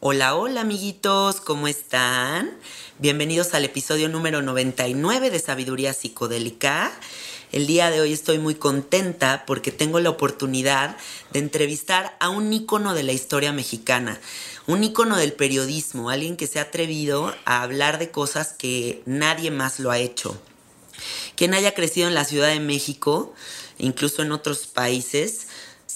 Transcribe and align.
Hola, 0.00 0.36
hola 0.36 0.60
amiguitos, 0.60 1.40
¿cómo 1.40 1.66
están? 1.66 2.56
Bienvenidos 3.00 3.52
al 3.52 3.64
episodio 3.64 4.08
número 4.08 4.42
99 4.42 5.28
de 5.28 5.40
Sabiduría 5.40 5.92
Psicodélica. 5.92 6.92
El 7.50 7.66
día 7.66 7.90
de 7.90 8.00
hoy 8.00 8.12
estoy 8.12 8.38
muy 8.38 8.54
contenta 8.54 9.42
porque 9.44 9.72
tengo 9.72 9.98
la 9.98 10.10
oportunidad 10.10 10.96
de 11.32 11.40
entrevistar 11.40 12.16
a 12.20 12.28
un 12.28 12.52
ícono 12.52 12.94
de 12.94 13.02
la 13.02 13.12
historia 13.12 13.50
mexicana, 13.50 14.20
un 14.68 14.84
ícono 14.84 15.16
del 15.16 15.32
periodismo, 15.32 16.10
alguien 16.10 16.36
que 16.36 16.46
se 16.46 16.60
ha 16.60 16.62
atrevido 16.62 17.34
a 17.44 17.64
hablar 17.64 17.98
de 17.98 18.12
cosas 18.12 18.52
que 18.52 19.02
nadie 19.04 19.50
más 19.50 19.80
lo 19.80 19.90
ha 19.90 19.98
hecho. 19.98 20.40
Quien 21.34 21.54
haya 21.54 21.74
crecido 21.74 22.06
en 22.06 22.14
la 22.14 22.24
Ciudad 22.24 22.50
de 22.50 22.60
México, 22.60 23.34
incluso 23.78 24.22
en 24.22 24.30
otros 24.30 24.68
países, 24.68 25.47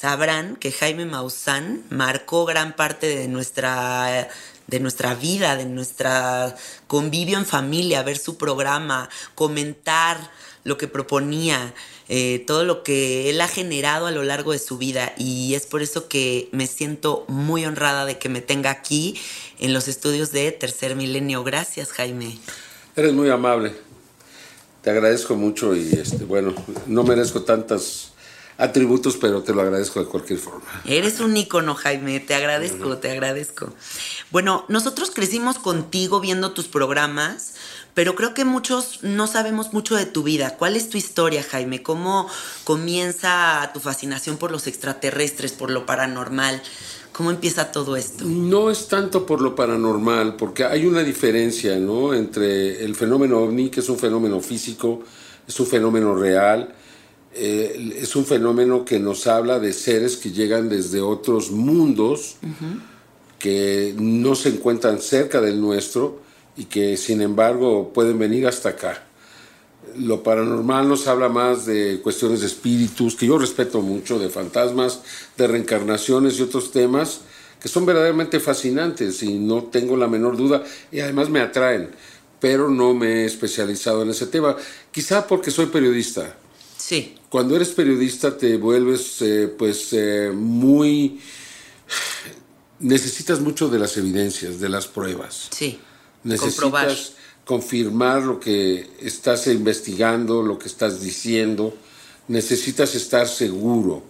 sabrán 0.02 0.56
que 0.56 0.72
Jaime 0.72 1.06
Maussan 1.06 1.84
marcó 1.88 2.44
gran 2.44 2.74
parte 2.74 3.06
de 3.06 3.28
nuestra 3.28 4.28
de 4.66 4.80
nuestra 4.80 5.14
vida, 5.14 5.54
de 5.54 5.64
nuestra 5.64 6.56
convivio 6.88 7.38
en 7.38 7.46
familia, 7.46 8.02
ver 8.02 8.18
su 8.18 8.36
programa, 8.36 9.08
comentar 9.36 10.18
lo 10.64 10.76
que 10.76 10.88
proponía, 10.88 11.72
eh, 12.08 12.42
todo 12.48 12.64
lo 12.64 12.82
que 12.82 13.30
él 13.30 13.40
ha 13.40 13.46
generado 13.46 14.06
a 14.08 14.10
lo 14.10 14.24
largo 14.24 14.50
de 14.50 14.58
su 14.58 14.76
vida. 14.76 15.12
Y 15.18 15.54
es 15.54 15.66
por 15.66 15.82
eso 15.82 16.08
que 16.08 16.48
me 16.50 16.66
siento 16.66 17.24
muy 17.28 17.64
honrada 17.64 18.04
de 18.04 18.18
que 18.18 18.28
me 18.28 18.40
tenga 18.40 18.70
aquí 18.70 19.16
en 19.60 19.72
los 19.72 19.86
estudios 19.86 20.32
de 20.32 20.50
Tercer 20.50 20.96
Milenio. 20.96 21.44
Gracias, 21.44 21.92
Jaime. 21.92 22.38
Eres 22.96 23.12
muy 23.12 23.30
amable. 23.30 23.72
Te 24.82 24.90
agradezco 24.90 25.36
mucho 25.36 25.76
y 25.76 25.92
este, 25.92 26.24
bueno, 26.24 26.54
no 26.88 27.04
merezco 27.04 27.42
tantas 27.42 28.11
atributos, 28.58 29.16
pero 29.16 29.42
te 29.42 29.52
lo 29.54 29.62
agradezco 29.62 30.00
de 30.00 30.06
cualquier 30.06 30.38
forma. 30.38 30.64
Eres 30.84 31.20
un 31.20 31.36
ícono, 31.36 31.74
Jaime, 31.74 32.20
te 32.20 32.34
agradezco, 32.34 32.98
te 32.98 33.10
agradezco. 33.10 33.72
Bueno, 34.30 34.64
nosotros 34.68 35.10
crecimos 35.10 35.58
contigo 35.58 36.20
viendo 36.20 36.52
tus 36.52 36.68
programas, 36.68 37.54
pero 37.94 38.14
creo 38.14 38.34
que 38.34 38.44
muchos 38.44 39.00
no 39.02 39.26
sabemos 39.26 39.72
mucho 39.72 39.96
de 39.96 40.06
tu 40.06 40.22
vida. 40.22 40.56
¿Cuál 40.56 40.76
es 40.76 40.88
tu 40.88 40.96
historia, 40.96 41.42
Jaime? 41.42 41.82
¿Cómo 41.82 42.28
comienza 42.64 43.70
tu 43.74 43.80
fascinación 43.80 44.36
por 44.36 44.50
los 44.50 44.66
extraterrestres, 44.66 45.52
por 45.52 45.70
lo 45.70 45.84
paranormal? 45.84 46.62
¿Cómo 47.12 47.30
empieza 47.30 47.72
todo 47.72 47.96
esto? 47.96 48.24
No 48.24 48.70
es 48.70 48.88
tanto 48.88 49.26
por 49.26 49.42
lo 49.42 49.54
paranormal, 49.54 50.36
porque 50.36 50.64
hay 50.64 50.86
una 50.86 51.02
diferencia, 51.02 51.76
¿no? 51.76 52.14
Entre 52.14 52.82
el 52.82 52.94
fenómeno 52.94 53.38
ovni, 53.40 53.68
que 53.68 53.80
es 53.80 53.88
un 53.90 53.98
fenómeno 53.98 54.40
físico, 54.40 55.02
es 55.46 55.60
un 55.60 55.66
fenómeno 55.66 56.14
real, 56.14 56.74
eh, 57.34 57.96
es 57.98 58.14
un 58.14 58.26
fenómeno 58.26 58.84
que 58.84 58.98
nos 58.98 59.26
habla 59.26 59.58
de 59.58 59.72
seres 59.72 60.16
que 60.16 60.32
llegan 60.32 60.68
desde 60.68 61.00
otros 61.00 61.50
mundos, 61.50 62.36
que 63.38 63.94
no 63.98 64.34
se 64.34 64.50
encuentran 64.50 65.00
cerca 65.00 65.40
del 65.40 65.60
nuestro 65.60 66.20
y 66.56 66.66
que 66.66 66.96
sin 66.96 67.22
embargo 67.22 67.92
pueden 67.94 68.18
venir 68.18 68.46
hasta 68.46 68.70
acá. 68.70 69.04
Lo 69.96 70.22
paranormal 70.22 70.88
nos 70.88 71.06
habla 71.06 71.28
más 71.28 71.66
de 71.66 72.00
cuestiones 72.02 72.40
de 72.40 72.46
espíritus, 72.46 73.16
que 73.16 73.26
yo 73.26 73.38
respeto 73.38 73.80
mucho, 73.80 74.18
de 74.18 74.28
fantasmas, 74.28 75.00
de 75.36 75.46
reencarnaciones 75.46 76.38
y 76.38 76.42
otros 76.42 76.70
temas 76.70 77.22
que 77.60 77.68
son 77.68 77.86
verdaderamente 77.86 78.40
fascinantes 78.40 79.22
y 79.22 79.38
no 79.38 79.64
tengo 79.64 79.96
la 79.96 80.08
menor 80.08 80.36
duda 80.36 80.64
y 80.90 80.98
además 80.98 81.30
me 81.30 81.40
atraen, 81.40 81.90
pero 82.40 82.68
no 82.68 82.92
me 82.92 83.22
he 83.22 83.24
especializado 83.24 84.02
en 84.02 84.10
ese 84.10 84.26
tema, 84.26 84.56
quizá 84.90 85.28
porque 85.28 85.52
soy 85.52 85.66
periodista 85.66 86.36
Sí. 86.84 87.14
Cuando 87.28 87.54
eres 87.54 87.68
periodista 87.68 88.36
te 88.36 88.56
vuelves 88.56 89.22
eh, 89.22 89.54
pues 89.56 89.92
eh, 89.92 90.32
muy... 90.34 91.20
Necesitas 92.80 93.38
mucho 93.38 93.68
de 93.68 93.78
las 93.78 93.96
evidencias, 93.96 94.58
de 94.58 94.68
las 94.68 94.88
pruebas. 94.88 95.48
Sí. 95.52 95.78
Necesitas 96.24 97.12
confirmar 97.44 98.22
lo 98.22 98.40
que 98.40 98.90
estás 99.00 99.46
investigando, 99.46 100.42
lo 100.42 100.58
que 100.58 100.66
estás 100.66 101.00
diciendo. 101.00 101.72
Necesitas 102.26 102.96
estar 102.96 103.28
seguro. 103.28 104.02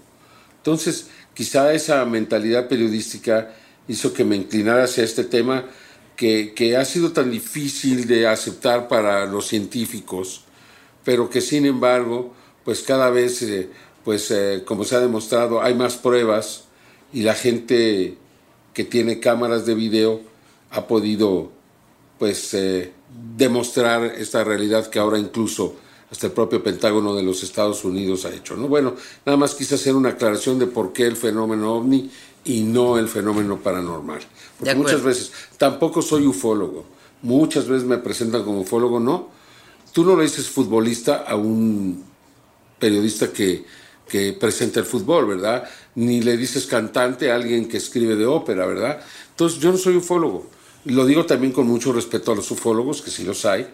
Entonces, 0.56 1.08
quizá 1.34 1.74
esa 1.74 2.02
mentalidad 2.06 2.68
periodística 2.68 3.54
hizo 3.86 4.14
que 4.14 4.24
me 4.24 4.36
inclinara 4.36 4.84
hacia 4.84 5.04
este 5.04 5.24
tema 5.24 5.66
que, 6.16 6.54
que 6.54 6.78
ha 6.78 6.86
sido 6.86 7.12
tan 7.12 7.30
difícil 7.30 8.06
de 8.06 8.26
aceptar 8.26 8.88
para 8.88 9.26
los 9.26 9.46
científicos, 9.46 10.44
pero 11.04 11.28
que 11.28 11.42
sin 11.42 11.66
embargo, 11.66 12.34
pues 12.64 12.82
cada 12.82 13.10
vez, 13.10 13.42
eh, 13.42 13.70
pues 14.04 14.30
eh, 14.30 14.62
como 14.64 14.84
se 14.84 14.96
ha 14.96 15.00
demostrado, 15.00 15.62
hay 15.62 15.74
más 15.74 15.96
pruebas 15.96 16.64
y 17.12 17.22
la 17.22 17.34
gente 17.34 18.16
que 18.74 18.84
tiene 18.84 19.20
cámaras 19.20 19.66
de 19.66 19.74
video 19.74 20.20
ha 20.70 20.86
podido, 20.86 21.50
pues, 22.18 22.54
eh, 22.54 22.92
demostrar 23.36 24.04
esta 24.04 24.42
realidad 24.44 24.86
que 24.88 24.98
ahora 24.98 25.18
incluso 25.18 25.76
hasta 26.10 26.26
el 26.26 26.32
propio 26.32 26.62
Pentágono 26.62 27.14
de 27.14 27.22
los 27.22 27.42
Estados 27.42 27.84
Unidos 27.84 28.26
ha 28.26 28.30
hecho. 28.34 28.54
¿no? 28.54 28.68
Bueno, 28.68 28.94
nada 29.24 29.38
más 29.38 29.54
quise 29.54 29.76
hacer 29.76 29.94
una 29.94 30.10
aclaración 30.10 30.58
de 30.58 30.66
por 30.66 30.92
qué 30.92 31.06
el 31.06 31.16
fenómeno 31.16 31.74
ovni 31.74 32.10
y 32.44 32.60
no 32.60 32.98
el 32.98 33.08
fenómeno 33.08 33.58
paranormal. 33.58 34.20
Porque 34.58 34.74
muchas 34.74 35.02
veces, 35.02 35.32
tampoco 35.56 36.02
soy 36.02 36.26
ufólogo, 36.26 36.84
muchas 37.22 37.66
veces 37.66 37.84
me 37.86 37.98
presentan 37.98 38.44
como 38.44 38.60
ufólogo, 38.60 39.00
no. 39.00 39.28
Tú 39.92 40.04
no 40.04 40.16
le 40.16 40.24
dices 40.24 40.48
futbolista 40.48 41.24
a 41.26 41.34
un 41.36 42.04
periodista 42.82 43.32
que, 43.32 43.64
que 44.08 44.32
presenta 44.32 44.80
el 44.80 44.86
fútbol, 44.86 45.26
¿verdad? 45.26 45.62
Ni 45.94 46.20
le 46.20 46.36
dices 46.36 46.66
cantante 46.66 47.30
a 47.30 47.36
alguien 47.36 47.68
que 47.68 47.76
escribe 47.76 48.16
de 48.16 48.26
ópera, 48.26 48.66
¿verdad? 48.66 49.00
Entonces 49.30 49.60
yo 49.60 49.70
no 49.70 49.78
soy 49.78 49.96
ufólogo. 49.96 50.48
Lo 50.86 51.06
digo 51.06 51.24
también 51.24 51.52
con 51.52 51.68
mucho 51.68 51.92
respeto 51.92 52.32
a 52.32 52.34
los 52.34 52.50
ufólogos, 52.50 53.00
que 53.02 53.12
sí 53.12 53.22
los 53.22 53.44
hay, 53.44 53.68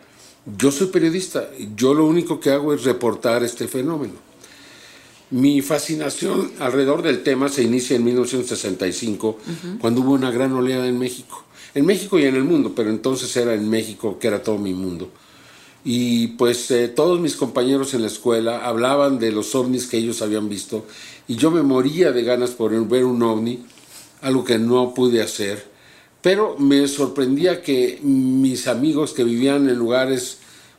yo 0.59 0.71
soy 0.71 0.89
periodista, 0.89 1.49
yo 1.75 1.95
lo 1.95 2.05
único 2.05 2.39
que 2.39 2.51
hago 2.51 2.75
es 2.75 2.85
reportar 2.85 3.43
este 3.43 3.67
fenómeno. 3.67 4.15
Mi 5.31 5.63
fascinación 5.63 6.53
alrededor 6.59 7.01
del 7.01 7.23
tema 7.23 7.49
se 7.49 7.63
inicia 7.63 7.97
en 7.97 8.05
1965, 8.05 9.39
cuando 9.81 10.03
hubo 10.03 10.13
una 10.13 10.31
gran 10.31 10.53
oleada 10.53 10.87
en 10.87 10.99
México. 10.99 11.45
En 11.75 11.87
México 11.87 12.19
y 12.19 12.25
en 12.25 12.37
el 12.37 12.45
mundo, 12.45 12.73
pero 12.77 12.91
entonces 12.91 13.35
era 13.37 13.55
en 13.55 13.69
México 13.69 14.19
que 14.19 14.29
era 14.29 14.43
todo 14.43 14.59
mi 14.59 14.75
mundo. 14.75 15.11
Y 15.91 16.29
pues 16.29 16.71
eh, 16.71 16.89
todos 16.89 17.19
mis 17.19 17.35
compañeros 17.35 17.95
en 17.95 18.03
la 18.03 18.09
escuela 18.09 18.67
hablaban 18.67 19.19
de 19.19 19.33
los 19.33 19.55
ovnis 19.55 19.87
que 19.87 19.97
ellos 19.97 20.21
habían 20.21 20.49
visto 20.49 20.85
y 21.27 21.37
yo 21.37 21.51
me 21.51 21.63
moría 21.63 22.13
de 22.13 22.25
ganas 22.25 22.51
por 22.51 22.73
ver 22.89 23.05
un 23.05 23.23
ovni, 23.23 23.65
algo 24.21 24.45
que 24.45 24.59
no 24.59 24.93
pude 24.93 25.23
hacer 25.23 25.79
pero 26.23 26.57
me 26.59 26.87
sorprendía 26.89 27.63
que 27.63 28.01
mis 28.03 28.67
amigos 28.67 29.13
que 29.13 29.25
vivían 29.25 29.69
en 29.69 29.77
lugares 29.77 30.39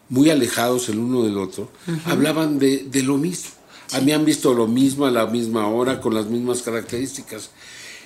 muy 0.10 0.30
alejados 0.30 0.90
el 0.90 1.00
uno 1.00 1.24
del 1.24 1.38
otro, 1.38 1.70
hablaban 2.06 2.60
de, 2.60 2.88
lo 3.04 3.18
mismo. 3.18 3.52
Habían 3.92 4.26
visto 4.26 4.54
lo 4.54 4.68
mismo 4.68 5.06
a 5.06 5.12
la 5.12 5.28
misma 5.28 5.68
hora, 5.68 6.02
con 6.02 6.14
las 6.14 6.26
mismas 6.26 6.62
características. 6.62 7.52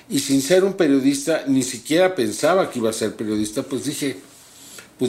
Y 0.10 0.20
sin 0.20 0.42
ser 0.42 0.64
un 0.64 0.74
periodista, 0.74 1.44
ni 1.48 1.64
siquiera 1.64 2.14
pensaba 2.14 2.70
que 2.70 2.80
iba 2.80 2.90
a 2.90 2.94
ser 2.94 3.16
periodista, 3.16 3.64
pues 3.64 3.86
dije, 3.86 4.18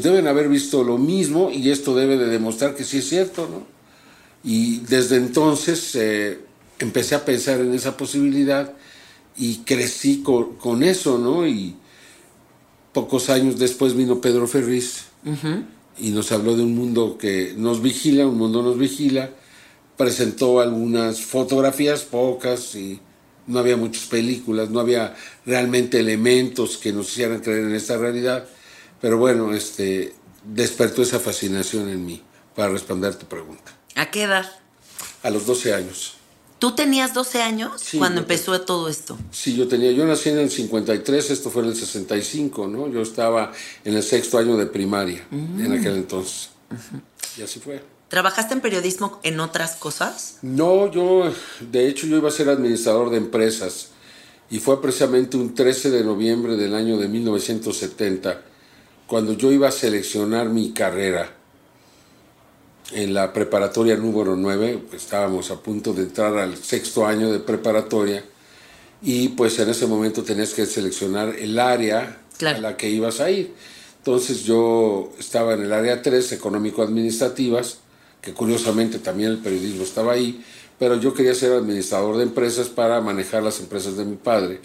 pues 0.01 0.13
deben 0.13 0.27
haber 0.27 0.49
visto 0.49 0.83
lo 0.83 0.99
mismo 0.99 1.51
y 1.51 1.71
esto 1.71 1.95
debe 1.95 2.17
de 2.17 2.27
demostrar 2.27 2.75
que 2.75 2.85
sí 2.85 2.99
es 2.99 3.09
cierto, 3.09 3.49
¿no? 3.49 3.67
Y 4.43 4.81
desde 4.81 5.17
entonces 5.17 5.95
eh, 5.95 6.41
empecé 6.79 7.15
a 7.15 7.25
pensar 7.25 7.61
en 7.61 7.73
esa 7.75 7.97
posibilidad 7.97 8.73
y 9.37 9.59
crecí 9.59 10.23
con, 10.23 10.57
con 10.57 10.83
eso, 10.83 11.19
¿no? 11.19 11.47
Y, 11.47 11.77
Pocos 12.95 13.29
años 13.29 13.59
después 13.59 13.97
vino 13.97 14.21
Pedro 14.21 14.47
Ferriz 14.47 15.07
y 15.99 16.11
nos 16.11 16.31
habló 16.31 16.57
de 16.57 16.63
un 16.63 16.77
mundo 16.77 17.19
que 17.19 17.53
nos 17.57 17.83
vigila, 17.83 18.25
un 18.25 18.39
mundo 18.39 18.63
nos 18.63 18.79
vigila. 18.79 19.31
Presentó 19.97 20.61
algunas 20.61 21.21
fotografías, 21.21 22.05
pocas, 22.05 22.77
y 22.77 23.01
no 23.49 23.59
había 23.59 23.77
muchas 23.77 24.05
películas, 24.05 24.71
no 24.71 24.79
había 24.79 25.17
realmente 25.45 25.99
elementos 25.99 26.77
que 26.77 26.93
nos 26.93 27.11
hicieran 27.11 27.41
creer 27.41 27.65
en 27.65 27.75
esta 27.75 27.97
realidad. 27.97 28.47
Pero 29.05 29.19
bueno, 29.19 29.53
este, 29.53 30.15
despertó 30.45 31.03
esa 31.03 31.21
fascinación 31.21 31.91
en 31.91 32.07
mí 32.07 32.23
para 32.57 32.71
responder 32.71 33.15
tu 33.15 33.27
pregunta. 33.27 33.71
¿A 33.97 34.11
qué 34.11 34.23
edad? 34.23 34.51
A 35.23 35.29
los 35.29 35.45
12 35.45 35.75
años. 35.75 36.15
¿Tú 36.59 36.75
tenías 36.75 37.13
12 37.13 37.43
años 37.43 37.83
cuando 37.99 38.23
empezó 38.23 38.59
todo 38.63 38.89
esto? 38.89 39.19
Sí, 39.31 39.55
yo 39.55 39.69
tenía, 39.69 39.93
yo 39.93 40.07
nací 40.07 40.31
en 40.31 40.39
el 40.39 40.51
53, 40.51 41.33
esto 41.33 41.51
fue 41.51 41.65
en 41.65 41.69
el 41.69 41.77
65, 41.77 42.67
¿no? 42.67 42.89
Yo 42.89 43.03
estaba 43.03 43.53
en 43.85 43.93
el 43.95 44.03
sexto 44.03 44.39
año 44.39 44.57
de 44.57 44.65
primaria 44.65 45.23
en 45.31 45.69
mm. 45.69 45.79
aquel 45.79 45.97
entonces. 45.97 46.49
Y 47.37 47.43
así 47.43 47.61
fue. 47.61 47.83
¿Trabajaste 48.09 48.55
en 48.55 48.63
periodismo 48.63 49.21
en 49.23 49.39
otras 49.39 49.77
cosas? 49.77 50.39
No, 50.41 50.91
yo, 50.91 51.31
de 51.61 51.89
hecho, 51.89 52.07
yo 52.07 52.17
iba 52.17 52.31
a 52.31 52.33
ser 52.33 52.49
administrador 52.49 53.11
de 53.11 53.19
empresas. 53.19 53.89
Y 54.49 54.61
fue 54.61 54.81
precisamente 54.81 55.37
un 55.37 55.55
13 55.55 55.91
de 55.91 56.05
noviembre 56.05 56.57
del 56.57 56.75
año 56.75 56.97
de 56.97 57.09
1970, 57.09 58.54
cuando 59.07 59.35
yo 59.35 59.53
iba 59.53 59.69
a 59.69 59.73
seleccionar 59.73 60.49
mi 60.49 60.73
carrera 60.73 61.31
en 62.93 63.15
la 63.15 63.33
preparatoria 63.33 63.97
número 63.97 64.37
9, 64.37 64.85
estábamos 64.93 65.51
a 65.51 65.61
punto 65.61 65.93
de 65.93 66.03
entrar 66.03 66.37
al 66.39 66.57
sexto 66.57 67.07
año 67.07 67.31
de 67.31 67.41
preparatoria 67.41 68.25
y 69.03 69.29
pues 69.29 69.59
en 69.59 69.69
ese 69.69 69.87
momento 69.87 70.23
tenías 70.23 70.55
que 70.55 70.65
seleccionar 70.67 71.35
el 71.37 71.59
área 71.59 72.21
a 72.41 72.59
la 72.59 72.77
que 72.77 72.89
ibas 72.89 73.21
a 73.21 73.31
ir. 73.31 73.55
Entonces 73.99 74.45
yo 74.45 75.13
estaba 75.19 75.55
en 75.55 75.63
el 75.63 75.73
área 75.73 76.03
3, 76.03 76.33
económico-administrativas, 76.33 77.79
que 78.21 78.33
curiosamente 78.33 78.99
también 78.99 79.31
el 79.31 79.39
periodismo 79.39 79.83
estaba 79.83 80.13
ahí, 80.13 80.43
pero 80.79 80.97
yo 80.97 81.15
quería 81.15 81.35
ser 81.35 81.53
administrador 81.53 82.17
de 82.17 82.25
empresas 82.25 82.69
para 82.69 83.01
manejar 83.01 83.43
las 83.43 83.61
empresas 83.61 83.97
de 83.97 84.05
mi 84.05 84.17
padre. 84.17 84.61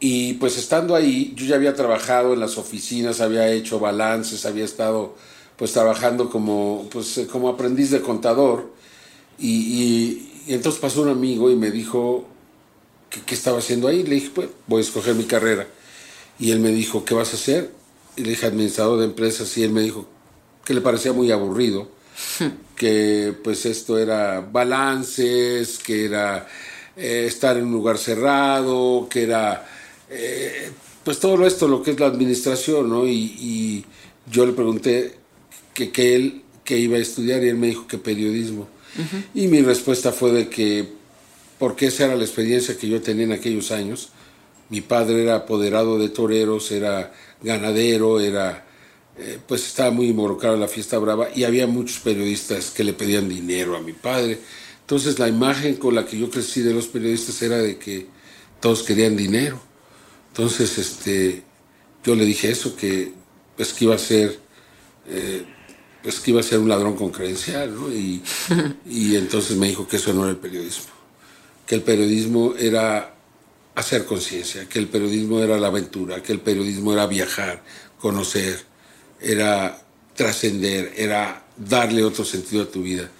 Y 0.00 0.34
pues 0.34 0.56
estando 0.56 0.94
ahí, 0.94 1.32
yo 1.34 1.44
ya 1.46 1.56
había 1.56 1.74
trabajado 1.74 2.32
en 2.32 2.40
las 2.40 2.56
oficinas, 2.56 3.20
había 3.20 3.50
hecho 3.50 3.80
balances, 3.80 4.46
había 4.46 4.64
estado 4.64 5.16
pues 5.56 5.72
trabajando 5.72 6.30
como, 6.30 6.88
pues, 6.90 7.18
eh, 7.18 7.26
como 7.26 7.48
aprendiz 7.48 7.90
de 7.90 8.00
contador. 8.00 8.70
Y, 9.38 10.28
entonces 10.46 10.80
pasó 10.80 11.02
un 11.02 11.08
amigo 11.08 11.50
y 11.50 11.56
me 11.56 11.70
dijo 11.70 12.26
qué 13.26 13.34
estaba 13.34 13.58
haciendo 13.58 13.88
ahí. 13.88 14.04
Le 14.04 14.14
dije, 14.16 14.30
pues 14.32 14.48
voy 14.68 14.78
a 14.78 14.82
escoger 14.82 15.14
mi 15.14 15.24
carrera. 15.24 15.66
Y 16.38 16.52
él 16.52 16.60
me 16.60 16.70
dijo, 16.70 17.04
¿qué 17.04 17.14
vas 17.14 17.32
a 17.32 17.36
hacer? 17.36 17.72
Y 18.16 18.22
le 18.22 18.30
dije, 18.30 18.46
administrador 18.46 19.00
de 19.00 19.06
empresas. 19.06 19.56
Y 19.58 19.64
él 19.64 19.72
me 19.72 19.82
dijo 19.82 20.06
que 20.64 20.74
le 20.74 20.80
parecía 20.80 21.12
muy 21.12 21.32
aburrido, 21.32 21.88
que 22.76 23.34
pues 23.42 23.66
esto 23.66 23.98
era 23.98 24.40
balances, 24.40 25.78
que 25.78 26.04
era 26.04 26.46
eh, 26.96 27.24
estar 27.26 27.56
en 27.56 27.64
un 27.64 27.72
lugar 27.72 27.98
cerrado, 27.98 29.08
que 29.10 29.24
era 29.24 29.66
eh, 30.10 30.70
pues 31.04 31.18
todo 31.18 31.46
esto, 31.46 31.68
lo 31.68 31.82
que 31.82 31.92
es 31.92 32.00
la 32.00 32.06
administración, 32.06 32.88
¿no? 32.88 33.06
Y, 33.06 33.12
y 33.12 33.84
yo 34.30 34.44
le 34.46 34.52
pregunté, 34.52 35.18
que, 35.86 36.14
él 36.14 36.42
que 36.64 36.78
iba 36.78 36.96
a 36.96 37.00
estudiar 37.00 37.42
y 37.44 37.48
él 37.48 37.56
me 37.56 37.68
dijo 37.68 37.86
que 37.86 37.98
periodismo. 37.98 38.68
Y 39.32 39.46
mi 39.46 39.62
respuesta 39.62 40.10
fue 40.10 40.32
de 40.32 40.48
que, 40.48 40.88
porque 41.58 41.86
esa 41.86 42.06
era 42.06 42.16
la 42.16 42.24
experiencia 42.24 42.76
que 42.76 42.88
yo 42.88 43.00
tenía 43.00 43.24
en 43.24 43.32
aquellos 43.32 43.70
años. 43.70 44.08
Mi 44.70 44.80
padre 44.80 45.22
era 45.22 45.36
apoderado 45.36 45.98
de 45.98 46.08
toreros, 46.08 46.72
era 46.72 47.12
ganadero, 47.40 48.18
era, 48.18 48.66
eh, 49.18 49.38
pues 49.46 49.66
estaba 49.66 49.92
muy 49.92 50.08
involucrado 50.08 50.56
en 50.56 50.62
la 50.62 50.68
fiesta 50.68 50.98
brava 50.98 51.28
y 51.32 51.44
había 51.44 51.68
muchos 51.68 52.00
periodistas 52.00 52.70
que 52.70 52.82
le 52.82 52.92
pedían 52.92 53.28
dinero 53.28 53.76
a 53.76 53.80
mi 53.80 53.92
padre. 53.92 54.40
Entonces 54.80 55.18
la 55.18 55.28
imagen 55.28 55.76
con 55.76 55.94
la 55.94 56.04
que 56.04 56.18
yo 56.18 56.28
crecí 56.28 56.62
de 56.62 56.74
los 56.74 56.88
periodistas 56.88 57.40
era 57.40 57.58
de 57.58 57.78
que 57.78 58.06
todos 58.60 58.82
querían 58.82 59.16
dinero. 59.16 59.62
Entonces 60.38 60.78
este, 60.78 61.42
yo 62.04 62.14
le 62.14 62.24
dije 62.24 62.48
eso, 62.48 62.76
que 62.76 63.12
pues 63.56 63.72
que 63.72 63.86
iba 63.86 63.96
a 63.96 63.98
ser... 63.98 64.38
Eh, 65.08 65.44
pues 66.00 66.20
que 66.20 66.30
iba 66.30 66.38
a 66.38 66.44
ser 66.44 66.60
un 66.60 66.68
ladrón 66.68 66.94
con 66.94 67.10
credencial, 67.10 67.74
¿no? 67.74 67.92
Y, 67.92 68.22
y 68.86 69.16
entonces 69.16 69.56
me 69.56 69.66
dijo 69.66 69.88
que 69.88 69.96
eso 69.96 70.14
no 70.14 70.22
era 70.22 70.30
el 70.30 70.36
periodismo, 70.36 70.92
que 71.66 71.74
el 71.74 71.82
periodismo 71.82 72.54
era 72.56 73.16
hacer 73.74 74.04
conciencia, 74.04 74.68
que 74.68 74.78
el 74.78 74.86
periodismo 74.86 75.40
era 75.40 75.58
la 75.58 75.66
aventura, 75.66 76.22
que 76.22 76.30
el 76.30 76.40
periodismo 76.40 76.92
era 76.92 77.08
viajar, 77.08 77.64
conocer, 77.98 78.60
era 79.20 79.82
trascender, 80.14 80.92
era 80.96 81.48
darle 81.56 82.04
otro 82.04 82.24
sentido 82.24 82.62
a 82.62 82.70
tu 82.70 82.82
vida. 82.82 83.10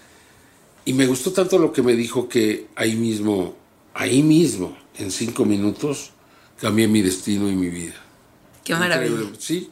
Y 0.85 0.93
me 0.93 1.07
gustó 1.07 1.33
tanto 1.33 1.59
lo 1.59 1.73
que 1.73 1.83
me 1.83 1.95
dijo 1.95 2.29
que 2.29 2.69
ahí 2.77 2.95
mismo, 2.95 3.57
ahí 3.93 4.23
mismo, 4.23 4.79
en 4.97 5.11
cinco 5.11 5.45
minutos, 5.45 6.13
cambié 6.61 6.89
mi 6.89 7.03
destino 7.03 7.49
y 7.49 7.55
mi 7.55 7.69
vida. 7.69 7.95
Qué 8.65 8.75
maravilla. 8.75 9.31
Sí, 9.39 9.71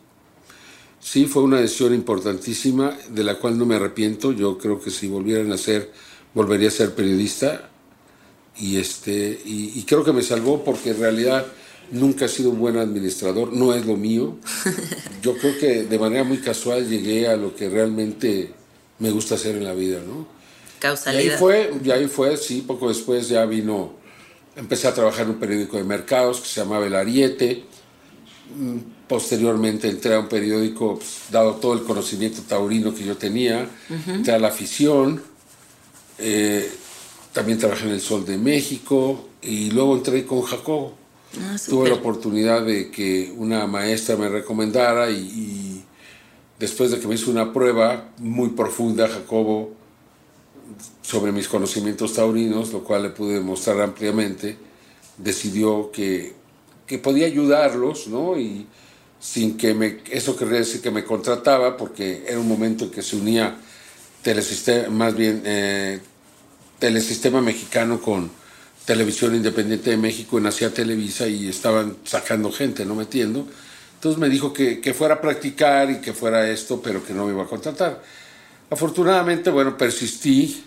Sí, 1.07 1.27
fue 1.27 1.45
una 1.45 1.61
decisión 1.61 1.95
importantísima 1.95 2.99
de 3.11 3.23
la 3.23 3.37
cual 3.37 3.57
no 3.57 3.65
me 3.65 3.77
arrepiento. 3.77 4.33
Yo 4.33 4.59
creo 4.59 4.81
que 4.81 4.91
si 4.91 5.07
volviera 5.07 5.43
a 5.43 5.45
nacer, 5.45 5.93
volvería 6.35 6.67
a 6.67 6.73
ser 6.73 6.97
periodista. 6.97 7.71
Y, 8.59 8.79
este, 8.79 9.41
y, 9.45 9.81
creo 9.85 10.03
que 10.03 10.13
me 10.13 10.23
salvó 10.23 10.65
porque 10.65 10.91
en 10.91 10.99
realidad 10.99 11.47
nunca 11.93 12.25
he 12.25 12.29
sido 12.29 12.51
un 12.51 12.59
buen 12.59 12.77
administrador, 12.77 13.53
no 13.53 13.73
es 13.73 13.87
lo 13.87 13.97
mío. 13.97 14.37
Yo 15.23 15.37
creo 15.37 15.57
que 15.61 15.85
de 15.85 15.97
manera 15.97 16.25
muy 16.25 16.39
casual 16.39 16.89
llegué 16.89 17.29
a 17.29 17.37
lo 17.37 17.55
que 17.55 17.69
realmente 17.69 18.53
me 18.99 19.13
gusta 19.13 19.37
hacer 19.37 19.55
en 19.55 19.63
la 19.63 19.75
vida, 19.75 20.01
¿no? 20.05 20.27
Causalidad. 20.81 21.23
Y 21.23 21.29
ahí 21.29 21.39
fue, 21.39 21.73
y 21.85 21.91
ahí 21.93 22.09
fue, 22.09 22.37
sí, 22.37 22.65
poco 22.67 22.89
después 22.89 23.29
ya 23.29 23.47
vino 23.47 23.93
empecé 24.57 24.89
a 24.89 24.95
trabajar 24.95 25.25
en 25.25 25.31
un 25.31 25.37
periódico 25.37 25.77
de 25.77 25.85
mercados 25.85 26.41
que 26.41 26.49
se 26.49 26.61
llamaba 26.61 26.87
El 26.87 26.95
Ariete. 26.95 27.65
Mm, 28.57 28.79
posteriormente 29.07 29.89
entré 29.89 30.15
a 30.15 30.21
un 30.21 30.29
periódico, 30.29 30.97
pues, 30.97 31.25
dado 31.31 31.55
todo 31.57 31.75
el 31.75 31.83
conocimiento 31.83 32.43
taurino 32.43 32.95
que 32.95 33.05
yo 33.05 33.17
tenía, 33.17 33.69
entré 34.09 34.35
a 34.35 34.39
la 34.39 34.49
afición. 34.49 35.23
Eh, 36.19 36.69
también 37.33 37.59
trabajé 37.59 37.87
en 37.87 37.93
El 37.93 38.01
Sol 38.01 38.25
de 38.25 38.39
México 38.39 39.29
y 39.43 39.71
luego 39.71 39.97
entré 39.97 40.25
con 40.25 40.43
Jacobo. 40.43 40.95
Ah, 41.39 41.57
Tuve 41.69 41.91
la 41.91 41.97
oportunidad 41.97 42.65
de 42.65 42.91
que 42.91 43.33
una 43.37 43.67
maestra 43.67 44.17
me 44.17 44.29
recomendara 44.29 45.11
y, 45.11 45.17
y 45.17 45.85
después 46.59 46.91
de 46.91 46.99
que 46.99 47.07
me 47.07 47.15
hizo 47.15 47.31
una 47.31 47.53
prueba 47.53 48.09
muy 48.19 48.51
profunda, 48.51 49.07
Jacobo, 49.07 49.75
sobre 51.03 51.33
mis 51.33 51.49
conocimientos 51.49 52.15
taurinos, 52.15 52.73
lo 52.73 52.83
cual 52.83 53.05
le 53.05 53.11
pude 53.11 53.35
demostrar 53.35 53.81
ampliamente, 53.81 54.57
decidió 55.19 55.91
que, 55.93 56.35
que 56.87 56.99
podía 56.99 57.27
ayudarlos, 57.27 58.09
¿no? 58.09 58.39
Y 58.39 58.67
sin 59.21 59.57
que 59.57 59.75
me, 59.75 59.99
eso 60.11 60.37
querría 60.37 60.59
decir 60.59 60.81
que 60.81 60.91
me 60.91 61.05
contrataba, 61.05 61.77
porque 61.77 62.25
era 62.27 62.39
un 62.39 62.49
momento 62.49 62.85
en 62.85 62.91
que 62.91 63.03
se 63.03 63.17
unía 63.17 63.57
telesistema, 64.23 64.89
más 64.89 65.15
bien 65.15 65.43
eh, 65.45 66.01
telesistema 66.79 67.41
mexicano 67.41 68.01
con 68.01 68.31
Televisión 68.85 69.35
Independiente 69.35 69.91
de 69.91 69.97
México 69.97 70.39
en 70.39 70.47
Asia 70.47 70.73
Televisa 70.73 71.27
y 71.27 71.49
estaban 71.49 71.97
sacando 72.05 72.53
gente, 72.53 72.85
no 72.85 72.95
metiendo. 72.95 73.47
Entonces 73.95 74.21
me 74.21 74.29
dijo 74.29 74.53
que, 74.53 74.81
que 74.81 74.95
fuera 74.95 75.15
a 75.15 75.21
practicar 75.21 75.91
y 75.91 76.01
que 76.01 76.13
fuera 76.13 76.49
esto, 76.49 76.81
pero 76.81 77.05
que 77.05 77.13
no 77.15 77.27
me 77.27 77.33
iba 77.33 77.45
a 77.45 77.47
contratar. 77.47 78.03
Afortunadamente, 78.71 79.51
bueno, 79.51 79.77
persistí, 79.77 80.65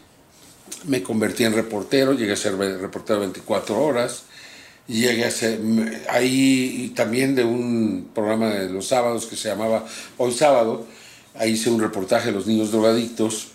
me 0.85 1.03
convertí 1.03 1.43
en 1.43 1.53
reportero, 1.53 2.13
llegué 2.13 2.33
a 2.33 2.37
ser 2.37 2.55
reportero 2.57 3.19
24 3.19 3.81
horas, 3.81 4.23
llegué 4.87 5.25
a 5.25 5.31
ser 5.31 5.59
ahí 6.09 6.83
y 6.85 6.89
también 6.89 7.35
de 7.35 7.43
un 7.43 8.09
programa 8.13 8.49
de 8.49 8.69
los 8.69 8.87
sábados 8.87 9.25
que 9.25 9.35
se 9.35 9.49
llamaba 9.49 9.85
Hoy 10.17 10.31
Sábado, 10.31 10.85
ahí 11.35 11.51
hice 11.51 11.69
un 11.69 11.81
reportaje 11.81 12.27
de 12.27 12.31
los 12.33 12.47
niños 12.47 12.71
drogadictos, 12.71 13.49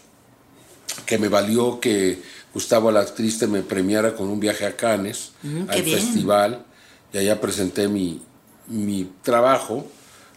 que 1.07 1.19
me 1.19 1.29
valió 1.29 1.81
que 1.81 2.23
Gustavo 2.53 2.91
la 2.93 3.01
actriz 3.01 3.41
me 3.49 3.63
premiara 3.63 4.15
con 4.15 4.29
un 4.29 4.39
viaje 4.39 4.65
a 4.67 4.77
Cannes, 4.77 5.33
Mm, 5.43 5.69
al 5.69 5.83
bien. 5.83 5.99
festival, 5.99 6.65
y 7.13 7.19
allá 7.19 7.41
presenté 7.41 7.89
mi, 7.89 8.21
mi 8.69 9.11
trabajo, 9.23 9.87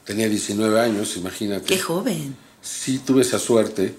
tenía 0.05 0.27
19 0.29 0.79
años, 0.79 1.15
imagínate 1.17 1.65
Qué 1.65 1.79
joven. 1.79 2.35
Sí 2.67 2.99
tuve 2.99 3.21
esa 3.21 3.39
suerte 3.39 3.95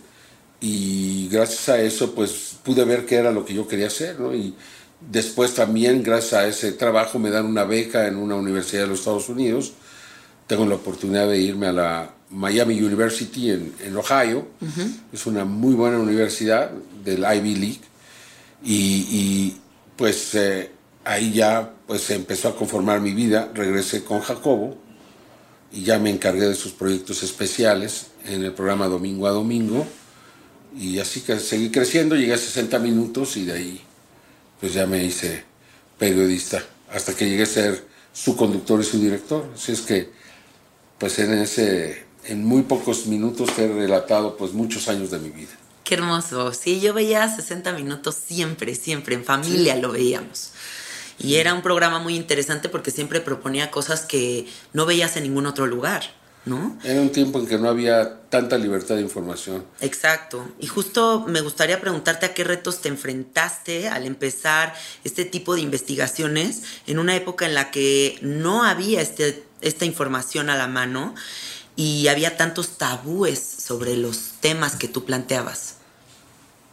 y 0.61 1.29
gracias 1.29 1.69
a 1.69 1.81
eso 1.81 2.15
pues 2.15 2.57
pude 2.63 2.85
ver 2.85 3.07
qué 3.07 3.17
era 3.17 3.31
lo 3.31 3.45
que 3.45 3.55
yo 3.55 3.67
quería 3.67 3.87
hacer, 3.87 4.21
¿no? 4.21 4.35
Y 4.35 4.55
después 5.01 5.55
también 5.55 6.03
gracias 6.03 6.33
a 6.35 6.47
ese 6.47 6.73
trabajo 6.73 7.19
me 7.19 7.31
dan 7.31 7.47
una 7.47 7.65
beca 7.65 8.07
en 8.07 8.17
una 8.17 8.35
universidad 8.35 8.83
de 8.83 8.89
los 8.89 9.01
Estados 9.01 9.29
Unidos. 9.29 9.73
Tengo 10.47 10.67
la 10.67 10.75
oportunidad 10.75 11.29
de 11.29 11.39
irme 11.39 11.67
a 11.67 11.73
la 11.73 12.15
Miami 12.31 12.81
University 12.83 13.51
en, 13.51 13.75
en 13.85 13.97
Ohio. 13.97 14.49
Es 15.13 15.27
una 15.27 15.45
muy 15.45 15.75
buena 15.75 15.99
universidad 15.99 16.71
del 17.05 17.21
Ivy 17.21 17.55
League. 17.55 17.81
Y, 18.65 19.07
y, 19.11 19.61
pues 19.97 20.35
eh, 20.35 20.71
ahí 21.05 21.33
ya 21.33 21.73
pues 21.87 22.03
se 22.03 22.15
empezó 22.15 22.49
a 22.49 22.57
conformar 22.57 23.01
mi 23.01 23.13
vida. 23.13 23.51
Regresé 23.55 24.03
con 24.05 24.21
Jacobo 24.21 24.77
y 25.71 25.83
ya 25.83 25.99
me 25.99 26.11
encargué 26.11 26.49
de 26.49 26.55
sus 26.55 26.73
proyectos 26.73 27.23
especiales 27.23 28.09
en 28.29 28.45
el 28.45 28.53
programa 28.53 28.87
Domingo 28.87 29.27
a 29.27 29.31
Domingo 29.31 29.87
y 30.77 30.99
así 30.99 31.23
que 31.23 31.39
seguí 31.41 31.71
creciendo, 31.71 32.15
llegué 32.15 32.35
a 32.35 32.39
60 32.39 32.79
minutos 32.79 33.37
y 33.37 33.45
de 33.45 33.53
ahí 33.53 33.81
pues 34.61 34.75
ya 34.75 34.87
me 34.87 35.03
hice 35.05 35.45
periodista 35.99 36.63
hasta 36.91 37.15
que 37.15 37.29
llegué 37.29 37.45
a 37.45 37.47
ser 37.47 37.87
su 38.13 38.37
conductor 38.37 38.81
y 38.81 38.85
su 38.85 39.01
director. 39.01 39.51
Así 39.55 39.73
es 39.73 39.81
que 39.81 40.11
pues 40.99 41.19
en 41.19 41.33
ese 41.33 42.07
en 42.25 42.45
muy 42.45 42.63
pocos 42.63 43.07
minutos 43.07 43.55
te 43.55 43.65
he 43.65 43.69
relatado 43.69 44.37
pues 44.37 44.53
muchos 44.53 44.89
años 44.89 45.11
de 45.11 45.19
mi 45.19 45.31
vida. 45.31 45.53
Qué 45.85 45.95
hermoso. 45.95 46.53
Sí, 46.53 46.81
yo 46.81 46.93
veía 46.93 47.27
60 47.35 47.73
minutos 47.73 48.15
siempre, 48.15 48.75
siempre, 48.75 49.15
en 49.15 49.25
familia 49.25 49.77
lo 49.77 49.93
veíamos. 49.93 50.51
Y 51.19 51.37
era 51.37 51.55
un 51.55 51.63
programa 51.63 51.99
muy 51.99 52.15
interesante 52.15 52.69
porque 52.69 52.91
siempre 52.91 53.21
proponía 53.21 53.71
cosas 53.71 54.03
que 54.03 54.47
no 54.73 54.87
veías 54.87 55.17
en 55.17 55.25
ningún 55.25 55.47
otro 55.47 55.67
lugar, 55.67 56.05
¿no? 56.49 56.78
Era 56.85 57.00
un 57.00 57.11
tiempo 57.11 57.38
en 57.38 57.47
que 57.47 57.59
no 57.59 57.69
había 57.69 58.21
tanta 58.28 58.59
libertad 58.59 58.97
de 58.97 59.02
información. 59.02 59.64
Exacto. 59.81 60.47
Y 60.59 60.67
justo 60.67 61.25
me 61.28 61.40
gustaría 61.40 61.81
preguntarte 61.81 62.26
a 62.26 62.35
qué 62.35 62.45
retos 62.45 62.81
te 62.81 62.88
enfrentaste 62.88 63.88
al 63.88 64.07
empezar 64.07 64.75
este 65.05 65.25
tipo 65.25 65.55
de 65.55 65.61
investigaciones 65.61 66.62
en 66.87 66.99
una 66.99 67.14
época 67.14 67.47
en 67.47 67.55
la 67.55 67.71
que 67.71 68.19
no 68.23 68.64
había 68.64 69.00
este, 69.00 69.45
esta 69.61 69.85
información 69.85 70.50
a 70.50 70.57
la 70.57 70.67
mano 70.67 71.14
y 71.76 72.09
había 72.09 72.37
tantos 72.37 72.78
tabúes 72.78 73.38
sobre 73.38 73.97
los 73.97 74.33
temas 74.40 74.75
que 74.75 74.88
tú 74.88 75.05
planteabas. 75.05 75.76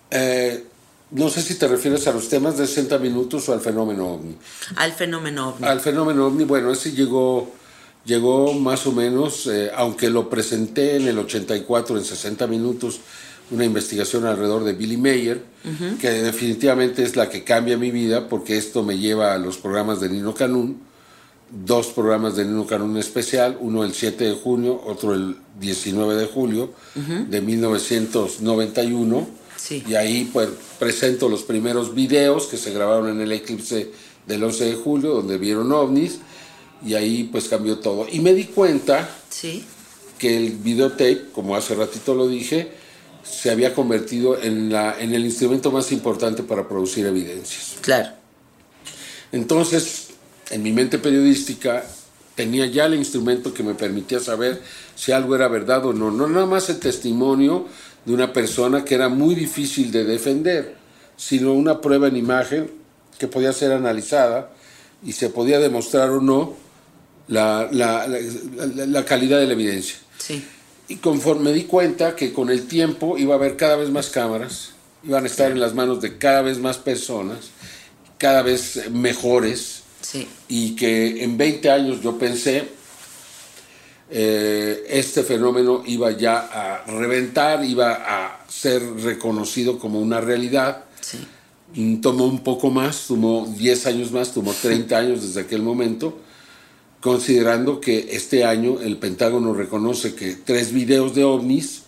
Eh, 0.10 0.66
no 1.12 1.30
sé 1.30 1.42
si 1.42 1.56
te 1.56 1.68
refieres 1.68 2.08
a 2.08 2.12
los 2.12 2.28
temas 2.30 2.58
de 2.58 2.66
60 2.66 2.98
minutos 2.98 3.48
o 3.48 3.54
al 3.54 3.62
fenómeno 3.62 4.08
ovni. 4.08 4.36
Al 4.76 4.92
fenómeno 4.94 5.50
ovni. 5.50 5.68
Al 5.68 5.80
fenómeno 5.80 6.26
ovni, 6.26 6.44
bueno, 6.44 6.72
ese 6.72 6.92
llegó, 6.92 7.54
llegó 8.06 8.54
más 8.54 8.88
o 8.88 8.92
menos, 8.92 9.48
eh, 9.48 9.72
aunque 9.76 10.10
lo 10.10 10.30
presenté 10.30 10.96
en 10.96 11.08
el 11.08 11.18
84 11.20 11.98
en 11.98 12.06
60 12.06 12.48
minutos, 12.48 13.00
una 13.52 13.66
investigación 13.66 14.26
alrededor 14.26 14.64
de 14.64 14.74
Billy 14.74 14.98
Mayer, 14.98 15.44
que 16.00 16.10
definitivamente 16.10 17.04
es 17.04 17.16
la 17.16 17.30
que 17.30 17.44
cambia 17.44 17.78
mi 17.78 17.92
vida, 17.92 18.28
porque 18.28 18.58
esto 18.58 18.84
me 18.84 18.98
lleva 18.98 19.34
a 19.34 19.38
los 19.38 19.58
programas 19.58 20.00
de 20.00 20.10
Nino 20.10 20.34
Canún, 20.34 20.82
dos 21.52 21.88
programas 21.88 22.36
de 22.36 22.46
Nino 22.46 22.66
Canún 22.66 22.98
especial, 22.98 23.58
uno 23.60 23.84
el 23.84 23.94
7 23.94 24.24
de 24.24 24.34
junio, 24.34 24.82
otro 24.86 25.14
el 25.14 25.38
19 25.60 26.16
de 26.16 26.26
julio 26.26 26.74
de 26.96 27.42
1991. 27.42 29.28
Sí. 29.56 29.84
Y 29.88 29.96
ahí 29.96 30.30
pues 30.32 30.50
presento 30.80 31.30
los 31.30 31.44
primeros 31.44 31.94
videos 31.94 32.48
que 32.48 32.58
se 32.58 32.74
grabaron 32.74 33.10
en 33.10 33.22
el 33.22 33.32
eclipse 33.32 33.92
del 34.28 34.44
11 34.44 34.66
de 34.66 34.76
julio, 34.76 35.14
donde 35.14 35.38
vieron 35.38 35.72
ovnis, 35.72 36.20
y 36.86 36.94
ahí 36.94 37.24
pues 37.32 37.48
cambió 37.50 37.80
todo. 37.80 38.08
Y 38.12 38.20
me 38.20 38.34
di 38.34 38.46
cuenta 38.46 39.10
Sí. 39.30 39.66
que 40.20 40.38
el 40.38 40.52
videotape, 40.54 41.26
como 41.34 41.56
hace 41.56 41.76
ratito 41.76 42.14
lo 42.14 42.28
dije, 42.28 42.72
se 43.24 43.50
había 43.50 43.74
convertido 43.74 44.40
en, 44.42 44.72
la, 44.72 44.96
en 45.00 45.14
el 45.14 45.26
instrumento 45.26 45.72
más 45.72 45.92
importante 45.92 46.44
para 46.44 46.68
producir 46.70 47.06
evidencias. 47.08 47.76
Claro. 47.82 48.10
Entonces, 49.32 50.10
en 50.52 50.64
mi 50.64 50.72
mente 50.72 51.00
periodística, 51.00 51.84
tenía 52.36 52.68
ya 52.68 52.86
el 52.86 52.96
instrumento 52.96 53.54
que 53.54 53.64
me 53.64 53.74
permitía 53.74 54.20
saber 54.20 54.62
si 54.96 55.12
algo 55.12 55.36
era 55.36 55.48
verdad 55.48 55.86
o 55.86 55.94
no. 55.94 56.12
No 56.12 56.28
nada 56.28 56.46
más 56.46 56.70
el 56.70 56.80
testimonio 56.80 57.66
de 58.06 58.14
una 58.14 58.32
persona 58.32 58.86
que 58.86 58.96
era 58.96 59.10
muy 59.10 59.34
difícil 59.36 59.92
de 59.92 60.04
defender, 60.04 60.76
sino 61.18 61.54
una 61.54 61.82
prueba 61.82 62.08
en 62.08 62.18
imagen 62.18 62.70
que 63.18 63.28
podía 63.28 63.54
ser 63.54 63.72
analizada 63.72 64.52
y 65.04 65.14
se 65.14 65.30
podía 65.30 65.60
demostrar 65.60 66.10
o 66.12 66.22
no 66.22 66.54
la, 67.28 67.68
la- 67.72 68.08
la- 68.08 69.06
calidad 69.06 69.40
de 69.40 69.48
la 69.48 69.54
evidencia. 69.54 69.96
Sí. 70.18 70.44
Y 70.88 70.98
conforme 70.98 71.46
me 71.50 71.54
di 71.54 71.64
cuenta 71.64 72.16
que 72.16 72.32
con 72.32 72.50
el 72.50 72.68
tiempo 72.68 73.18
iba 73.18 73.34
a 73.34 73.38
haber 73.38 73.58
cada 73.58 73.76
vez 73.76 73.90
más 73.90 74.10
cámaras, 74.10 74.72
iban 75.04 75.24
a 75.24 75.28
estar 75.28 75.52
en 75.52 75.60
las 75.60 75.74
manos 75.74 76.02
de 76.02 76.18
cada 76.18 76.42
vez 76.44 76.60
más 76.60 76.78
personas, 76.78 77.38
cada 78.18 78.42
vez 78.44 78.90
mejores, 78.92 79.82
Sí. 80.02 80.28
y 80.48 80.76
que 80.76 81.24
en 81.24 81.36
20 81.38 81.72
años 81.72 82.02
yo 82.02 82.18
pensé, 82.20 82.70
eh, 84.10 84.86
este 84.90 85.24
fenómeno 85.24 85.82
iba 85.86 86.12
ya 86.12 86.38
a 86.38 86.86
reventar, 86.86 87.66
iba 87.66 87.94
a 87.94 88.46
ser 88.48 88.84
reconocido 89.02 89.80
como 89.80 90.00
una 90.00 90.22
realidad. 90.22 90.84
Sí. 91.02 91.18
Tomó 92.02 92.26
un 92.26 92.44
poco 92.44 92.70
más, 92.70 93.06
tomó 93.08 93.52
10 93.58 93.88
años 93.88 94.12
más, 94.12 94.32
tomó 94.32 94.54
30 94.54 94.98
años 94.98 95.22
desde 95.24 95.42
aquel 95.42 95.62
momento, 95.64 96.20
considerando 97.06 97.80
que 97.80 98.08
este 98.14 98.46
año 98.46 98.82
el 98.82 98.98
Pentágono 98.98 99.54
reconoce 99.54 100.16
que 100.16 100.38
tres 100.44 100.74
videos 100.74 101.14
de 101.14 101.24
ovnis 101.24 101.84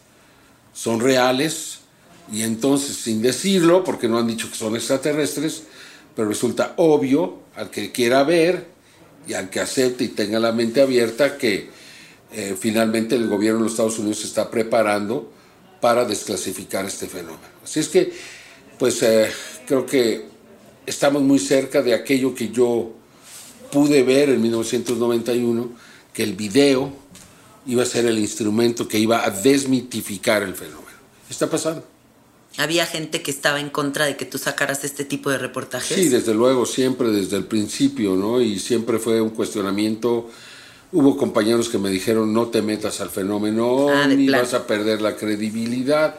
son 0.73 0.99
reales 0.99 1.79
y 2.31 2.43
entonces 2.43 2.97
sin 2.97 3.23
decirlo, 3.23 3.83
porque 3.83 4.07
no 4.07 4.19
han 4.19 4.27
dicho 4.27 4.47
que 4.47 4.55
son 4.55 4.75
extraterrestres, 4.75 5.63
pero 6.15 6.29
resulta 6.29 6.75
obvio 6.77 7.39
al 7.55 7.71
que 7.71 7.91
quiera 7.91 8.21
ver 8.25 8.67
y 9.27 9.33
al 9.33 9.49
que 9.49 9.59
acepte 9.59 10.03
y 10.03 10.09
tenga 10.09 10.39
la 10.39 10.51
mente 10.51 10.81
abierta 10.81 11.35
que 11.35 11.67
eh, 12.31 12.55
finalmente 12.55 13.15
el 13.15 13.27
gobierno 13.27 13.57
de 13.57 13.63
los 13.63 13.71
Estados 13.71 13.97
Unidos 13.97 14.19
se 14.19 14.27
está 14.27 14.51
preparando 14.51 15.31
para 15.81 16.05
desclasificar 16.05 16.85
este 16.85 17.07
fenómeno. 17.07 17.57
Así 17.63 17.79
es 17.79 17.89
que, 17.89 18.13
pues 18.77 19.01
eh, 19.01 19.31
creo 19.65 19.83
que 19.83 20.25
estamos 20.85 21.23
muy 21.23 21.39
cerca 21.39 21.81
de 21.81 21.95
aquello 21.95 22.35
que 22.35 22.49
yo 22.49 22.96
pude 23.71 24.03
ver 24.03 24.29
en 24.29 24.41
1991, 24.41 25.69
que 26.13 26.23
el 26.23 26.33
video 26.33 26.91
iba 27.65 27.83
a 27.83 27.85
ser 27.85 28.05
el 28.05 28.17
instrumento 28.19 28.87
que 28.87 28.97
iba 28.99 29.25
a 29.25 29.29
desmitificar 29.29 30.43
el 30.43 30.55
fenómeno. 30.55 30.87
Está 31.29 31.49
pasando. 31.49 31.83
¿Había 32.57 32.85
gente 32.87 33.21
que 33.21 33.29
estaba 33.29 33.59
en 33.59 33.69
contra 33.69 34.05
de 34.05 34.17
que 34.17 34.25
tú 34.25 34.37
sacaras 34.39 34.83
este 34.83 35.05
tipo 35.05 35.29
de 35.29 35.37
reportajes? 35.37 35.95
Sí, 35.95 36.09
desde 36.09 36.33
luego, 36.33 36.65
siempre 36.65 37.09
desde 37.09 37.37
el 37.37 37.43
principio, 37.45 38.15
¿no? 38.15 38.41
Y 38.41 38.57
siempre 38.59 38.97
fue 38.97 39.21
un 39.21 39.29
cuestionamiento. 39.29 40.29
Hubo 40.91 41.17
compañeros 41.17 41.69
que 41.69 41.77
me 41.77 41.89
dijeron, 41.91 42.33
no 42.33 42.47
te 42.47 42.61
metas 42.61 42.99
al 43.01 43.09
fenómeno, 43.11 43.89
Ah, 43.89 44.07
ni 44.07 44.25
plano. 44.27 44.43
vas 44.43 44.53
a 44.55 44.65
perder 44.65 45.01
la 45.01 45.15
credibilidad. 45.17 46.15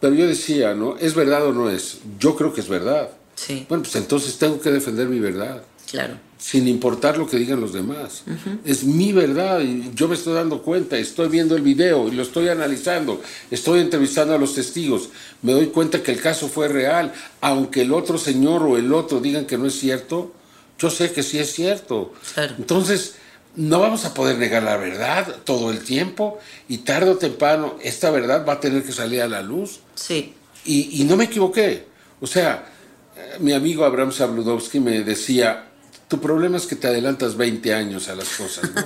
Pero 0.00 0.14
yo 0.14 0.28
decía, 0.28 0.74
¿no? 0.74 0.96
¿Es 0.98 1.14
verdad 1.14 1.44
o 1.46 1.52
no 1.52 1.70
es? 1.70 1.98
Yo 2.20 2.36
creo 2.36 2.52
que 2.52 2.60
es 2.60 2.68
verdad. 2.68 3.10
Sí, 3.34 3.66
Bueno, 3.68 3.82
pues 3.82 3.96
entonces 3.96 4.36
tengo 4.38 4.60
que 4.60 4.70
defender 4.70 5.08
mi 5.08 5.18
verdad, 5.18 5.62
claro. 5.90 6.14
Sin 6.38 6.68
importar 6.68 7.18
lo 7.18 7.28
que 7.28 7.36
digan 7.36 7.60
los 7.60 7.72
demás. 7.72 8.22
Es 8.64 8.84
mi 8.84 9.12
verdad 9.12 9.60
y 9.60 9.90
yo 9.94 10.08
me 10.08 10.14
estoy 10.14 10.34
dando 10.34 10.62
cuenta, 10.62 10.96
estoy 10.96 11.28
viendo 11.28 11.56
el 11.56 11.62
video 11.62 12.08
y 12.08 12.12
lo 12.12 12.22
estoy 12.22 12.48
analizando, 12.48 13.20
estoy 13.50 13.80
entrevistando 13.80 14.34
a 14.34 14.38
los 14.38 14.54
testigos, 14.54 15.10
me 15.42 15.52
doy 15.52 15.66
cuenta 15.66 16.02
que 16.02 16.12
el 16.12 16.20
caso 16.20 16.48
fue 16.48 16.68
real, 16.68 17.12
aunque 17.40 17.82
el 17.82 17.92
otro 17.92 18.18
señor 18.18 18.62
o 18.62 18.76
el 18.76 18.92
otro 18.94 19.20
digan 19.20 19.46
que 19.46 19.58
no 19.58 19.66
es 19.66 19.78
cierto, 19.78 20.32
yo 20.78 20.90
sé 20.90 21.12
que 21.12 21.24
sí 21.24 21.38
es 21.38 21.52
cierto. 21.52 22.14
Claro. 22.34 22.54
Entonces, 22.56 23.16
no 23.56 23.80
vamos 23.80 24.04
a 24.04 24.14
poder 24.14 24.38
negar 24.38 24.62
la 24.62 24.76
verdad 24.76 25.36
todo 25.42 25.72
el 25.72 25.80
tiempo 25.80 26.38
y 26.68 26.78
tarde 26.78 27.10
o 27.10 27.16
temprano 27.16 27.76
esta 27.82 28.10
verdad 28.10 28.46
va 28.48 28.54
a 28.54 28.60
tener 28.60 28.84
que 28.84 28.92
salir 28.92 29.22
a 29.22 29.28
la 29.28 29.42
luz. 29.42 29.80
Sí, 29.96 30.34
Y, 30.64 31.00
y 31.02 31.04
no 31.04 31.16
me 31.16 31.24
equivoqué. 31.24 31.86
O 32.20 32.26
sea, 32.28 32.70
eh, 33.16 33.38
mi 33.40 33.52
amigo 33.52 33.84
Abraham 33.84 34.12
Sabludowski 34.12 34.78
me 34.78 35.00
decía, 35.02 35.67
tu 36.08 36.20
problema 36.20 36.56
es 36.56 36.66
que 36.66 36.76
te 36.76 36.86
adelantas 36.88 37.36
20 37.36 37.74
años 37.74 38.08
a 38.08 38.14
las 38.14 38.28
cosas, 38.30 38.70
¿no? 38.74 38.82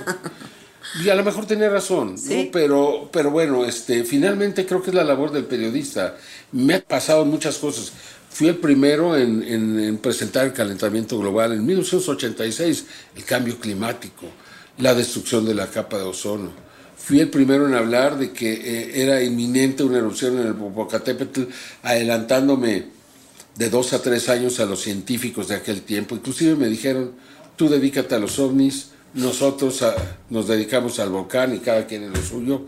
y 1.03 1.09
a 1.09 1.15
lo 1.15 1.23
mejor 1.23 1.45
tenía 1.45 1.69
razón. 1.69 2.17
Pero, 2.51 3.09
pero 3.11 3.31
bueno, 3.31 3.65
este, 3.65 4.03
finalmente 4.03 4.65
creo 4.65 4.81
que 4.81 4.89
es 4.91 4.95
la 4.95 5.03
labor 5.03 5.31
del 5.31 5.45
periodista. 5.45 6.17
Me 6.51 6.75
ha 6.75 6.81
pasado 6.81 7.25
muchas 7.25 7.57
cosas. 7.57 7.91
Fui 8.29 8.47
el 8.47 8.57
primero 8.57 9.15
en, 9.15 9.43
en- 9.43 9.79
en 9.79 9.97
presentar 9.99 10.45
el 10.45 10.53
calentamiento 10.53 11.17
global 11.19 11.53
en 11.53 11.65
1986, 11.65 12.85
el 13.15 13.23
cambio 13.25 13.59
climático, 13.59 14.25
la 14.79 14.93
destrucción 14.95 15.45
de 15.45 15.53
la 15.55 15.67
capa 15.67 15.97
de 15.97 16.03
ozono. 16.03 16.51
Fui 16.97 17.19
el 17.19 17.29
primero 17.29 17.67
en 17.67 17.73
hablar 17.75 18.17
de 18.17 18.31
que 18.31 18.53
eh, 18.53 19.01
era 19.03 19.21
inminente 19.21 19.83
una 19.83 19.97
erupción 19.99 20.39
en 20.39 20.47
el 20.47 20.55
Popocatépetl, 20.55 21.43
adelantándome 21.83 22.85
de 23.55 23.69
dos 23.69 23.93
a 23.93 24.01
tres 24.01 24.29
años 24.29 24.59
a 24.59 24.65
los 24.65 24.81
científicos 24.81 25.47
de 25.47 25.55
aquel 25.55 25.81
tiempo. 25.81 26.15
Inclusive 26.15 26.55
me 26.55 26.67
dijeron, 26.67 27.13
tú 27.55 27.69
dedícate 27.69 28.15
a 28.15 28.19
los 28.19 28.39
ovnis, 28.39 28.89
nosotros 29.13 29.81
a- 29.83 29.95
nos 30.29 30.47
dedicamos 30.47 30.99
al 30.99 31.09
volcán 31.09 31.55
y 31.55 31.59
cada 31.59 31.85
quien 31.85 32.03
en 32.03 32.13
lo 32.13 32.21
suyo, 32.23 32.65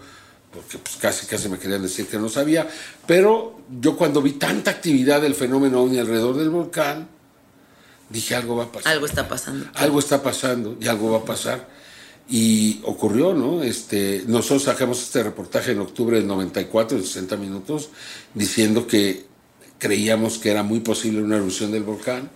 porque 0.54 0.78
pues 0.78 0.96
casi 0.98 1.26
casi 1.26 1.50
me 1.50 1.58
querían 1.58 1.82
decir 1.82 2.06
que 2.08 2.18
no 2.18 2.30
sabía. 2.30 2.68
Pero 3.08 3.60
yo 3.82 3.98
cuando 3.98 4.22
vi 4.22 4.34
tanta 4.34 4.72
actividad 4.72 5.22
del 5.22 5.34
fenómeno 5.36 5.82
ovni 5.82 5.98
alrededor 6.00 6.38
del 6.38 6.50
volcán, 6.50 7.08
dije 8.10 8.36
algo 8.36 8.56
va 8.56 8.66
a 8.66 8.72
pasar 8.72 8.94
algo 8.94 9.08
está 9.08 9.28
pasando. 9.28 9.66
algo 9.74 10.00
está 10.00 10.22
pasando 10.22 10.78
y 10.80 10.88
algo 10.88 11.12
va 11.12 11.18
a 11.20 11.26
pasar. 11.26 11.68
Y 12.30 12.82
ocurrió, 12.86 13.34
¿no? 13.34 13.62
Este, 13.62 14.24
nosotros 14.28 14.64
sacamos 14.64 15.02
este 15.02 15.22
reportaje 15.24 15.72
en 15.74 15.80
octubre 15.80 16.18
del 16.18 16.26
94, 16.28 16.98
en 16.98 17.04
60 17.04 17.38
minutos, 17.38 17.90
diciendo 18.34 18.88
que 18.88 19.26
creíamos 19.80 20.38
que 20.38 20.52
era 20.52 20.64
muy 20.64 20.80
posible 20.80 21.22
una 21.22 21.38
erupción 21.38 21.72
del 21.72 21.84
volcán, 21.84 22.30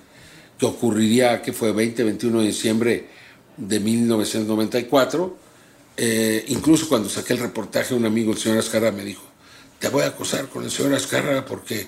que 0.58 0.65
ocurriría, 0.65 1.41
que 1.41 1.53
fue 1.53 1.72
20, 1.72 2.03
21 2.03 2.41
de 2.41 2.48
diciembre 2.48 3.08
de 3.58 3.79
1994. 3.79 5.38
Eh, 5.98 6.46
incluso 6.50 6.88
cuando 6.88 7.10
saqué 7.10 7.34
el 7.34 7.39
reportaje, 7.39 7.93
un 7.93 8.05
amigo, 8.05 8.31
el 8.31 8.38
señor 8.38 8.58
Azcarra, 8.60 8.91
me 8.91 9.03
dijo, 9.03 9.24
te 9.79 9.89
voy 9.89 10.03
a 10.03 10.08
acosar 10.08 10.48
con 10.48 10.63
el 10.63 10.72
señor 10.72 10.93
Azcarra 10.93 11.46
porque 11.46 11.88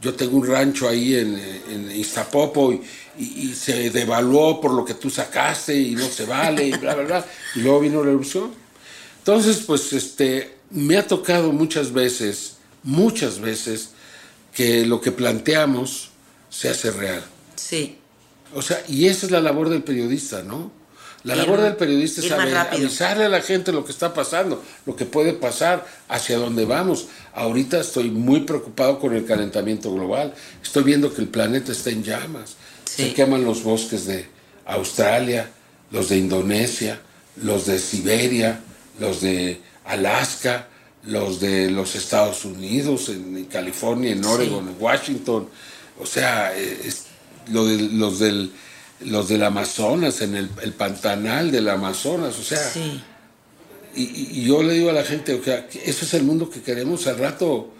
yo 0.00 0.14
tengo 0.14 0.36
un 0.36 0.46
rancho 0.46 0.88
ahí 0.88 1.14
en, 1.14 1.38
en 1.70 1.90
Iztapopo 1.90 2.72
y, 2.72 2.82
y- 3.18 3.48
y 3.48 3.54
se 3.54 3.88
devaluó 3.90 4.60
por 4.60 4.72
lo 4.74 4.84
que 4.84 4.94
tú 4.94 5.08
sacaste 5.08 5.74
y 5.78 5.94
no 5.94 6.06
se 6.06 6.26
vale 6.26 6.66
y 6.68 6.72
bla, 6.72 6.94
bla, 6.94 7.04
bla. 7.04 7.26
Y 7.54 7.60
luego 7.60 7.80
vino 7.80 8.04
la 8.04 8.10
erupción. 8.10 8.50
Entonces, 9.18 9.58
pues, 9.66 9.92
este, 9.94 10.56
me 10.70 10.96
ha 10.98 11.06
tocado 11.06 11.50
muchas 11.52 11.92
veces, 11.92 12.56
muchas 12.82 13.40
veces, 13.40 13.90
que 14.56 14.86
lo 14.86 15.02
que 15.02 15.12
planteamos 15.12 16.08
se 16.48 16.70
hace 16.70 16.90
real. 16.90 17.22
Sí, 17.56 17.98
O 18.54 18.62
sea, 18.62 18.82
y 18.88 19.06
esa 19.08 19.26
es 19.26 19.32
la 19.32 19.40
labor 19.40 19.68
del 19.68 19.82
periodista, 19.82 20.42
¿no? 20.42 20.72
La 21.24 21.34
Ir- 21.34 21.38
labor 21.38 21.60
del 21.60 21.76
periodista 21.76 22.22
es 22.22 22.28
saber- 22.28 22.56
avisarle 22.56 23.24
a 23.26 23.28
la 23.28 23.42
gente 23.42 23.70
lo 23.72 23.84
que 23.84 23.92
está 23.92 24.14
pasando, 24.14 24.62
lo 24.86 24.96
que 24.96 25.04
puede 25.04 25.34
pasar, 25.34 25.84
hacia 26.08 26.38
dónde 26.38 26.64
vamos. 26.64 27.08
Ahorita 27.34 27.80
estoy 27.80 28.10
muy 28.10 28.40
preocupado 28.42 28.98
con 28.98 29.14
el 29.14 29.26
calentamiento 29.26 29.92
global. 29.92 30.32
Estoy 30.62 30.84
viendo 30.84 31.12
que 31.12 31.20
el 31.20 31.28
planeta 31.28 31.72
está 31.72 31.90
en 31.90 32.02
llamas. 32.02 32.54
Sí. 32.86 33.02
Se 33.08 33.12
queman 33.14 33.44
los 33.44 33.62
bosques 33.62 34.06
de 34.06 34.26
Australia, 34.64 35.50
los 35.90 36.08
de 36.08 36.16
Indonesia, 36.16 37.00
los 37.42 37.66
de 37.66 37.78
Siberia, 37.78 38.60
los 39.00 39.20
de 39.20 39.60
Alaska, 39.84 40.68
los 41.06 41.40
de 41.40 41.70
los 41.70 41.94
Estados 41.94 42.44
Unidos, 42.44 43.08
en, 43.08 43.36
en 43.36 43.44
California, 43.46 44.12
en 44.12 44.24
Oregon, 44.24 44.68
en 44.68 44.76
Washington. 44.80 45.48
O 46.00 46.06
sea, 46.06 46.56
eh, 46.56 46.80
es- 46.84 47.04
lo 47.52 47.64
de, 47.66 47.78
los 47.78 48.18
del 48.18 48.50
los 49.00 49.28
del 49.28 49.42
Amazonas, 49.42 50.22
en 50.22 50.34
el, 50.36 50.48
el 50.62 50.72
pantanal 50.72 51.50
del 51.50 51.68
Amazonas, 51.68 52.38
o 52.38 52.42
sea, 52.42 52.58
sí, 52.70 52.98
y, 53.94 54.44
yo 54.44 54.62
le 54.62 54.74
digo 54.74 54.90
a 54.90 54.92
la 54.94 55.04
gente, 55.04 55.34
o 55.34 55.42
sea, 55.42 55.68
que 55.68 55.82
eso 55.84 56.04
es 56.04 56.14
el 56.14 56.22
mundo 56.22 56.48
que 56.50 56.62
queremos, 56.62 57.06
al 57.06 57.18
rato 57.18 57.70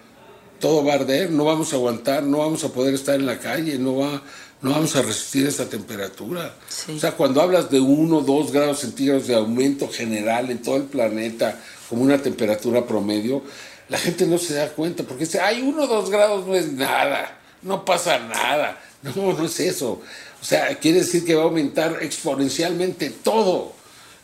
todo 0.60 0.84
va 0.84 0.92
a 0.92 0.96
arder, 0.96 1.30
no 1.30 1.44
vamos 1.44 1.72
a 1.72 1.76
aguantar, 1.76 2.22
no 2.22 2.38
vamos 2.38 2.64
a 2.64 2.68
poder 2.72 2.94
estar 2.94 3.14
en 3.14 3.26
la 3.26 3.38
calle, 3.38 3.78
no, 3.78 3.96
va, 3.96 4.22
no 4.62 4.70
vamos 4.70 4.96
a 4.96 5.02
resistir 5.02 5.46
esta 5.46 5.66
temperatura. 5.68 6.54
Sí. 6.68 6.92
O 6.92 6.98
sea, 6.98 7.12
cuando 7.12 7.42
hablas 7.42 7.70
de 7.70 7.80
1 7.80 8.16
o 8.16 8.22
2 8.22 8.52
grados 8.52 8.80
centígrados 8.80 9.26
de 9.26 9.34
aumento 9.34 9.88
general 9.88 10.50
en 10.50 10.62
todo 10.62 10.76
el 10.76 10.84
planeta, 10.84 11.62
como 11.88 12.02
una 12.02 12.18
temperatura 12.22 12.86
promedio, 12.86 13.42
la 13.88 13.98
gente 13.98 14.26
no 14.26 14.38
se 14.38 14.54
da 14.54 14.68
cuenta, 14.70 15.04
porque 15.04 15.24
dice, 15.24 15.40
ay, 15.40 15.62
1 15.62 15.82
o 15.82 15.86
2 15.86 16.10
grados 16.10 16.46
no 16.46 16.54
es 16.54 16.72
nada, 16.72 17.38
no 17.62 17.84
pasa 17.84 18.18
nada. 18.18 18.80
No, 19.02 19.32
no 19.34 19.44
es 19.44 19.60
eso. 19.60 20.00
O 20.42 20.44
sea, 20.44 20.76
quiere 20.78 20.98
decir 21.00 21.24
que 21.24 21.34
va 21.34 21.42
a 21.42 21.44
aumentar 21.44 21.98
exponencialmente 22.02 23.10
todo. 23.10 23.74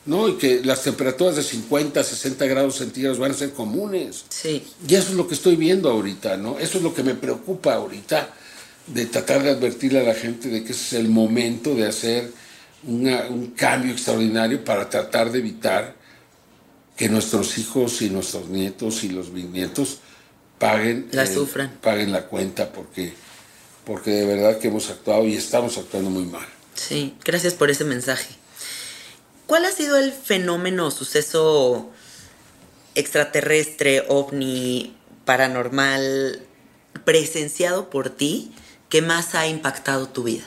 ¿no? 0.05 0.29
Y 0.29 0.33
que 0.37 0.61
las 0.65 0.83
temperaturas 0.83 1.37
de 1.37 1.45
50, 1.45 2.03
60 2.03 2.45
grados 2.47 2.75
centígrados 2.79 3.21
van 3.21 3.31
a 3.31 3.35
ser 3.35 3.53
comunes. 3.53 4.25
sí, 4.31 4.65
Y 4.89 4.95
eso 4.97 5.11
es 5.11 5.15
lo 5.15 5.29
que 5.29 5.35
estoy 5.35 5.55
viendo 5.55 5.89
ahorita, 5.89 6.37
¿no? 6.37 6.59
Eso 6.59 6.79
es 6.79 6.83
lo 6.83 6.93
que 6.93 7.05
me 7.05 7.15
preocupa 7.15 7.75
ahorita, 7.75 8.31
de 8.89 9.07
tratar 9.07 9.45
de 9.45 9.51
advertirle 9.51 10.01
a 10.01 10.03
la 10.03 10.15
gente 10.15 10.49
de 10.49 10.65
que 10.65 10.73
ese 10.73 10.83
es 10.87 10.93
el 11.05 11.09
momento 11.09 11.77
de 11.77 11.87
hacer 11.87 12.33
una- 12.83 13.27
un 13.31 13.53
cambio 13.53 13.93
extraordinario 13.93 14.65
para 14.65 14.91
tratar 14.91 15.31
de 15.31 15.39
evitar 15.39 15.95
que 17.03 17.09
nuestros 17.09 17.59
hijos 17.59 18.01
y 18.01 18.11
nuestros 18.11 18.47
nietos 18.47 19.03
y 19.03 19.09
los 19.09 19.33
bisnietos 19.33 19.99
paguen 20.61 21.09
La 21.11 21.25
eh, 21.25 21.71
paguen 21.81 22.13
la 22.13 22.29
cuenta 22.29 22.73
porque 22.73 23.13
porque 23.85 24.13
de 24.13 24.25
verdad 24.25 24.61
que 24.61 24.69
hemos 24.69 24.89
actuado 24.89 25.27
y 25.27 25.35
estamos 25.35 25.79
actuando 25.79 26.11
muy 26.11 26.27
mal. 26.27 26.47
sí. 26.77 27.17
Gracias 27.25 27.55
por 27.55 27.73
ese 27.73 27.83
mensaje. 27.85 28.33
¿Cuál 29.49 29.65
ha 29.65 29.73
sido 29.73 29.97
el 29.97 30.13
fenómeno 30.13 30.87
o 30.87 30.91
suceso 30.93 31.91
extraterrestre, 32.95 34.05
ovni, 34.09 34.95
paranormal, 35.25 36.47
presenciado 37.05 37.91
por 37.91 38.11
ti 38.11 38.53
que 38.89 39.03
más 39.03 39.35
ha 39.35 39.49
impactado 39.49 40.07
tu 40.07 40.23
vida? 40.23 40.45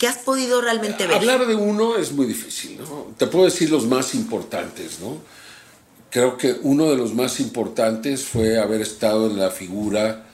¿Qué 0.00 0.08
has 0.08 0.18
podido 0.18 0.62
realmente 0.62 1.06
ver? 1.06 1.18
Hablar 1.18 1.46
de 1.46 1.54
uno 1.54 1.96
es 1.96 2.10
muy 2.10 2.26
difícil, 2.26 2.76
¿no? 2.78 3.14
Te 3.16 3.28
puedo 3.28 3.44
decir 3.44 3.70
los 3.70 3.86
más 3.86 4.16
importantes, 4.16 4.98
¿no? 4.98 5.18
Creo 6.12 6.36
que 6.36 6.56
uno 6.62 6.90
de 6.90 6.96
los 6.96 7.14
más 7.14 7.40
importantes 7.40 8.24
fue 8.24 8.58
haber 8.58 8.82
estado 8.82 9.30
en 9.30 9.38
la 9.38 9.50
figura 9.50 10.26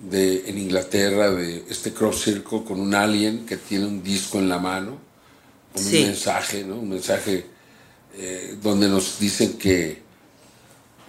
de, 0.00 0.50
en 0.50 0.58
Inglaterra 0.58 1.30
de 1.30 1.64
este 1.70 1.92
crop 1.92 2.12
circle 2.12 2.64
con 2.64 2.80
un 2.80 2.92
alien 2.92 3.46
que 3.46 3.56
tiene 3.56 3.86
un 3.86 4.02
disco 4.02 4.40
en 4.40 4.48
la 4.48 4.58
mano, 4.58 4.98
con 5.72 5.80
Sí. 5.80 5.98
un 5.98 6.06
mensaje, 6.08 6.64
¿no? 6.64 6.74
Un 6.74 6.88
mensaje 6.90 7.46
eh, 8.16 8.56
donde 8.60 8.88
nos 8.88 9.20
dicen 9.20 9.52
que 9.58 10.02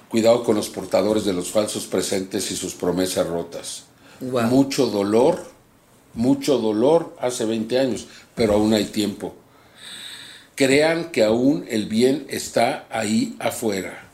cuidado 0.10 0.44
con 0.44 0.56
los 0.58 0.70
portadores 0.70 1.26
de 1.26 1.34
los 1.34 1.50
falsos 1.50 1.88
presentes 1.88 2.52
y 2.52 2.56
sus 2.56 2.76
promesas 2.76 3.26
rotas. 3.26 3.86
Mucho 4.22 4.86
dolor, 4.86 5.44
mucho 6.14 6.60
dolor 6.60 7.16
hace 7.20 7.46
20 7.46 7.80
años, 7.80 8.06
pero 8.36 8.54
aún 8.54 8.74
hay 8.74 8.86
tiempo. 8.86 9.36
Crean 10.56 11.12
que 11.12 11.24
aún 11.24 11.66
el 11.70 11.88
bien 11.88 12.26
está 12.30 12.86
ahí 12.92 13.36
afuera 13.40 14.08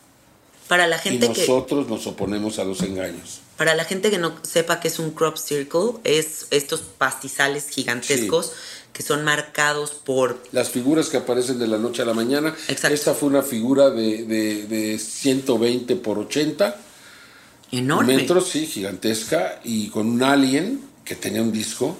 Para 0.67 0.87
la 0.87 0.95
y 0.97 0.99
gente 0.99 1.31
que 1.33 1.39
nosotros 1.41 1.87
nos 1.89 2.07
oponemos 2.07 2.59
a 2.59 2.63
los 2.63 2.81
engaños. 2.81 3.41
para 3.57 3.75
la 3.75 3.83
gente 3.83 4.09
que 4.09 4.17
no 4.17 4.33
sepa 4.43 4.79
qué 4.79 4.87
es 4.87 4.99
un 4.99 5.11
crop 5.11 5.35
circle, 5.37 5.99
es 6.05 6.47
estos 6.51 6.79
pastizales 6.81 7.67
gigantescos 7.69 8.53
que 8.93 9.03
son 9.03 9.23
marcados 9.23 9.91
por 9.91 10.41
Las 10.51 10.69
figuras 10.69 11.09
que 11.09 11.17
aparecen 11.17 11.59
de 11.59 11.67
la 11.67 11.77
noche 11.77 12.01
a 12.01 12.05
la 12.05 12.13
mañana. 12.13 12.55
Exacto. 12.69 12.93
Esta 12.95 13.13
fue 13.13 13.29
una 13.29 13.43
figura 13.43 13.89
de, 13.91 14.23
de- 14.25 14.65
de 14.67 14.97
120 14.99 15.95
por 15.97 16.17
80 16.19 16.75
Enorme. 17.71 18.15
Metros, 18.15 18.49
sí, 18.49 18.65
gigantesca, 18.65 19.59
y 19.63 19.89
con 19.89 20.07
un 20.07 20.23
alien 20.23 20.81
que 21.05 21.15
tenía 21.15 21.41
un 21.43 21.51
disco. 21.51 21.97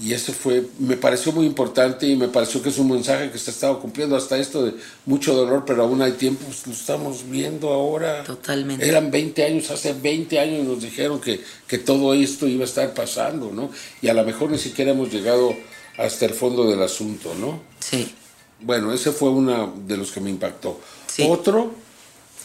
Y 0.00 0.14
eso 0.14 0.32
fue, 0.32 0.64
me 0.78 0.96
pareció 0.96 1.32
muy 1.32 1.44
importante 1.44 2.06
y 2.06 2.16
me 2.16 2.28
pareció 2.28 2.62
que 2.62 2.70
es 2.70 2.78
un 2.78 2.90
mensaje 2.90 3.30
que 3.30 3.38
se 3.38 3.50
ha 3.50 3.52
estado 3.54 3.78
cumpliendo 3.78 4.16
hasta 4.16 4.38
esto 4.38 4.64
de 4.64 4.74
mucho 5.04 5.34
dolor, 5.34 5.64
pero 5.66 5.82
aún 5.82 6.00
hay 6.00 6.12
tiempo, 6.12 6.44
pues 6.46 6.66
lo 6.66 6.72
estamos 6.72 7.28
viendo 7.28 7.68
ahora. 7.68 8.24
Totalmente. 8.24 8.88
Eran 8.88 9.10
20 9.10 9.44
años, 9.44 9.70
hace 9.70 9.92
20 9.92 10.40
años 10.40 10.66
nos 10.66 10.80
dijeron 10.80 11.20
que, 11.20 11.42
que 11.66 11.78
todo 11.78 12.14
esto 12.14 12.48
iba 12.48 12.62
a 12.62 12.66
estar 12.66 12.94
pasando, 12.94 13.50
¿no? 13.52 13.70
Y 14.00 14.08
a 14.08 14.14
lo 14.14 14.24
mejor 14.24 14.50
ni 14.50 14.58
siquiera 14.58 14.92
hemos 14.92 15.12
llegado 15.12 15.54
hasta 15.98 16.24
el 16.24 16.32
fondo 16.32 16.64
del 16.70 16.82
asunto, 16.82 17.34
¿no? 17.38 17.60
Sí. 17.80 18.14
Bueno, 18.60 18.94
ese 18.94 19.12
fue 19.12 19.28
uno 19.28 19.74
de 19.86 19.96
los 19.98 20.10
que 20.10 20.20
me 20.20 20.30
impactó. 20.30 20.80
Sí. 21.06 21.26
Otro 21.28 21.74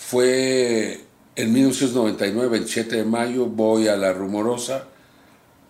fue 0.10 1.00
en 1.38 1.54
1999, 1.54 2.50
27 2.50 2.96
de 2.98 3.04
mayo, 3.06 3.46
voy 3.46 3.88
a 3.88 3.96
La 3.96 4.12
Rumorosa. 4.12 4.88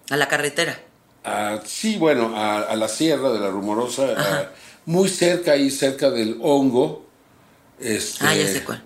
A 0.09 0.17
la 0.17 0.27
carretera. 0.27 0.86
A- 1.23 1.59
sí, 1.65 1.97
bueno, 1.97 2.35
a, 2.35 2.61
a 2.61 2.75
la 2.75 2.87
sierra 2.87 3.31
de 3.31 3.39
La 3.39 3.49
Rumorosa, 3.49 4.03
a- 4.17 4.51
muy 4.85 5.09
cerca 5.09 5.53
ahí, 5.53 5.69
cerca 5.69 6.09
del 6.09 6.37
Hongo. 6.41 7.05
Este, 7.79 8.25
Ah, 8.25 8.33
ya 8.35 8.47
sé 8.47 8.63
cuál. 8.63 8.81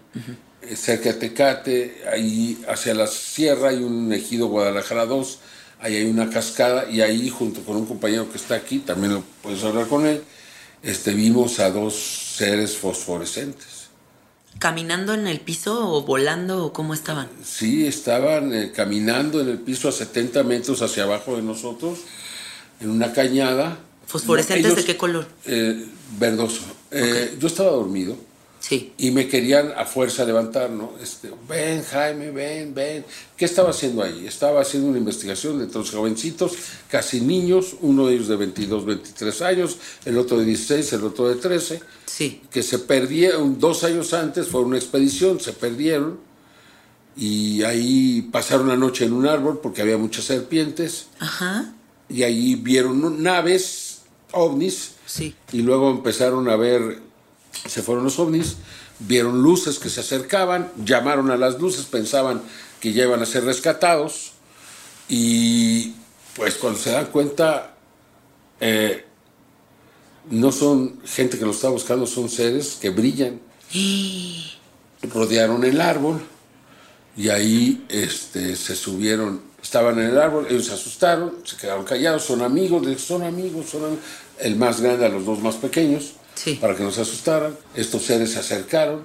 eh, 0.62 0.76
cerca 0.76 1.14
de 1.14 1.20
Tecate, 1.20 2.02
ahí 2.12 2.62
hacia 2.68 2.94
la 2.94 3.08
sierra 3.08 3.70
hay 3.70 3.78
un 3.84 4.12
ejido 4.12 4.48
Guadalajara 4.48 5.06
2, 5.06 5.40
ahí 5.80 5.96
hay 5.96 6.06
una 6.06 6.30
cascada 6.30 6.90
y 6.90 7.02
ahí 7.02 7.30
junto 7.30 7.62
con 7.62 7.78
un 7.78 7.86
compañero 7.86 8.30
que 8.30 8.38
está 8.38 8.56
aquí, 8.56 8.80
también 8.80 9.14
lo 9.14 9.24
puedes 9.42 9.64
hablar 9.64 9.88
con 9.88 10.06
él, 10.06 10.22
este, 10.84 11.14
vimos 11.14 11.60
a 11.60 11.70
dos 11.72 11.96
seres 12.38 12.76
fosforescentes. 12.78 13.81
¿Caminando 14.60 15.14
en 15.14 15.26
el 15.28 15.40
piso 15.40 15.92
o 15.92 16.04
volando 16.04 16.66
o 16.66 16.74
cómo 16.74 16.94
estaban? 16.94 17.28
Sí, 17.44 17.88
estaban 17.88 18.54
eh, 18.54 18.72
caminando 18.76 19.42
en 19.42 19.50
el 19.50 19.58
piso 19.60 19.90
a 19.90 19.92
70 19.92 20.44
metros 20.44 20.82
hacia 20.82 21.04
abajo 21.04 21.36
de 21.36 21.42
nosotros, 21.42 22.00
en 22.80 22.90
una 22.92 23.12
cañada. 23.14 23.80
¿Fosforescentes 24.06 24.66
Ellos, 24.66 24.78
de 24.78 24.86
qué 24.86 24.98
color? 24.98 25.26
eh, 25.46 25.86
verdoso. 26.20 26.62
Eh, 26.92 27.38
Yo 27.40 27.48
estaba 27.48 27.72
dormido 27.72 28.16
Sí. 28.62 28.94
y 29.00 29.10
me 29.10 29.28
querían 29.28 29.74
a 29.76 29.86
fuerza 29.86 30.24
levantar, 30.24 30.70
¿no? 30.70 30.94
Este, 31.02 31.32
ven, 31.50 31.84
Jaime, 31.84 32.30
ven, 32.30 32.74
ven. 32.76 33.04
¿Qué 33.36 33.46
estaba 33.46 33.72
haciendo 33.72 34.04
ahí? 34.04 34.28
Estaba 34.28 34.62
haciendo 34.62 34.88
una 34.90 35.00
investigación 35.00 35.58
de 35.58 35.74
los 35.74 35.90
jovencitos, 35.90 36.54
casi 36.88 37.22
niños, 37.22 37.76
uno 37.82 38.06
de 38.06 38.14
ellos 38.14 38.28
de 38.28 38.36
22, 38.36 38.86
23 38.86 39.42
años, 39.42 39.78
el 40.06 40.16
otro 40.18 40.38
de 40.38 40.46
16, 40.46 40.94
el 40.94 41.04
otro 41.04 41.28
de 41.28 41.36
13, 41.36 41.82
Sí. 42.06 42.42
que 42.52 42.62
se 42.62 42.78
perdieron 42.80 43.60
dos 43.60 43.84
años 43.84 44.14
antes, 44.14 44.48
fue 44.48 44.62
una 44.62 44.78
expedición, 44.78 45.40
se 45.40 45.54
perdieron 45.54 46.20
y 47.16 47.64
ahí 47.64 48.22
pasaron 48.32 48.68
la 48.68 48.78
noche 48.78 49.06
en 49.06 49.14
un 49.14 49.28
árbol 49.28 49.60
porque 49.62 49.82
había 49.82 49.98
muchas 49.98 50.26
serpientes 50.26 51.08
Ajá. 51.20 51.74
y 52.10 52.24
ahí 52.24 52.56
vieron 52.56 53.22
naves, 53.24 54.02
ovnis, 54.32 54.92
Sí. 55.06 55.36
y 55.52 55.62
luego 55.64 55.90
empezaron 55.92 56.48
a 56.48 56.56
ver, 56.56 57.00
se 57.68 57.82
fueron 57.84 58.04
los 58.04 58.18
ovnis, 58.20 58.58
vieron 59.00 59.42
luces 59.42 59.80
que 59.80 59.90
se 59.90 60.02
acercaban, 60.02 60.72
llamaron 60.84 61.32
a 61.32 61.38
las 61.38 61.60
luces, 61.60 61.86
pensaban 61.86 62.42
que 62.80 62.94
ya 62.94 63.04
iban 63.04 63.22
a 63.22 63.26
ser 63.26 63.44
rescatados 63.46 64.32
y 65.10 65.94
pues 66.36 66.56
cuando 66.56 66.80
se 66.80 66.92
dan 66.92 67.08
cuenta, 67.08 67.76
eh, 68.60 69.06
no 70.30 70.52
son 70.52 71.00
gente 71.06 71.38
que 71.38 71.46
los 71.46 71.58
está 71.58 71.70
buscando, 71.70 72.06
son 72.06 72.30
seres 72.30 72.78
que 72.80 72.90
brillan. 72.90 73.40
Rodearon 75.04 75.64
el 75.66 75.82
árbol 75.82 76.22
y 77.18 77.30
ahí 77.30 77.86
este, 77.90 78.56
se 78.56 78.76
subieron, 78.76 79.42
estaban 79.62 80.00
en 80.00 80.06
el 80.12 80.20
árbol, 80.20 80.46
ellos 80.50 80.68
se 80.68 80.74
asustaron, 80.74 81.34
se 81.44 81.58
quedaron 81.58 81.84
callados, 81.86 82.24
son 82.24 82.42
amigos, 82.42 82.86
son 83.02 83.24
amigos, 83.24 83.70
son 83.70 83.84
am- 83.86 83.98
el 84.40 84.56
más 84.56 84.80
grande 84.80 85.06
a 85.06 85.10
los 85.10 85.26
dos 85.26 85.40
más 85.40 85.56
pequeños, 85.56 86.14
Sí. 86.44 86.56
para 86.56 86.76
que 86.76 86.82
no 86.82 86.92
se 86.92 87.02
asustaran. 87.02 87.56
Estos 87.76 88.04
seres 88.04 88.32
se 88.32 88.40
acercaron, 88.40 89.04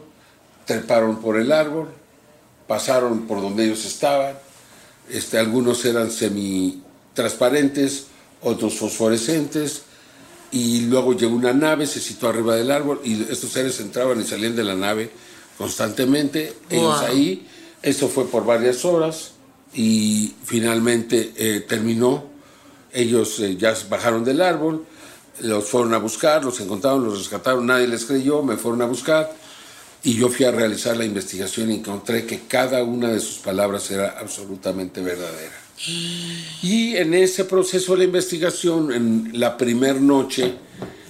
treparon 0.65 1.21
por 1.21 1.37
el 1.37 1.53
árbol, 1.53 1.89
pasaron 2.67 3.27
por 3.27 3.43
donde 3.43 3.67
ellos 3.67 3.85
estaban, 3.85 4.39
este, 5.11 5.39
algunos 5.39 5.85
eran 5.85 6.11
semi-transparentes, 6.11 8.07
otros 8.43 8.75
fosforescentes, 8.75 9.83
y 10.51 10.83
luego 10.83 11.15
llegó 11.15 11.35
una 11.37 11.53
nave, 11.53 11.87
se 11.87 12.01
situó 12.01 12.31
arriba 12.31 12.57
del 12.57 12.71
árbol, 12.71 13.01
y 13.05 13.23
estos 13.31 13.51
seres 13.51 13.81
entraban 13.81 14.21
y 14.21 14.25
salían 14.25 14.57
de 14.57 14.65
la 14.65 14.75
nave 14.75 15.11
constantemente, 15.59 16.55
ellos 16.71 17.01
ahí, 17.03 17.47
eso 17.83 18.09
fue 18.09 18.27
por 18.29 18.45
varias 18.47 18.85
horas, 18.85 19.33
y 19.75 20.35
finalmente 20.45 21.33
eh, 21.37 21.61
terminó, 21.61 22.25
ellos 22.93 23.39
eh, 23.41 23.57
ya 23.57 23.77
bajaron 23.91 24.25
del 24.25 24.41
árbol, 24.41 24.87
los 25.41 25.65
fueron 25.69 25.95
a 25.95 25.99
buscar, 25.99 26.45
los 26.45 26.61
encontraron, 26.61 27.05
los 27.05 27.19
rescataron, 27.19 27.67
nadie 27.67 27.87
les 27.87 28.05
creyó, 28.05 28.43
me 28.43 28.57
fueron 28.57 28.83
a 28.83 28.87
buscar, 28.87 29.33
y 30.03 30.15
yo 30.15 30.29
fui 30.29 30.45
a 30.45 30.51
realizar 30.51 30.97
la 30.97 31.05
investigación 31.05 31.71
y 31.71 31.77
encontré 31.77 32.27
que 32.27 32.41
cada 32.49 32.83
una 32.85 33.11
de 33.11 33.21
sus 33.21 33.39
palabras 33.39 33.91
era 33.91 34.19
absolutamente 34.19 35.01
verdadera. 35.01 35.55
Y 36.63 36.97
en 36.97 37.13
ese 37.15 37.45
proceso 37.45 37.93
de 37.93 37.99
la 37.99 38.05
investigación, 38.05 38.93
en 38.93 39.31
la 39.39 39.57
primera 39.57 39.99
noche, 39.99 40.55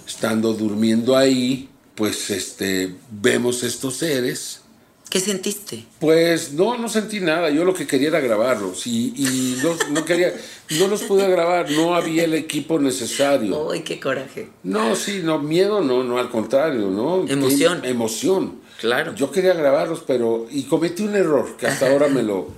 estando 0.07 0.53
durmiendo 0.55 1.17
ahí, 1.17 1.69
pues 1.95 2.31
este, 2.31 2.95
vemos 3.11 3.63
estos 3.63 3.97
seres. 3.97 4.61
¿Qué 5.09 5.21
sentiste? 5.21 5.85
Pues 6.01 6.53
no, 6.53 6.77
no 6.77 6.89
sentí 6.89 7.21
nada. 7.21 7.49
Yo 7.51 7.65
lo 7.65 7.75
que 7.75 7.87
quería 7.87 8.09
era 8.09 8.21
grabarlos 8.21 8.87
y, 8.87 9.15
y 9.17 9.61
no, 9.63 9.77
no 9.91 10.05
quería, 10.05 10.35
no 10.79 10.89
los 10.89 11.05
pude 11.05 11.29
grabar. 11.29 11.71
No 11.71 11.95
había 11.95 12.25
el 12.25 12.35
equipo 12.35 12.79
necesario. 12.81 13.71
¡Ay, 13.71 13.83
qué 13.83 14.01
coraje! 14.01 14.49
No, 14.65 14.97
sí, 14.97 15.21
no, 15.23 15.39
miedo 15.39 15.81
no, 15.81 16.03
no, 16.03 16.19
al 16.19 16.29
contrario, 16.29 16.91
¿no? 16.91 17.27
Emoción. 17.29 17.83
Qué 17.83 17.89
emoción. 17.89 18.61
Claro. 18.81 19.15
Yo 19.15 19.31
quería 19.31 19.55
grabarlos, 19.55 20.03
pero. 20.07 20.47
Y 20.51 20.65
cometí 20.65 21.05
un 21.05 21.15
error 21.15 21.57
que 21.57 21.67
hasta 21.67 21.91
ahora 21.91 22.09
me 22.09 22.23
lo. 22.23 22.49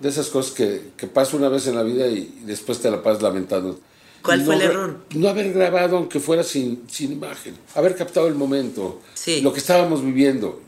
De 0.00 0.08
esas 0.08 0.28
cosas 0.28 0.52
que, 0.52 0.90
que 0.96 1.06
pasa 1.06 1.36
una 1.36 1.48
vez 1.48 1.66
en 1.66 1.74
la 1.74 1.82
vida 1.82 2.06
y 2.06 2.40
después 2.44 2.80
te 2.80 2.90
la 2.90 3.02
pasas 3.02 3.22
lamentando. 3.22 3.78
¿Cuál 4.22 4.42
fue 4.42 4.56
el 4.56 4.62
error? 4.62 5.00
No 5.14 5.28
haber 5.28 5.52
grabado, 5.52 5.98
aunque 5.98 6.20
fuera 6.20 6.42
sin, 6.42 6.82
sin 6.88 7.12
imagen. 7.12 7.54
Haber 7.74 7.94
captado 7.94 8.26
el 8.26 8.34
momento. 8.34 9.00
Sí. 9.14 9.40
Lo 9.40 9.52
que 9.52 9.60
estábamos 9.60 10.04
viviendo. 10.04 10.60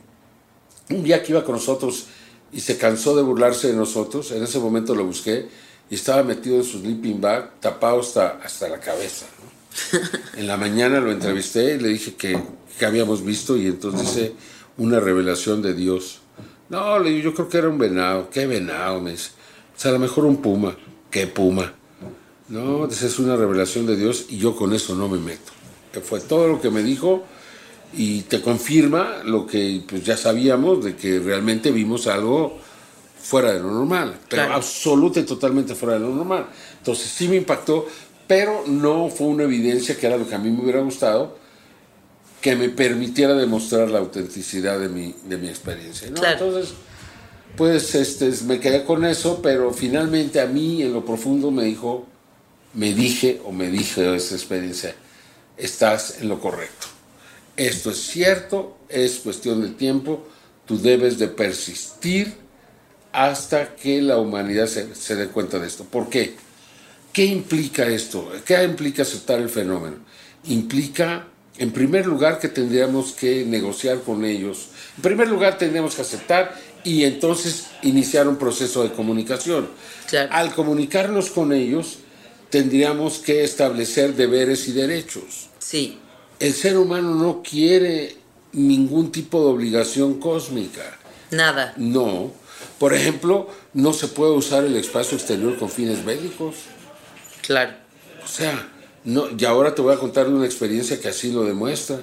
Un 0.90 1.02
día 1.02 1.22
que 1.22 1.32
iba 1.32 1.44
con 1.44 1.54
nosotros 1.54 2.06
y 2.52 2.60
se 2.60 2.78
cansó 2.78 3.14
de 3.14 3.22
burlarse 3.22 3.68
de 3.68 3.74
nosotros, 3.74 4.30
en 4.32 4.42
ese 4.42 4.58
momento 4.58 4.94
lo 4.94 5.04
busqué 5.04 5.48
y 5.90 5.94
estaba 5.94 6.22
metido 6.22 6.56
en 6.56 6.64
su 6.64 6.80
sleeping 6.80 7.20
bag, 7.20 7.60
tapado 7.60 8.00
hasta, 8.00 8.40
hasta 8.42 8.68
la 8.68 8.80
cabeza. 8.80 9.26
En 10.36 10.46
la 10.46 10.56
mañana 10.56 11.00
lo 11.00 11.10
entrevisté 11.10 11.74
y 11.74 11.78
le 11.78 11.88
dije 11.88 12.14
que, 12.14 12.38
que 12.78 12.86
habíamos 12.86 13.24
visto 13.24 13.56
y 13.56 13.66
entonces 13.66 14.00
dice 14.00 14.32
una 14.76 15.00
revelación 15.00 15.62
de 15.62 15.74
Dios. 15.74 16.20
No, 16.68 16.98
le 16.98 17.10
digo, 17.10 17.30
yo 17.30 17.34
creo 17.34 17.48
que 17.48 17.58
era 17.58 17.68
un 17.68 17.78
venado. 17.78 18.28
¿Qué 18.30 18.46
venado? 18.46 19.00
Me 19.00 19.12
dice. 19.12 19.30
O 19.76 19.80
sea, 19.80 19.90
a 19.90 19.94
lo 19.94 20.00
mejor 20.00 20.24
un 20.24 20.42
puma. 20.42 20.76
¿Qué 21.10 21.26
puma? 21.26 21.74
No, 22.48 22.86
es 22.86 23.18
una 23.18 23.36
revelación 23.36 23.86
de 23.86 23.96
Dios 23.96 24.26
y 24.28 24.38
yo 24.38 24.56
con 24.56 24.72
eso 24.72 24.94
no 24.94 25.08
me 25.08 25.18
meto. 25.18 25.52
Que 25.92 26.00
fue 26.00 26.20
todo 26.20 26.48
lo 26.48 26.60
que 26.60 26.70
me 26.70 26.82
dijo 26.82 27.24
y 27.94 28.22
te 28.22 28.40
confirma 28.40 29.22
lo 29.24 29.46
que 29.46 29.82
pues, 29.88 30.04
ya 30.04 30.16
sabíamos 30.16 30.84
de 30.84 30.96
que 30.96 31.18
realmente 31.18 31.70
vimos 31.70 32.06
algo 32.06 32.58
fuera 33.20 33.52
de 33.52 33.60
lo 33.60 33.70
normal, 33.70 34.18
pero 34.28 34.42
Claro. 34.42 34.54
absoluta 34.56 35.20
y 35.20 35.24
totalmente 35.24 35.74
fuera 35.74 35.94
de 35.94 36.00
lo 36.00 36.14
normal. 36.14 36.46
Entonces 36.78 37.08
sí 37.08 37.28
me 37.28 37.36
impactó, 37.36 37.86
pero 38.26 38.64
no 38.66 39.08
fue 39.08 39.26
una 39.26 39.44
evidencia 39.44 39.96
que 39.96 40.06
era 40.06 40.16
lo 40.16 40.28
que 40.28 40.34
a 40.34 40.38
mí 40.38 40.50
me 40.50 40.62
hubiera 40.62 40.80
gustado, 40.80 41.36
que 42.40 42.54
me 42.54 42.68
permitiera 42.68 43.34
demostrar 43.34 43.90
la 43.90 43.98
autenticidad 43.98 44.78
de 44.78 44.88
mi, 44.88 45.14
de 45.24 45.36
mi 45.38 45.48
experiencia. 45.48 46.08
¿no? 46.10 46.16
Claro. 46.20 46.46
Entonces, 46.46 46.74
pues 47.56 47.94
este, 47.94 48.30
me 48.44 48.60
quedé 48.60 48.84
con 48.84 49.04
eso, 49.04 49.40
pero 49.42 49.72
finalmente 49.72 50.40
a 50.40 50.46
mí 50.46 50.82
en 50.82 50.92
lo 50.92 51.04
profundo 51.04 51.50
me 51.50 51.64
dijo, 51.64 52.06
me 52.74 52.94
dije 52.94 53.40
o 53.44 53.50
me 53.50 53.68
dije 53.68 54.14
esa 54.14 54.36
experiencia, 54.36 54.94
estás 55.56 56.20
en 56.20 56.28
lo 56.28 56.38
correcto. 56.38 56.86
Esto 57.58 57.90
es 57.90 57.98
cierto, 57.98 58.78
es 58.88 59.16
cuestión 59.16 59.60
de 59.60 59.70
tiempo, 59.70 60.24
tú 60.64 60.80
debes 60.80 61.18
de 61.18 61.26
persistir 61.26 62.32
hasta 63.10 63.74
que 63.74 64.00
la 64.00 64.18
humanidad 64.18 64.68
se, 64.68 64.94
se 64.94 65.16
dé 65.16 65.26
cuenta 65.26 65.58
de 65.58 65.66
esto. 65.66 65.82
¿Por 65.82 66.08
qué? 66.08 66.36
¿Qué 67.12 67.24
implica 67.24 67.84
esto? 67.84 68.30
¿Qué 68.46 68.62
implica 68.62 69.02
aceptar 69.02 69.40
el 69.40 69.48
fenómeno? 69.48 69.96
Implica, 70.44 71.26
en 71.56 71.72
primer 71.72 72.06
lugar, 72.06 72.38
que 72.38 72.46
tendríamos 72.46 73.10
que 73.10 73.44
negociar 73.44 74.02
con 74.02 74.24
ellos. 74.24 74.68
En 74.96 75.02
primer 75.02 75.26
lugar, 75.26 75.58
tendríamos 75.58 75.96
que 75.96 76.02
aceptar 76.02 76.54
y 76.84 77.02
entonces 77.02 77.66
iniciar 77.82 78.28
un 78.28 78.36
proceso 78.36 78.84
de 78.84 78.92
comunicación. 78.92 79.68
Claro. 80.06 80.32
Al 80.32 80.54
comunicarnos 80.54 81.30
con 81.30 81.52
ellos, 81.52 81.98
tendríamos 82.50 83.18
que 83.18 83.42
establecer 83.42 84.14
deberes 84.14 84.68
y 84.68 84.72
derechos. 84.72 85.48
Sí. 85.58 85.98
El 86.40 86.54
ser 86.54 86.76
humano 86.78 87.14
no 87.14 87.42
quiere 87.42 88.16
ningún 88.52 89.12
tipo 89.12 89.40
de 89.42 89.50
obligación 89.50 90.20
cósmica. 90.20 90.98
Nada. 91.30 91.74
No. 91.76 92.32
Por 92.78 92.94
ejemplo, 92.94 93.48
no 93.74 93.92
se 93.92 94.08
puede 94.08 94.32
usar 94.32 94.64
el 94.64 94.76
espacio 94.76 95.16
exterior 95.16 95.56
con 95.58 95.68
fines 95.68 96.04
bélicos. 96.04 96.56
Claro. 97.42 97.72
O 98.24 98.28
sea, 98.28 98.68
no, 99.04 99.26
y 99.36 99.44
ahora 99.44 99.74
te 99.74 99.82
voy 99.82 99.94
a 99.94 99.98
contar 99.98 100.28
una 100.28 100.44
experiencia 100.44 101.00
que 101.00 101.08
así 101.08 101.32
lo 101.32 101.44
demuestra. 101.44 102.00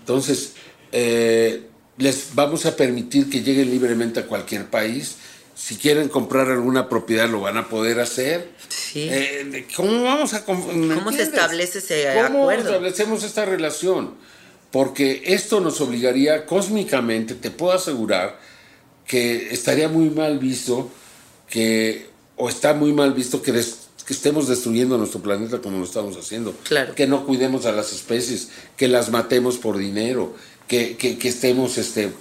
Entonces, 0.00 0.54
eh, 0.92 1.68
les 1.98 2.34
vamos 2.34 2.64
a 2.66 2.74
permitir 2.76 3.28
que 3.28 3.42
lleguen 3.42 3.70
libremente 3.70 4.20
a 4.20 4.26
cualquier 4.26 4.66
país. 4.66 5.16
Si 5.58 5.76
quieren 5.76 6.08
comprar 6.08 6.48
alguna 6.50 6.88
propiedad, 6.88 7.28
lo 7.28 7.40
van 7.40 7.56
a 7.56 7.68
poder 7.68 7.98
hacer. 7.98 8.48
Sí. 8.68 9.08
Eh, 9.10 9.66
¿Cómo 9.74 10.04
vamos 10.04 10.32
a 10.32 10.44
com- 10.44 10.64
¿me 10.72 10.94
¿Cómo 10.94 11.10
se 11.10 11.22
establece 11.22 11.78
ese 11.80 12.06
¿Cómo 12.14 12.42
acuerdo? 12.42 12.68
establecemos 12.70 13.24
esta 13.24 13.44
relación? 13.44 14.14
Porque 14.70 15.22
esto 15.26 15.58
nos 15.60 15.80
obligaría 15.80 16.46
cósmicamente, 16.46 17.34
te 17.34 17.50
puedo 17.50 17.72
asegurar, 17.72 18.38
que 19.06 19.48
estaría 19.52 19.88
muy 19.88 20.10
mal 20.10 20.38
visto 20.38 20.90
que, 21.48 22.06
o 22.36 22.48
está 22.48 22.72
muy 22.74 22.92
mal 22.92 23.12
visto 23.12 23.42
que, 23.42 23.50
des- 23.50 23.88
que 24.06 24.12
estemos 24.12 24.46
destruyendo 24.46 24.96
nuestro 24.96 25.20
planeta 25.20 25.58
como 25.60 25.78
lo 25.78 25.84
estamos 25.84 26.16
haciendo. 26.16 26.52
Claro. 26.64 26.94
Que 26.94 27.06
no 27.08 27.26
cuidemos 27.26 27.66
a 27.66 27.72
las 27.72 27.92
especies, 27.92 28.50
que 28.76 28.86
las 28.86 29.10
matemos 29.10 29.56
por 29.58 29.76
dinero, 29.76 30.36
que, 30.68 30.96
que, 30.96 31.18
que 31.18 31.28
estemos, 31.28 31.78
este, 31.78 32.12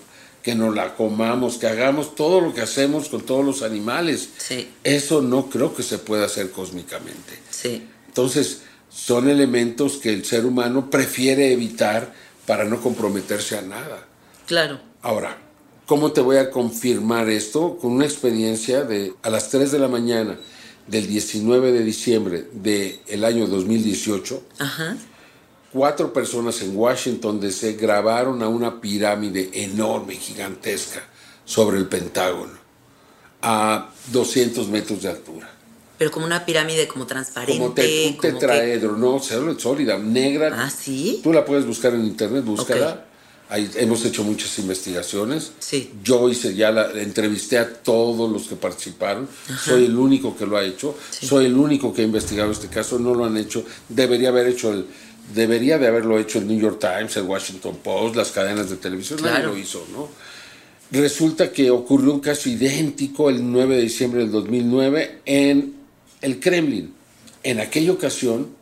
que 0.47 0.55
nos 0.55 0.73
la 0.73 0.95
comamos, 0.95 1.57
que 1.57 1.67
hagamos 1.67 2.15
todo 2.15 2.39
lo 2.39 2.53
que 2.53 2.61
hacemos 2.61 3.09
con 3.09 3.19
todos 3.23 3.43
los 3.43 3.63
animales. 3.63 4.29
Sí. 4.37 4.69
Eso 4.81 5.21
no 5.21 5.49
creo 5.49 5.75
que 5.75 5.83
se 5.83 5.97
pueda 5.97 6.25
hacer 6.25 6.51
cósmicamente. 6.51 7.37
Sí. 7.49 7.85
Entonces, 8.07 8.61
son 8.89 9.27
elementos 9.27 9.97
que 9.97 10.13
el 10.13 10.23
ser 10.23 10.45
humano 10.45 10.89
prefiere 10.89 11.51
evitar 11.51 12.13
para 12.45 12.63
no 12.63 12.79
comprometerse 12.79 13.57
a 13.57 13.61
nada. 13.61 14.07
Claro. 14.45 14.79
Ahora, 15.01 15.37
¿cómo 15.85 16.13
te 16.13 16.21
voy 16.21 16.37
a 16.37 16.49
confirmar 16.49 17.27
esto? 17.27 17.77
Con 17.77 17.91
una 17.91 18.05
experiencia 18.05 18.85
de 18.85 19.15
a 19.23 19.29
las 19.29 19.49
3 19.49 19.69
de 19.69 19.79
la 19.79 19.89
mañana 19.89 20.39
del 20.87 21.07
19 21.07 21.73
de 21.73 21.83
diciembre 21.83 22.45
del 22.53 23.25
año 23.25 23.47
2018, 23.47 24.43
Ajá. 24.59 24.95
Cuatro 25.71 26.11
personas 26.13 26.61
en 26.61 26.75
Washington 26.75 27.39
DC 27.39 27.73
grabaron 27.73 28.41
a 28.43 28.47
una 28.47 28.79
pirámide 28.81 29.49
enorme, 29.53 30.15
gigantesca, 30.15 31.03
sobre 31.45 31.77
el 31.77 31.87
Pentágono, 31.87 32.53
a 33.41 33.89
200 34.11 34.67
metros 34.69 35.01
de 35.03 35.09
altura. 35.09 35.49
Pero 35.97 36.11
como 36.11 36.25
una 36.25 36.45
pirámide 36.45 36.87
como 36.87 37.07
transparente. 37.07 37.57
Como 37.57 37.73
te, 37.73 38.07
un 38.07 38.09
como 38.17 38.21
que- 38.21 38.31
tetraedro, 38.33 38.95
no, 38.97 39.19
sólida, 39.19 39.97
negra. 39.97 40.65
Ah, 40.65 40.69
sí. 40.69 41.21
Tú 41.23 41.33
la 41.33 41.43
puedes 41.43 41.65
buscar 41.65 41.93
en 41.93 42.05
internet, 42.05 42.43
búscala. 42.45 43.05
Ahí 43.49 43.71
hemos 43.75 44.03
hecho 44.03 44.23
muchas 44.25 44.59
investigaciones. 44.59 45.53
Sí. 45.59 45.93
Yo 46.03 46.27
hice 46.29 46.53
ya 46.53 46.69
la 46.69 46.91
entrevisté 46.91 47.57
a 47.57 47.73
todos 47.81 48.29
los 48.29 48.43
que 48.47 48.57
participaron. 48.57 49.27
Soy 49.63 49.85
el 49.85 49.97
único 49.97 50.35
que 50.35 50.45
lo 50.45 50.57
ha 50.57 50.65
hecho. 50.65 50.95
Sí. 51.09 51.25
Soy 51.25 51.45
el 51.45 51.55
único 51.55 51.93
que 51.93 52.01
ha 52.01 52.05
investigado 52.05 52.51
este 52.51 52.67
caso. 52.67 52.99
No 52.99 53.15
lo 53.15 53.23
han 53.23 53.37
hecho. 53.37 53.63
Debería 53.87 54.29
haber 54.29 54.47
hecho 54.47 54.73
el 54.73 54.85
debería 55.33 55.77
de 55.77 55.87
haberlo 55.87 56.17
hecho 56.19 56.39
el 56.39 56.47
New 56.47 56.59
York 56.59 56.79
Times, 56.79 57.15
el 57.17 57.23
Washington 57.23 57.77
Post, 57.83 58.15
las 58.15 58.31
cadenas 58.31 58.69
de 58.69 58.77
televisión. 58.77 59.19
Nadie 59.21 59.35
Claro. 59.35 59.51
lo 59.53 59.57
hizo, 59.57 59.85
¿no? 59.91 60.07
Resulta 60.91 61.51
que 61.51 61.69
ocurrió 61.69 62.13
un 62.13 62.19
caso 62.21 62.47
idéntico 62.49 63.29
el 63.29 63.51
9 63.51 63.75
de 63.75 63.81
diciembre 63.81 64.21
del 64.21 64.31
2009 64.31 65.21
en 65.25 65.75
el 66.21 66.39
Kremlin. 66.39 66.93
En 67.43 67.59
aquella 67.59 67.91
ocasión 67.91 68.55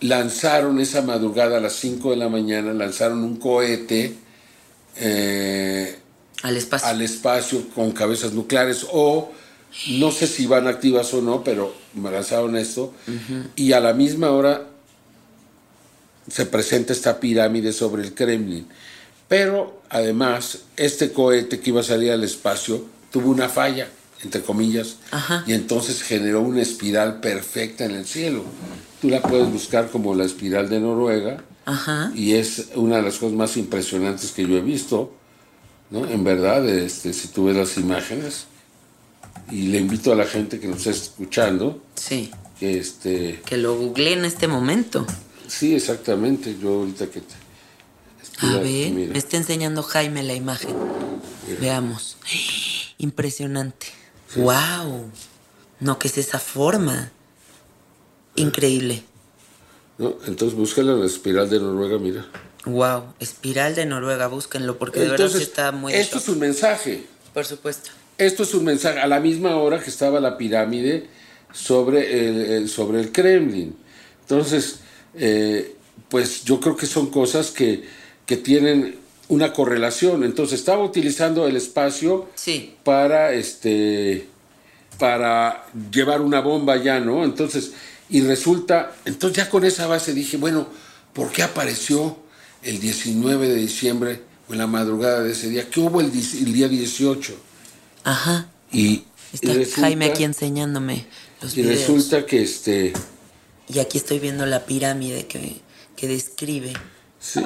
lanzaron 0.00 0.80
esa 0.80 1.02
madrugada 1.02 1.58
a 1.58 1.60
las 1.60 1.74
5 1.74 2.10
de 2.10 2.16
la 2.16 2.28
mañana, 2.28 2.72
lanzaron 2.72 3.22
un 3.24 3.36
cohete 3.36 4.14
eh, 4.96 5.96
Al 6.42 6.56
espacio. 6.56 6.88
al 6.88 7.02
espacio 7.02 7.68
con 7.74 7.92
cabezas 7.92 8.32
nucleares 8.32 8.86
o 8.92 9.30
no 9.90 10.10
sé 10.12 10.26
si 10.26 10.46
van 10.46 10.66
activas 10.68 11.12
o 11.14 11.22
no, 11.22 11.42
pero 11.42 11.74
me 11.94 12.10
lanzaron 12.10 12.56
esto 12.56 12.92
y 13.56 13.72
a 13.72 13.80
la 13.80 13.94
misma 13.94 14.30
hora 14.30 14.66
se 16.30 16.46
presenta 16.46 16.92
esta 16.92 17.18
pirámide 17.20 17.72
sobre 17.72 18.02
el 18.02 18.14
Kremlin. 18.14 18.66
Pero 19.28 19.82
además, 19.88 20.58
este 20.76 21.12
cohete 21.12 21.60
que 21.60 21.70
iba 21.70 21.80
a 21.80 21.84
salir 21.84 22.12
al 22.12 22.22
espacio 22.24 22.84
tuvo 23.10 23.30
una 23.30 23.48
falla, 23.48 23.88
entre 24.22 24.42
comillas, 24.42 24.96
Ajá. 25.10 25.44
y 25.46 25.52
entonces 25.54 26.02
generó 26.02 26.42
una 26.42 26.62
espiral 26.62 27.20
perfecta 27.20 27.84
en 27.84 27.92
el 27.92 28.06
cielo. 28.06 28.44
Tú 29.00 29.08
la 29.08 29.20
puedes 29.20 29.50
buscar 29.50 29.90
como 29.90 30.14
la 30.14 30.24
espiral 30.24 30.68
de 30.68 30.80
Noruega, 30.80 31.42
Ajá. 31.64 32.12
y 32.14 32.34
es 32.34 32.68
una 32.74 32.96
de 32.96 33.02
las 33.02 33.16
cosas 33.16 33.36
más 33.36 33.56
impresionantes 33.56 34.30
que 34.32 34.46
yo 34.46 34.56
he 34.56 34.60
visto, 34.60 35.12
¿no? 35.90 36.06
En 36.06 36.22
verdad, 36.24 36.66
este, 36.68 37.12
si 37.12 37.28
tú 37.28 37.46
ves 37.46 37.56
las 37.56 37.76
imágenes, 37.78 38.46
y 39.50 39.68
le 39.68 39.78
invito 39.78 40.12
a 40.12 40.16
la 40.16 40.24
gente 40.26 40.60
que 40.60 40.68
nos 40.68 40.86
esté 40.86 40.90
escuchando, 40.90 41.82
Sí. 41.96 42.30
que 42.60 42.78
este, 42.78 43.40
Que 43.44 43.56
lo 43.56 43.76
googleé 43.76 44.12
en 44.14 44.24
este 44.24 44.46
momento. 44.46 45.06
Sí, 45.58 45.74
exactamente, 45.74 46.56
yo 46.60 46.80
ahorita 46.80 47.06
que 47.08 47.20
te... 47.20 47.34
A 48.38 48.56
ver, 48.56 48.90
mira. 48.92 49.12
me 49.12 49.18
está 49.18 49.36
enseñando 49.36 49.82
Jaime 49.82 50.22
la 50.22 50.34
imagen. 50.34 50.74
Veamos. 51.60 52.16
Impresionante. 52.98 53.86
¡Wow! 54.36 55.10
No, 55.80 55.98
¿qué 55.98 56.08
es 56.08 56.18
esa 56.18 56.38
forma? 56.38 57.10
Increíble. 58.34 59.02
¿no? 59.98 60.16
Entonces 60.26 60.56
búscala 60.56 60.94
la 60.94 61.06
espiral 61.06 61.48
de 61.50 61.60
Noruega, 61.60 61.98
mira. 61.98 62.26
¡Wow! 62.64 63.14
Espiral 63.20 63.74
de 63.74 63.86
Noruega, 63.86 64.26
búsquenlo 64.28 64.78
porque 64.78 65.00
de 65.00 65.08
verdad 65.10 65.28
sí 65.28 65.42
está 65.42 65.72
muy. 65.72 65.92
esto 65.92 66.16
shock. 66.18 66.22
es 66.22 66.28
un 66.34 66.38
mensaje. 66.38 67.06
Por 67.34 67.44
supuesto. 67.44 67.90
Esto 68.18 68.42
es 68.44 68.54
un 68.54 68.64
mensaje. 68.64 68.98
A 69.00 69.06
la 69.06 69.20
misma 69.20 69.56
hora 69.56 69.80
que 69.82 69.90
estaba 69.90 70.20
la 70.20 70.36
pirámide 70.38 71.08
sobre 71.52 72.28
el, 72.28 72.40
el- 72.52 72.68
sobre 72.68 73.00
el 73.00 73.12
Kremlin. 73.12 73.76
Entonces, 74.22 74.78
eh, 75.14 75.76
pues 76.08 76.44
yo 76.44 76.60
creo 76.60 76.76
que 76.76 76.86
son 76.86 77.10
cosas 77.10 77.50
que, 77.50 77.84
que 78.26 78.36
tienen 78.36 78.96
una 79.28 79.52
correlación. 79.52 80.24
Entonces, 80.24 80.58
estaba 80.60 80.84
utilizando 80.84 81.46
el 81.46 81.56
espacio 81.56 82.28
Sí. 82.34 82.74
para 82.84 83.32
este 83.32 84.28
para 84.98 85.66
llevar 85.90 86.20
una 86.20 86.40
bomba 86.40 86.76
ya, 86.76 87.00
¿no? 87.00 87.24
Entonces, 87.24 87.72
y 88.08 88.20
resulta, 88.20 88.92
entonces 89.04 89.38
ya 89.38 89.50
con 89.50 89.64
esa 89.64 89.86
base 89.86 90.12
dije, 90.12 90.36
bueno, 90.36 90.68
¿por 91.12 91.32
qué 91.32 91.42
apareció 91.42 92.18
el 92.62 92.78
19 92.78 93.48
de 93.48 93.54
diciembre 93.56 94.20
o 94.48 94.52
en 94.52 94.58
la 94.58 94.66
madrugada 94.66 95.22
de 95.22 95.32
ese 95.32 95.48
día? 95.48 95.68
¿Qué 95.68 95.80
hubo 95.80 96.00
el, 96.00 96.12
día 96.12 96.68
18? 96.68 97.34
Ajá. 98.04 98.48
Y, 98.70 99.04
Está 99.32 99.52
y 99.52 99.56
resulta, 99.56 99.80
Jaime 99.80 100.04
aquí 100.04 100.24
enseñándome 100.24 101.06
los 101.40 101.56
y 101.56 101.62
videos. 101.62 101.80
resulta 101.80 102.26
que 102.26 102.42
este 102.42 102.92
Y 103.72 103.78
aquí 103.78 103.98
estoy 103.98 104.18
viendo 104.18 104.44
la 104.44 104.60
pirámide 104.64 105.26
que, 105.26 105.60
que 105.96 106.06
describe. 106.06 106.72
sí, 107.20 107.40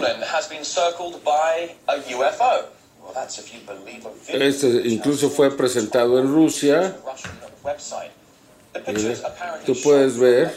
este 4.32 4.66
incluso 4.88 5.30
fue 5.30 5.56
presentado 5.56 6.18
en 6.18 6.32
Rusia, 6.32 6.96
Mira, 8.88 9.14
tú 9.64 9.74
puedes 9.82 10.18
ver 10.18 10.54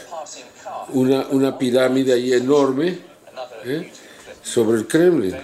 una, 0.88 1.26
una 1.30 1.56
pirámide 1.56 2.12
ahí 2.12 2.32
enorme 2.32 2.98
¿eh? 3.64 3.92
Sobre 4.42 4.78
el 4.78 4.86
Kremlin. 4.86 5.36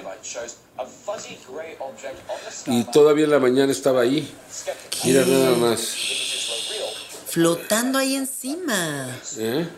Y 2.67 2.85
todavía 2.85 3.25
en 3.25 3.31
la 3.31 3.39
mañana 3.39 3.73
estaba 3.73 4.03
ahí. 4.03 4.31
Mira 5.05 5.25
nada 5.25 5.57
más. 5.57 6.26
Flotando 7.37 7.99
ahí 7.99 8.15
encima. 8.15 9.09
¿eh? 9.37 9.69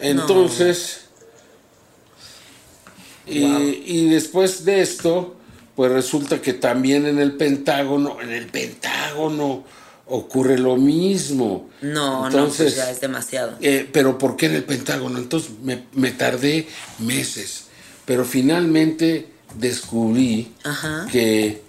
Entonces, 0.00 1.02
y, 3.24 3.44
y 3.86 4.08
después 4.10 4.64
de 4.64 4.80
esto, 4.80 5.36
pues 5.76 5.92
resulta 5.92 6.42
que 6.42 6.54
también 6.54 7.06
en 7.06 7.20
el 7.20 7.36
Pentágono, 7.36 8.20
en 8.20 8.30
el 8.32 8.46
Pentágono 8.48 9.62
ocurre 10.06 10.58
lo 10.58 10.76
mismo. 10.76 11.68
No, 11.82 12.22
no, 12.22 12.26
Entonces, 12.26 12.74
pues 12.74 12.76
ya 12.76 12.90
es 12.90 13.00
demasiado. 13.00 13.56
eh, 13.60 13.88
pero 13.92 14.18
¿por 14.18 14.36
qué 14.36 14.46
en 14.46 14.54
el 14.56 14.64
Pentágono? 14.64 15.18
Entonces 15.18 15.50
me, 15.62 15.84
me 15.92 16.10
tardé 16.10 16.66
meses, 16.98 17.66
pero 18.06 18.24
finalmente 18.24 19.28
descubrí 19.54 20.52
Ajá. 20.64 21.06
que, 21.12 21.62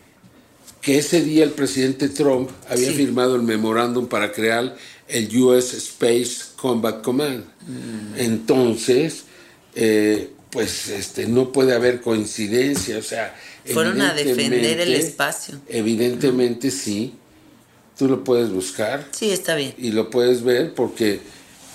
que 0.82 0.98
ese 0.98 1.22
día 1.22 1.44
el 1.44 1.52
presidente 1.52 2.10
Trump 2.10 2.50
había 2.68 2.88
Sí. 2.90 2.96
firmado 2.96 3.36
el 3.36 3.44
memorándum 3.44 4.08
para 4.08 4.32
crear 4.32 4.76
el 5.10 5.36
US 5.42 5.74
Space 5.74 6.52
Combat 6.56 7.02
Command. 7.02 7.44
Mm. 7.68 8.20
Entonces, 8.20 9.24
eh, 9.76 10.30
pues 10.50 10.90
este, 10.90 11.28
no 11.28 11.52
puede 11.52 11.74
haber 11.76 12.02
coincidencia, 12.02 12.98
o 12.98 13.04
sea... 13.04 13.36
Fueron 13.74 14.02
a 14.02 14.14
defender 14.14 14.80
el 14.80 14.94
espacio. 14.94 15.60
Evidentemente 15.68 16.72
sí, 16.72 17.14
tú 17.98 18.08
lo 18.08 18.24
puedes 18.24 18.50
buscar 18.50 19.08
Sí, 19.12 19.30
está 19.30 19.56
bien. 19.56 19.76
y 19.78 19.92
lo 19.92 20.10
puedes 20.10 20.44
ver 20.44 20.74
porque 20.74 21.20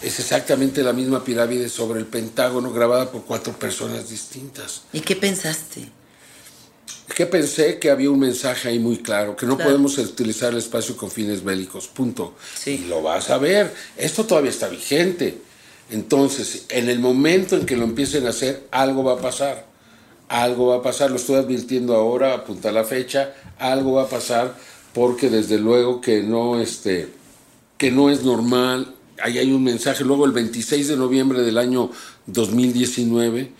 es 0.02 0.18
exactamente 0.18 0.82
la 0.82 0.92
misma 0.92 1.22
pirámide 1.24 1.68
sobre 1.68 2.00
el 2.00 2.06
Pentágono 2.06 2.72
grabada 2.72 3.12
por 3.12 3.24
cuatro 3.24 3.52
personas 3.52 4.10
distintas. 4.10 4.82
¿Y 4.92 5.00
qué 5.00 5.14
pensaste? 5.16 5.88
Que 7.14 7.26
pensé 7.26 7.78
que 7.78 7.90
había 7.90 8.10
un 8.10 8.18
mensaje 8.18 8.68
ahí 8.68 8.78
muy 8.78 8.98
claro, 8.98 9.36
que 9.36 9.46
no 9.46 9.58
podemos 9.58 9.98
utilizar 9.98 10.52
el 10.52 10.58
espacio 10.58 10.96
con 10.96 11.10
fines 11.10 11.44
bélicos, 11.44 11.86
punto. 11.88 12.34
Sí. 12.54 12.82
Y 12.84 12.88
lo 12.88 13.02
vas 13.02 13.30
a 13.30 13.38
ver, 13.38 13.72
esto 13.96 14.24
todavía 14.24 14.50
está 14.50 14.68
vigente. 14.68 15.38
Entonces, 15.90 16.64
en 16.70 16.88
el 16.88 16.98
momento 16.98 17.56
en 17.56 17.66
que 17.66 17.76
lo 17.76 17.84
empiecen 17.84 18.26
a 18.26 18.30
hacer, 18.30 18.66
algo 18.70 19.04
va 19.04 19.14
a 19.14 19.18
pasar. 19.18 19.66
Algo 20.28 20.68
va 20.68 20.76
a 20.76 20.82
pasar, 20.82 21.10
lo 21.10 21.16
estoy 21.16 21.36
advirtiendo 21.36 21.94
ahora, 21.94 22.32
apunta 22.32 22.72
la 22.72 22.84
fecha, 22.84 23.34
algo 23.58 23.92
va 23.92 24.04
a 24.04 24.08
pasar 24.08 24.56
porque 24.94 25.28
desde 25.28 25.58
luego 25.58 26.00
que 26.00 26.22
no, 26.22 26.60
este, 26.60 27.08
que 27.76 27.90
no 27.90 28.10
es 28.10 28.22
normal. 28.22 28.94
Ahí 29.22 29.38
hay 29.38 29.52
un 29.52 29.62
mensaje. 29.62 30.04
Luego 30.04 30.24
el 30.24 30.32
26 30.32 30.88
de 30.88 30.96
noviembre 30.96 31.42
del 31.42 31.58
año 31.58 31.90
2019 32.26 33.52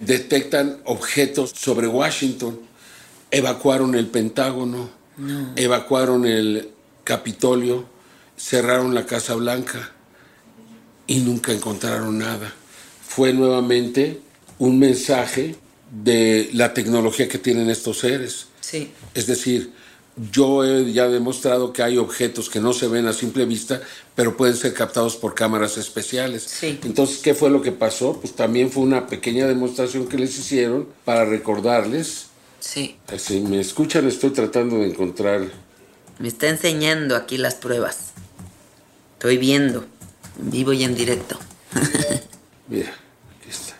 detectan 0.00 0.80
objetos 0.84 1.52
sobre 1.54 1.86
Washington, 1.86 2.60
evacuaron 3.30 3.94
el 3.94 4.06
Pentágono, 4.06 4.90
evacuaron 5.56 6.26
el 6.26 6.70
Capitolio, 7.04 7.86
cerraron 8.36 8.94
la 8.94 9.06
Casa 9.06 9.34
Blanca 9.34 9.92
y 11.06 11.18
nunca 11.18 11.52
encontraron 11.52 12.18
nada. 12.18 12.52
Fue 13.06 13.32
nuevamente 13.32 14.20
un 14.58 14.78
mensaje 14.78 15.56
de 15.90 16.50
la 16.52 16.74
tecnología 16.74 17.28
que 17.28 17.38
tienen 17.38 17.70
estos 17.70 17.98
seres. 17.98 18.46
Sí. 18.60 18.90
Es 19.14 19.26
decir, 19.26 19.72
yo 20.16 20.64
he 20.64 20.92
ya 20.92 21.08
demostrado 21.08 21.72
que 21.72 21.82
hay 21.82 21.98
objetos 21.98 22.48
que 22.48 22.60
no 22.60 22.72
se 22.72 22.86
ven 22.86 23.06
a 23.06 23.12
simple 23.12 23.46
vista, 23.46 23.82
pero 24.14 24.36
pueden 24.36 24.56
ser 24.56 24.72
captados 24.72 25.16
por 25.16 25.34
cámaras 25.34 25.76
especiales. 25.76 26.42
Sí. 26.44 26.78
Entonces, 26.84 27.18
¿qué 27.18 27.34
fue 27.34 27.50
lo 27.50 27.62
que 27.62 27.72
pasó? 27.72 28.20
Pues 28.20 28.34
también 28.34 28.70
fue 28.70 28.84
una 28.84 29.06
pequeña 29.08 29.46
demostración 29.46 30.06
que 30.06 30.16
les 30.16 30.38
hicieron 30.38 30.88
para 31.04 31.24
recordarles. 31.24 32.26
Sí. 32.60 32.96
Si 33.18 33.40
me 33.40 33.60
escuchan, 33.60 34.06
estoy 34.06 34.30
tratando 34.30 34.76
de 34.76 34.86
encontrar. 34.86 35.50
Me 36.18 36.28
está 36.28 36.48
enseñando 36.48 37.16
aquí 37.16 37.36
las 37.36 37.56
pruebas. 37.56 38.12
Estoy 39.14 39.36
viendo, 39.36 39.84
en 40.38 40.50
vivo 40.50 40.72
y 40.72 40.84
en 40.84 40.94
directo. 40.94 41.38
Mira, 42.68 42.94
aquí 43.40 43.50
está. 43.50 43.74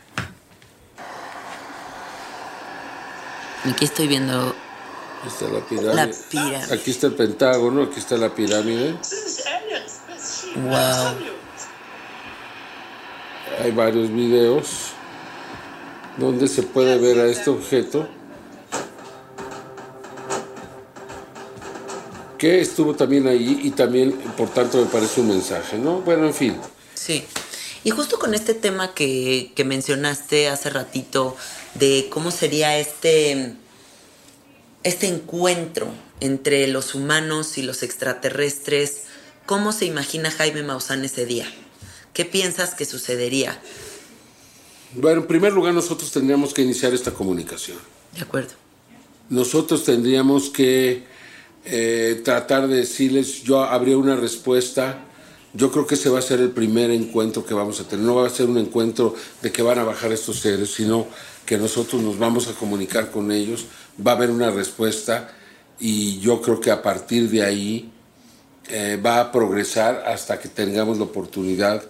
Aquí 3.71 3.85
estoy 3.85 4.09
viendo 4.09 4.55
Aquí 5.25 5.33
está 5.33 5.49
la 5.49 5.61
pirámide. 5.61 5.95
La 5.95 6.11
pirámide. 6.29 6.75
Aquí 6.75 6.91
está 6.91 7.07
el 7.07 7.15
Pentágono, 7.15 7.83
aquí 7.85 7.99
está 7.99 8.19
la 8.19 8.35
pirámide. 8.35 8.95
Wow. 10.57 11.15
Hay 13.63 13.71
varios 13.71 14.13
videos 14.13 14.91
donde 16.19 16.47
se 16.47 16.63
puede 16.63 16.99
ver 16.99 17.21
a 17.21 17.27
este 17.27 17.49
objeto 17.49 18.07
que 22.37 22.61
estuvo 22.61 22.95
también 22.95 23.27
ahí 23.27 23.61
y 23.63 23.71
también, 23.71 24.13
por 24.37 24.51
tanto, 24.51 24.77
me 24.77 24.87
parece 24.87 25.23
un 25.23 25.29
mensaje, 25.29 25.79
¿no? 25.79 26.01
Bueno, 26.01 26.27
en 26.27 26.35
fin. 26.35 26.57
Sí. 26.93 27.25
Y 27.83 27.91
justo 27.91 28.19
con 28.19 28.35
este 28.35 28.53
tema 28.53 28.93
que, 28.93 29.53
que 29.55 29.65
mencionaste 29.65 30.49
hace 30.49 30.69
ratito 30.69 31.35
de 31.77 32.09
cómo 32.11 32.31
sería 32.31 32.77
este, 32.79 33.57
este 34.85 35.09
encuentro 35.09 35.89
entre 36.21 36.69
los 36.69 36.95
humanos 36.95 37.59
y 37.59 37.63
los 37.63 37.83
extraterrestres, 37.83 39.03
¿cómo 39.47 39.73
se 39.73 39.87
imagina 39.87 40.31
Jaime 40.31 40.63
Maussan 40.63 41.05
ese 41.05 41.27
día? 41.27 41.47
¿Qué 42.13 42.25
piensas 42.25 42.75
que 42.75 42.85
sucedería? 42.85 43.61
Bueno, 44.93 45.23
en 45.23 45.27
primer 45.27 45.53
lugar, 45.53 45.75
nosotros 45.75 46.13
tendríamos 46.13 46.55
que 46.55 46.63
iniciar 46.63 46.95
esta 46.95 47.11
comunicación. 47.11 47.79
De 48.15 48.21
acuerdo. 48.21 48.53
Nosotros 49.29 49.85
tendríamos 49.85 50.51
que 50.51 51.03
eh, 51.65 52.21
tratar 52.23 52.69
de 52.69 52.77
decirles, 52.77 53.43
yo 53.43 53.65
habría 53.65 53.97
una 53.97 54.17
respuesta. 54.17 55.05
Yo 55.55 55.73
creo 55.73 55.87
que 55.87 55.95
ese 55.95 56.11
va 56.11 56.19
a 56.19 56.23
ser 56.23 56.41
el 56.41 56.51
primer 56.51 56.91
encuentro 56.91 57.45
que 57.45 57.55
vamos 57.55 57.81
a 57.81 57.89
tener. 57.89 58.05
No 58.05 58.17
va 58.17 58.27
a 58.27 58.31
ser 58.31 58.47
un 58.49 58.59
encuentro 58.59 59.15
de 59.41 59.51
que 59.51 59.63
van 59.63 59.79
a 59.79 59.85
bajar 59.85 60.13
estos 60.13 60.41
seres, 60.41 60.73
sino 60.73 61.09
que 61.47 61.59
nosotros 61.59 62.03
nos 62.03 62.19
vamos 62.19 62.49
a 62.49 62.53
comunicar 62.53 63.11
con 63.11 63.33
ellos. 63.33 63.67
Va 64.05 64.13
a 64.13 64.15
haber 64.15 64.31
una 64.31 64.51
respuesta 64.51 65.31
y 65.79 66.19
yo 66.21 66.41
creo 66.41 66.61
que 66.61 66.71
a 66.71 66.83
partir 66.83 67.29
de 67.31 67.43
ahí 67.43 67.91
eh, 68.69 68.99
va 69.05 69.21
a 69.21 69.33
progresar 69.33 70.05
hasta 70.07 70.39
que 70.39 70.49
tengamos 70.49 70.99
la 70.99 71.05
oportunidad 71.05 71.83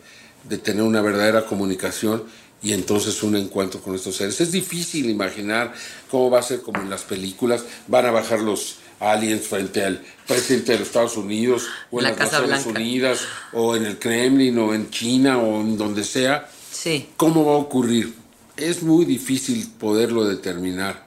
de 0.49 0.59
tener 0.59 0.83
una 0.83 1.01
verdadera 1.01 1.47
comunicación 1.47 2.25
y 2.62 2.73
entonces 2.73 3.23
un 3.23 3.37
encuentro 3.37 3.81
con 3.81 3.95
estos 3.95 4.17
seres. 4.17 4.40
Es 4.40 4.51
difícil 4.51 5.11
imaginar 5.11 5.73
cómo 6.11 6.31
va 6.31 6.40
a 6.40 6.43
ser 6.43 6.62
como 6.62 6.81
en 6.81 6.90
las 6.90 7.03
películas, 7.03 7.64
van 7.87 8.07
a 8.07 8.11
bajar 8.11 8.40
los 8.40 8.77
aliens 9.01 9.47
frente 9.47 9.85
al 9.85 10.03
presidente 10.27 10.73
de 10.73 10.79
los 10.79 10.88
Estados 10.88 11.17
Unidos 11.17 11.67
o 11.90 11.99
en 11.99 12.05
La 12.05 12.11
las 12.11 12.19
Casa 12.19 12.40
Naciones 12.40 12.64
Blanca. 12.64 12.81
Unidas 12.81 13.21
o 13.53 13.77
en 13.77 13.85
el 13.85 13.99
Kremlin 13.99 14.59
o 14.59 14.75
en 14.75 14.90
China 14.90 15.38
o 15.38 15.61
en 15.61 15.77
donde 15.77 16.05
sea. 16.05 16.49
Sí. 16.73 17.11
¿Cómo 17.17 17.45
va 17.45 17.53
a 17.53 17.59
ocurrir? 17.59 18.14
Es 18.57 18.83
muy 18.83 19.05
difícil 19.05 19.69
poderlo 19.79 20.25
determinar, 20.25 21.07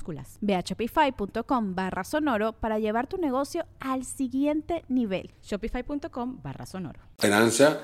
Ve 0.41 0.55
a 0.55 0.61
shopify.com 0.61 1.75
barra 1.75 2.03
sonoro 2.03 2.53
para 2.53 2.79
llevar 2.79 3.07
tu 3.07 3.17
negocio 3.17 3.65
al 3.79 4.05
siguiente 4.05 4.83
nivel. 4.89 5.31
Shopify.com 5.43 6.39
barra 6.41 6.65
sonoro. 6.65 6.99
esperanza 7.17 7.79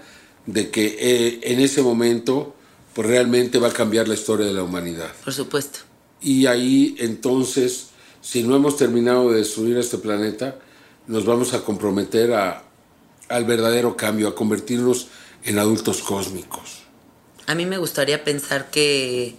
de 0.46 0.72
que 0.72 0.98
eh, 1.00 1.40
en 1.44 1.60
ese 1.60 1.82
momento 1.82 2.56
pues 2.94 3.08
realmente 3.08 3.60
va 3.60 3.68
a 3.68 3.74
cambiar 3.74 4.08
la 4.08 4.16
historia 4.16 4.48
de 4.48 4.54
la 4.54 4.64
humanidad. 4.64 5.12
Por 5.24 5.34
supuesto. 5.34 5.80
Y 6.20 6.48
ahí 6.48 6.96
entonces, 6.98 7.90
si 8.22 8.42
no 8.42 8.56
hemos 8.56 8.76
terminado 8.76 9.30
de 9.30 9.38
destruir 9.38 9.78
este 9.78 10.00
planeta, 10.00 10.58
nos 11.06 11.24
vamos 11.24 11.54
a 11.54 11.64
comprometer 11.64 12.34
a, 12.34 12.64
al 13.30 13.46
verdadero 13.46 13.96
cambio, 13.96 14.28
a 14.28 14.36
convertirnos 14.36 15.10
en 15.44 15.60
adultos 15.60 16.02
cósmicos. 16.02 16.84
A 17.46 17.54
mí 17.54 17.66
me 17.66 17.78
gustaría 17.78 18.24
pensar 18.24 18.72
que, 18.72 19.36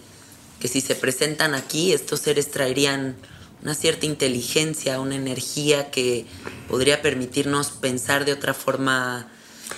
que 0.61 0.69
si 0.69 0.81
se 0.81 0.95
presentan 0.95 1.55
aquí, 1.55 1.93
estos 1.93 2.21
seres 2.21 2.51
traerían 2.51 3.17
una 3.63 3.75
cierta 3.75 4.07
inteligencia, 4.07 5.01
una 5.01 5.17
energía 5.17 5.91
que 5.91 6.27
podría 6.69 7.03
permitirnos 7.03 7.71
pensar 7.71 8.25
de 8.25 8.33
otra 8.33 8.55
forma, 8.55 9.29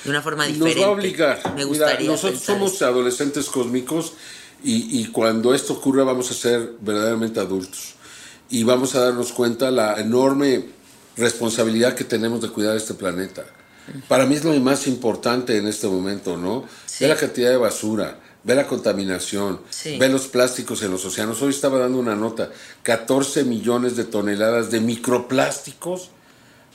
de 0.05 0.11
una 0.11 0.23
forma 0.23 0.47
diferente. 0.47 0.81
Nos 0.81 0.89
va 0.89 0.93
a 0.93 0.95
obligar. 0.95 1.41
Me 1.45 1.53
Mira, 1.55 1.65
gustaría 1.67 2.11
nosotros 2.11 2.43
somos 2.43 2.75
eso. 2.75 2.87
adolescentes 2.87 3.47
cósmicos 3.47 4.13
y, 4.63 5.01
y 5.01 5.07
cuando 5.07 5.55
esto 5.55 5.75
ocurra 5.75 6.05
vamos 6.05 6.31
a 6.31 6.35
ser 6.35 6.75
verdaderamente 6.81 7.41
adultos. 7.41 7.95
Y 8.51 8.65
vamos 8.65 8.95
a 8.95 9.01
darnos 9.01 9.33
cuenta 9.33 9.71
la 9.71 10.01
enorme 10.01 10.67
responsabilidad 11.17 11.95
que 11.95 12.05
tenemos 12.05 12.41
de 12.43 12.49
cuidar 12.49 12.77
este 12.77 12.95
planeta. 12.95 13.45
Para 14.09 14.27
mí 14.27 14.35
es 14.35 14.45
lo 14.45 14.53
más 14.61 14.87
importante 14.87 15.57
en 15.57 15.67
este 15.67 15.87
momento, 15.87 16.37
¿no? 16.37 16.65
Sí. 16.87 17.05
Ve 17.05 17.09
la 17.09 17.17
cantidad 17.17 17.51
de 17.51 17.57
basura, 17.57 18.21
ve 18.43 18.55
la 18.55 18.67
contaminación, 18.67 19.61
Sí. 19.71 19.99
ve 19.99 20.09
los 20.09 20.27
plásticos 20.29 20.83
en 20.83 20.91
los 20.91 21.05
océanos. 21.05 21.41
Hoy 21.43 21.51
estaba 21.51 21.79
dando 21.79 21.99
una 21.99 22.15
nota, 22.17 22.51
14 22.83 23.45
millones 23.45 23.97
de 23.97 24.05
toneladas 24.05 24.71
de 24.71 24.81
microplásticos 24.81 26.11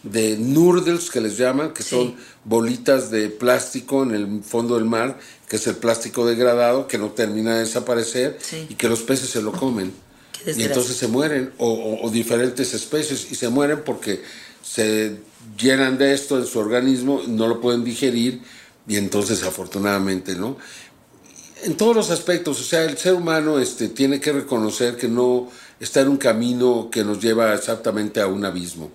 de 0.03 0.37
noodles 0.37 1.09
que 1.09 1.19
les 1.19 1.35
llaman, 1.37 1.73
que 1.73 1.81
Sí. 1.81 1.89
son 1.89 2.15
bolitas 2.43 3.09
de 3.09 3.29
plástico 3.29 4.03
en 4.03 4.11
el 4.11 4.43
fondo 4.43 4.75
del 4.75 4.85
mar, 4.85 5.17
que 5.49 5.55
es 5.55 5.65
el 5.65 5.75
plástico 5.77 6.27
degradado, 6.27 6.87
que 6.87 6.99
no 6.99 7.09
termina 7.09 7.55
de 7.55 7.61
desaparecer 7.61 8.37
Sí. 8.39 8.67
y 8.69 8.75
que 8.75 8.87
los 8.87 8.99
peces 9.01 9.29
se 9.31 9.41
lo 9.41 9.51
comen. 9.51 9.91
Y 10.45 10.61
entonces 10.61 10.95
se 10.95 11.07
mueren, 11.07 11.53
o, 11.57 11.67
o- 11.71 12.05
o 12.05 12.09
diferentes 12.11 12.75
especies, 12.75 13.31
y 13.31 13.35
se 13.35 13.49
mueren 13.49 13.81
porque 13.83 14.21
se 14.61 15.17
llenan 15.59 15.97
de 15.97 16.13
esto 16.13 16.37
en 16.37 16.45
su 16.45 16.59
organismo, 16.59 17.23
no 17.27 17.47
lo 17.47 17.59
pueden 17.59 17.83
digerir 17.83 18.41
y 18.87 18.97
entonces 18.97 19.41
afortunadamente, 19.43 20.35
¿no? 20.35 20.57
En 21.65 21.75
todos 21.77 21.95
los 21.95 22.11
aspectos, 22.11 22.61
o 22.61 22.63
sea, 22.63 22.83
el 22.83 22.95
ser 22.95 23.15
humano 23.15 23.57
este, 23.57 23.89
tiene 23.89 24.19
que 24.19 24.31
reconocer 24.31 24.97
que 24.97 25.07
no 25.07 25.49
está 25.79 26.01
en 26.01 26.09
un 26.09 26.17
camino 26.17 26.89
que 26.91 27.03
nos 27.03 27.19
lleva 27.19 27.55
exactamente 27.55 28.21
a 28.21 28.27
un 28.27 28.45
abismo 28.45 28.91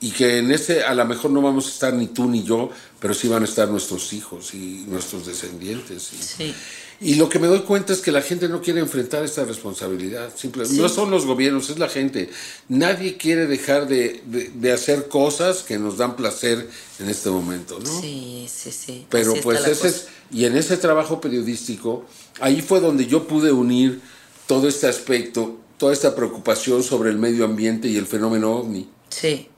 y 0.00 0.10
que 0.10 0.38
en 0.38 0.50
ese 0.50 0.82
a 0.82 0.94
lo 0.94 1.04
mejor 1.06 1.30
no 1.30 1.40
vamos 1.40 1.66
a 1.66 1.70
estar 1.70 1.94
ni 1.94 2.08
tú 2.08 2.28
ni 2.28 2.42
yo, 2.42 2.70
pero 3.00 3.14
sí 3.14 3.28
van 3.28 3.42
a 3.42 3.46
estar 3.46 3.68
nuestros 3.68 4.12
hijos 4.12 4.52
y 4.54 4.84
nuestros 4.88 5.26
descendientes. 5.26 6.02
Sí. 6.02 6.54
Y 7.00 7.16
lo 7.16 7.28
que 7.28 7.38
me 7.38 7.46
doy 7.46 7.60
cuenta 7.60 7.92
es 7.92 8.00
que 8.00 8.10
la 8.10 8.22
gente 8.22 8.48
no 8.48 8.62
quiere 8.62 8.80
enfrentar 8.80 9.22
esta 9.24 9.44
responsabilidad. 9.44 10.32
Simplemente, 10.34 10.80
No 10.80 10.88
son 10.88 11.10
los 11.10 11.26
gobiernos, 11.26 11.68
es 11.68 11.78
la 11.78 11.88
gente. 11.88 12.30
Nadie 12.68 13.16
quiere 13.18 13.46
dejar 13.46 13.86
de, 13.86 14.22
de, 14.26 14.72
hacer 14.72 15.08
cosas 15.08 15.62
que 15.62 15.78
nos 15.78 15.98
dan 15.98 16.16
placer 16.16 16.68
en 16.98 17.10
este 17.10 17.28
momento, 17.28 17.78
¿no? 17.78 18.00
Sí, 18.00 18.46
sí, 18.50 18.72
sí. 18.72 19.06
Pero 19.10 19.34
pues 19.42 19.66
ese 19.66 19.88
es, 19.88 20.08
y 20.30 20.46
en 20.46 20.56
ese 20.56 20.78
trabajo 20.78 21.20
periodístico, 21.20 22.06
ahí 22.40 22.62
fue 22.62 22.80
donde 22.80 23.06
yo 23.06 23.26
pude 23.26 23.52
unir 23.52 24.00
todo 24.46 24.66
este 24.66 24.86
aspecto, 24.86 25.58
toda 25.76 25.92
esta 25.92 26.14
preocupación 26.14 26.82
sobre 26.82 27.10
el 27.10 27.18
medio 27.18 27.44
ambiente 27.44 27.88
y 27.88 27.96
el 27.96 28.06
fenómeno 28.06 28.52
ovni. 28.52 28.88
Sí. 29.10 29.48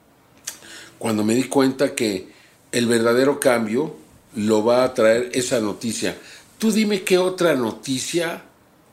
Cuando 0.99 1.23
me 1.23 1.33
di 1.33 1.45
cuenta 1.45 1.95
que 1.95 2.27
el 2.71 2.85
verdadero 2.85 3.39
cambio 3.39 3.95
lo 4.35 4.63
va 4.63 4.83
a 4.83 4.93
traer 4.93 5.31
esa 5.33 5.59
noticia 5.59 6.15
Tú 6.59 6.73
dime 6.73 7.03
qué 7.03 7.17
otra 7.17 7.55
noticia 7.55 8.43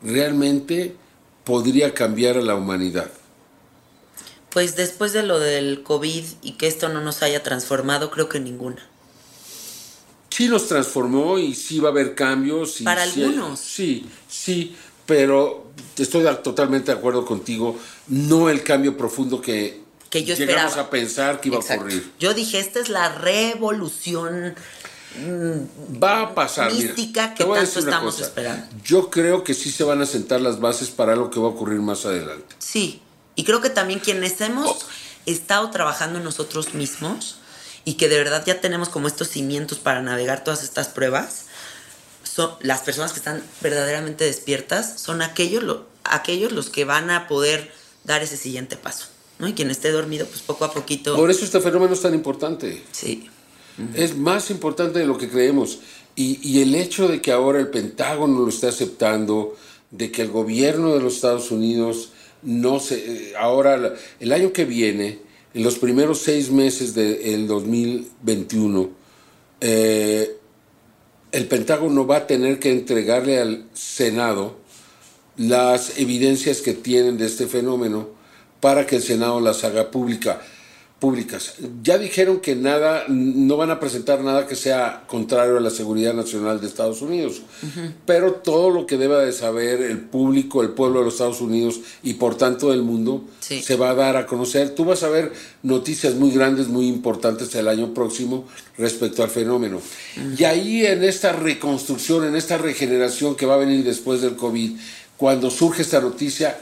realmente 0.00 0.94
podría 1.42 1.92
cambiar 1.94 2.38
a 2.38 2.42
la 2.42 2.54
humanidad. 2.54 3.10
Pues 4.50 4.76
después 4.76 5.12
de 5.12 5.24
lo 5.24 5.40
del 5.40 5.82
COVID 5.82 6.24
y 6.42 6.52
que 6.52 6.68
esto 6.68 6.88
no 6.88 7.00
nos 7.00 7.22
haya 7.24 7.42
transformado, 7.42 8.12
creo 8.12 8.28
que 8.28 8.38
ninguna. 8.38 8.88
Sí 10.30 10.48
nos 10.48 10.68
transformó 10.68 11.40
y 11.40 11.54
sí 11.54 11.80
va 11.80 11.88
a 11.88 11.90
haber 11.90 12.14
cambios. 12.14 12.82
Para 12.84 13.02
algunos. 13.02 13.58
Sí, 13.58 14.06
sí, 14.28 14.76
pero 15.04 15.72
estoy 15.98 16.24
totalmente 16.44 16.92
de 16.92 16.98
acuerdo 16.98 17.24
contigo. 17.24 17.76
No 18.06 18.48
el 18.48 18.62
cambio 18.62 18.96
profundo 18.96 19.40
que, 19.40 19.80
que 20.10 20.24
yo 20.24 20.34
llegamos 20.34 20.76
a 20.76 20.90
pensar 20.90 21.40
que 21.40 21.48
iba 21.48 21.58
a 21.58 21.60
ocurrir. 21.60 22.12
Yo 22.18 22.34
dije, 22.34 22.58
esta 22.58 22.80
es 22.80 22.88
la 22.88 23.08
revolución 23.10 24.54
va 26.02 26.22
a 26.22 26.34
pasar. 26.34 26.72
Mística 26.72 27.34
que 27.34 27.44
tanto 27.44 27.78
estamos 27.78 28.20
esperando. 28.20 28.66
Yo 28.84 29.10
creo 29.10 29.44
que 29.44 29.54
sí 29.54 29.70
se 29.70 29.84
van 29.84 30.02
a 30.02 30.06
sentar 30.06 30.40
las 30.40 30.60
bases 30.60 30.90
para 30.90 31.16
lo 31.16 31.30
que 31.30 31.40
va 31.40 31.46
a 31.46 31.50
ocurrir 31.50 31.80
más 31.80 32.04
adelante. 32.04 32.54
Sí, 32.58 33.02
y 33.34 33.44
creo 33.44 33.60
que 33.60 33.70
también 33.70 34.00
quienes 34.00 34.40
hemos 34.40 34.68
oh. 34.68 34.78
estado 35.26 35.70
trabajando 35.70 36.20
nosotros 36.20 36.74
mismos 36.74 37.38
y 37.84 37.94
que 37.94 38.08
de 38.08 38.18
verdad 38.18 38.44
ya 38.44 38.60
tenemos 38.60 38.88
como 38.88 39.08
estos 39.08 39.28
cimientos 39.28 39.78
para 39.78 40.02
navegar 40.02 40.44
todas 40.44 40.62
estas 40.62 40.88
pruebas, 40.88 41.44
son 42.24 42.50
las 42.60 42.80
personas 42.80 43.12
que 43.12 43.18
están 43.18 43.42
verdaderamente 43.60 44.24
despiertas, 44.24 45.00
son 45.00 45.22
aquellos, 45.22 45.82
aquellos 46.04 46.52
los 46.52 46.68
que 46.68 46.84
van 46.84 47.10
a 47.10 47.28
poder 47.28 47.72
dar 48.04 48.22
ese 48.22 48.36
siguiente 48.36 48.76
paso. 48.76 49.06
¿No? 49.38 49.48
Y 49.48 49.52
quien 49.52 49.70
esté 49.70 49.90
dormido, 49.90 50.26
pues 50.26 50.42
poco 50.42 50.64
a 50.64 50.72
poquito. 50.72 51.16
Por 51.16 51.30
eso 51.30 51.44
este 51.44 51.60
fenómeno 51.60 51.94
es 51.94 52.00
tan 52.00 52.14
importante. 52.14 52.82
Sí. 52.92 53.28
Es 53.94 54.16
más 54.16 54.50
importante 54.50 54.98
de 54.98 55.06
lo 55.06 55.18
que 55.18 55.28
creemos. 55.28 55.80
Y, 56.14 56.62
el 56.62 56.74
hecho 56.74 57.08
de 57.08 57.20
que 57.20 57.30
ahora 57.30 57.60
el 57.60 57.68
Pentágono 57.68 58.40
lo 58.40 58.48
esté 58.48 58.68
aceptando, 58.68 59.54
de 59.90 60.10
que 60.10 60.22
el 60.22 60.30
gobierno 60.30 60.94
de 60.94 61.00
los 61.00 61.16
Estados 61.16 61.50
Unidos 61.50 62.10
no 62.42 62.80
se... 62.80 62.94
Eh, 62.96 63.32
ahora, 63.38 63.94
el 64.18 64.32
año 64.32 64.52
que 64.52 64.64
viene, 64.64 65.18
en 65.52 65.62
los 65.62 65.78
primeros 65.78 66.20
seis 66.20 66.50
meses 66.50 66.94
del 66.94 67.46
2021, 67.46 68.90
eh, 69.60 70.38
el 71.32 71.46
Pentágono 71.46 72.06
va 72.06 72.16
a 72.16 72.26
tener 72.26 72.58
que 72.58 72.72
entregarle 72.72 73.38
al 73.38 73.68
Senado 73.74 74.56
las 75.36 75.98
evidencias 75.98 76.62
que 76.62 76.72
tienen 76.72 77.18
de 77.18 77.26
este 77.26 77.46
fenómeno 77.46 78.15
para 78.60 78.86
que 78.86 78.96
el 78.96 79.02
Senado 79.02 79.40
las 79.40 79.64
haga 79.64 79.90
pública 79.90 80.40
públicas. 80.98 81.54
Ya 81.82 81.98
dijeron 81.98 82.40
que 82.40 82.56
nada, 82.56 83.04
no 83.08 83.58
van 83.58 83.70
a 83.70 83.78
presentar 83.78 84.22
nada 84.22 84.46
que 84.46 84.56
sea 84.56 85.04
contrario 85.06 85.58
a 85.58 85.60
la 85.60 85.68
seguridad 85.68 86.14
nacional 86.14 86.58
de 86.58 86.66
Estados 86.66 87.02
Unidos, 87.02 87.42
pero 88.06 88.32
todo 88.32 88.70
lo 88.70 88.86
que 88.86 88.96
deba 88.96 89.20
de 89.20 89.32
saber 89.32 89.82
el 89.82 90.00
público, 90.00 90.62
el 90.62 90.70
pueblo 90.70 91.00
de 91.00 91.04
los 91.04 91.14
Estados 91.14 91.42
Unidos 91.42 91.80
y 92.02 92.14
por 92.14 92.36
tanto 92.36 92.70
del 92.70 92.80
mundo 92.80 93.24
se 93.40 93.76
va 93.76 93.90
a 93.90 93.94
dar 93.94 94.16
a 94.16 94.26
conocer. 94.26 94.74
Tú 94.74 94.86
vas 94.86 95.02
a 95.02 95.10
ver 95.10 95.32
noticias 95.62 96.14
muy 96.14 96.30
grandes, 96.30 96.68
muy 96.68 96.86
importantes 96.86 97.54
el 97.54 97.68
año 97.68 97.92
próximo 97.92 98.46
respecto 98.78 99.22
al 99.22 99.30
fenómeno. 99.30 99.80
Y 100.38 100.44
ahí 100.44 100.86
en 100.86 101.04
esta 101.04 101.32
reconstrucción, 101.32 102.24
en 102.24 102.36
esta 102.36 102.56
regeneración 102.56 103.36
que 103.36 103.44
va 103.44 103.54
a 103.54 103.58
venir 103.58 103.84
después 103.84 104.22
del 104.22 104.34
COVID, 104.34 104.78
cuando 105.18 105.50
surge 105.50 105.82
esta 105.82 106.00
noticia, 106.00 106.58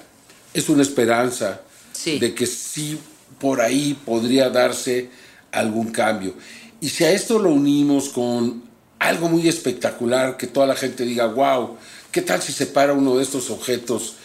es 0.53 0.69
una 0.69 0.83
esperanza 0.83 1.61
de 2.05 2.35
que 2.35 2.47
sí 2.47 2.99
por 3.39 3.61
ahí 3.61 3.99
podría 4.05 4.51
darse 4.51 5.09
algún 5.53 5.91
cambio. 5.91 6.35
Y 6.81 6.89
si 6.89 7.05
a 7.05 7.13
esto 7.13 7.39
lo 7.39 7.51
unimos 7.51 8.09
con 8.09 8.63
algo 8.99 9.29
muy 9.29 9.49
espectacular, 9.49 10.37
que 10.37 10.47
toda 10.47 10.67
la 10.67 10.77
gente 10.77 11.05
diga, 11.05 11.27
wow, 11.27 11.77
¿qué 12.11 12.23
tal 12.23 12.43
si 12.43 12.53
se 12.53 12.67
para 12.67 12.93
uno 12.93 13.17
de 13.17 13.23
estos 13.23 13.51
objetos 13.51 14.17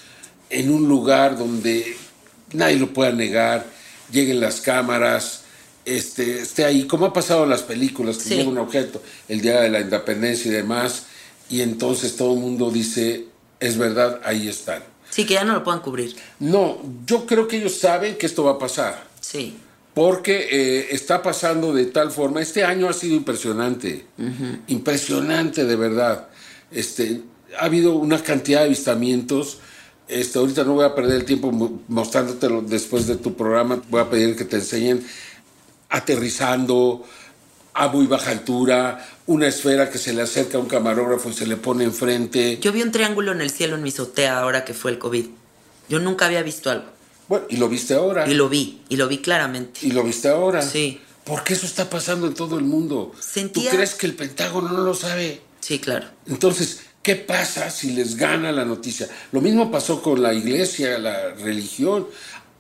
en 0.50 0.72
un 0.72 0.88
lugar 0.88 1.38
donde 1.38 1.96
nadie 2.54 2.78
lo 2.78 2.94
pueda 2.94 3.12
negar, 3.12 3.66
lleguen 4.12 4.40
las 4.40 4.62
cámaras, 4.62 5.42
este, 5.86 6.42
esté 6.42 6.66
ahí, 6.66 6.86
como 6.86 7.06
ha 7.06 7.14
pasado 7.14 7.44
en 7.44 7.50
las 7.50 7.64
películas, 7.64 8.18
que 8.18 8.36
llega 8.36 8.50
un 8.50 8.58
objeto, 8.58 9.02
el 9.28 9.42
Día 9.42 9.62
de 9.62 9.70
la 9.70 9.82
Independencia 9.82 10.50
y 10.50 10.54
demás, 10.54 11.04
y 11.50 11.62
entonces 11.62 12.16
todo 12.16 12.34
el 12.34 12.40
mundo 12.40 12.72
dice, 12.72 13.26
es 13.60 13.78
verdad, 13.78 14.20
ahí 14.24 14.48
están. 14.48 14.84
Sí, 15.10 15.26
que 15.26 15.36
ya 15.36 15.44
no 15.44 15.54
lo 15.54 15.64
puedan 15.64 15.82
cubrir. 15.82 16.16
No, 16.40 16.78
yo 17.06 17.26
creo 17.26 17.48
que 17.48 17.58
ellos 17.58 17.78
saben 17.78 18.18
que 18.18 18.26
esto 18.26 18.44
va 18.44 18.52
a 18.52 18.60
pasar. 18.60 19.08
Sí. 19.20 19.58
Porque 19.94 20.48
eh, 20.52 20.88
está 20.92 21.22
pasando 21.22 21.74
de 21.74 21.88
tal 21.88 22.12
forma. 22.12 22.42
Este 22.42 22.64
año 22.64 22.88
ha 22.88 22.94
sido 22.94 23.16
impresionante. 23.16 24.06
Impresionante, 24.68 25.66
de 25.66 25.76
verdad. 25.76 26.30
Este, 26.72 27.22
ha 27.60 27.66
habido 27.66 27.96
una 27.96 28.22
cantidad 28.22 28.60
de 28.60 28.68
avistamientos. 28.68 29.60
Este, 30.08 30.40
ahorita 30.40 30.64
no 30.64 30.76
voy 30.76 30.86
a 30.86 30.96
perder 30.96 31.18
el 31.18 31.26
tiempo 31.26 31.52
mostrándotelo 31.88 32.62
después 32.62 33.08
de 33.08 33.16
tu 33.16 33.36
programa. 33.36 33.82
Voy 33.90 34.02
a 34.02 34.10
pedir 34.10 34.36
que 34.36 34.46
te 34.46 34.58
enseñen 34.58 35.06
aterrizando 35.90 37.04
a 37.74 37.88
muy 37.88 38.08
baja 38.08 38.32
altura, 38.32 39.08
una 39.28 39.48
esfera 39.48 39.90
que 39.90 39.98
se 39.98 40.14
le 40.14 40.22
acerca 40.22 40.58
a 40.58 40.62
un 40.62 40.68
camarógrafo 40.68 41.30
y 41.30 41.34
se 41.34 41.48
le 41.48 41.56
pone 41.56 41.84
enfrente. 41.84 42.58
Yo 42.62 42.72
vi 42.72 42.82
un 42.82 42.92
triángulo 42.92 43.32
en 43.32 43.42
el 43.42 43.52
cielo 43.52 43.76
en 43.76 43.84
mi 43.84 43.90
azotea 43.90 44.40
ahora 44.40 44.66
que 44.66 44.74
fue 44.74 44.92
el 44.92 45.00
COVID. 45.00 45.26
Yo 45.88 46.00
nunca 46.00 46.26
había 46.26 46.44
visto 46.44 46.70
algo. 46.70 46.86
Bueno, 47.28 47.46
y 47.50 47.58
lo 47.58 47.70
viste 47.70 47.94
ahora. 47.94 48.28
Y 48.28 48.34
lo 48.34 48.50
vi, 48.50 48.82
y 48.90 48.98
lo 48.98 49.08
vi 49.08 49.20
claramente. 49.20 49.82
Y 49.84 49.92
lo 49.92 50.04
viste 50.04 50.30
ahora. 50.30 50.62
Sí. 50.62 51.00
Porque 51.24 51.54
eso 51.54 51.68
está 51.68 51.90
pasando 51.90 52.26
en 52.26 52.34
todo 52.34 52.58
el 52.58 52.66
mundo. 52.66 53.12
Sentía... 53.20 53.70
¿Tú 53.70 53.76
crees 53.76 53.94
que 53.94 54.08
el 54.08 54.16
Pentágono 54.16 54.70
no 54.70 54.82
lo 54.82 54.96
sabe? 54.96 55.42
Sí, 55.60 55.78
claro. 55.78 56.08
Entonces, 56.26 56.82
¿qué 57.04 57.16
pasa 57.16 57.70
si 57.70 57.92
les 57.92 58.16
gana 58.16 58.52
la 58.52 58.66
noticia? 58.66 59.08
Lo 59.32 59.42
mismo 59.42 59.70
pasó 59.70 60.02
con 60.02 60.24
la 60.24 60.34
iglesia, 60.34 60.98
la 60.98 61.36
religión. 61.36 62.08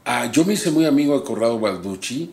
Ah, 0.06 0.30
yo 0.32 0.46
me 0.46 0.54
hice 0.54 0.70
muy 0.70 0.86
amigo 0.86 1.18
de 1.18 1.26
Corrado 1.26 1.60
Balducci. 1.60 2.30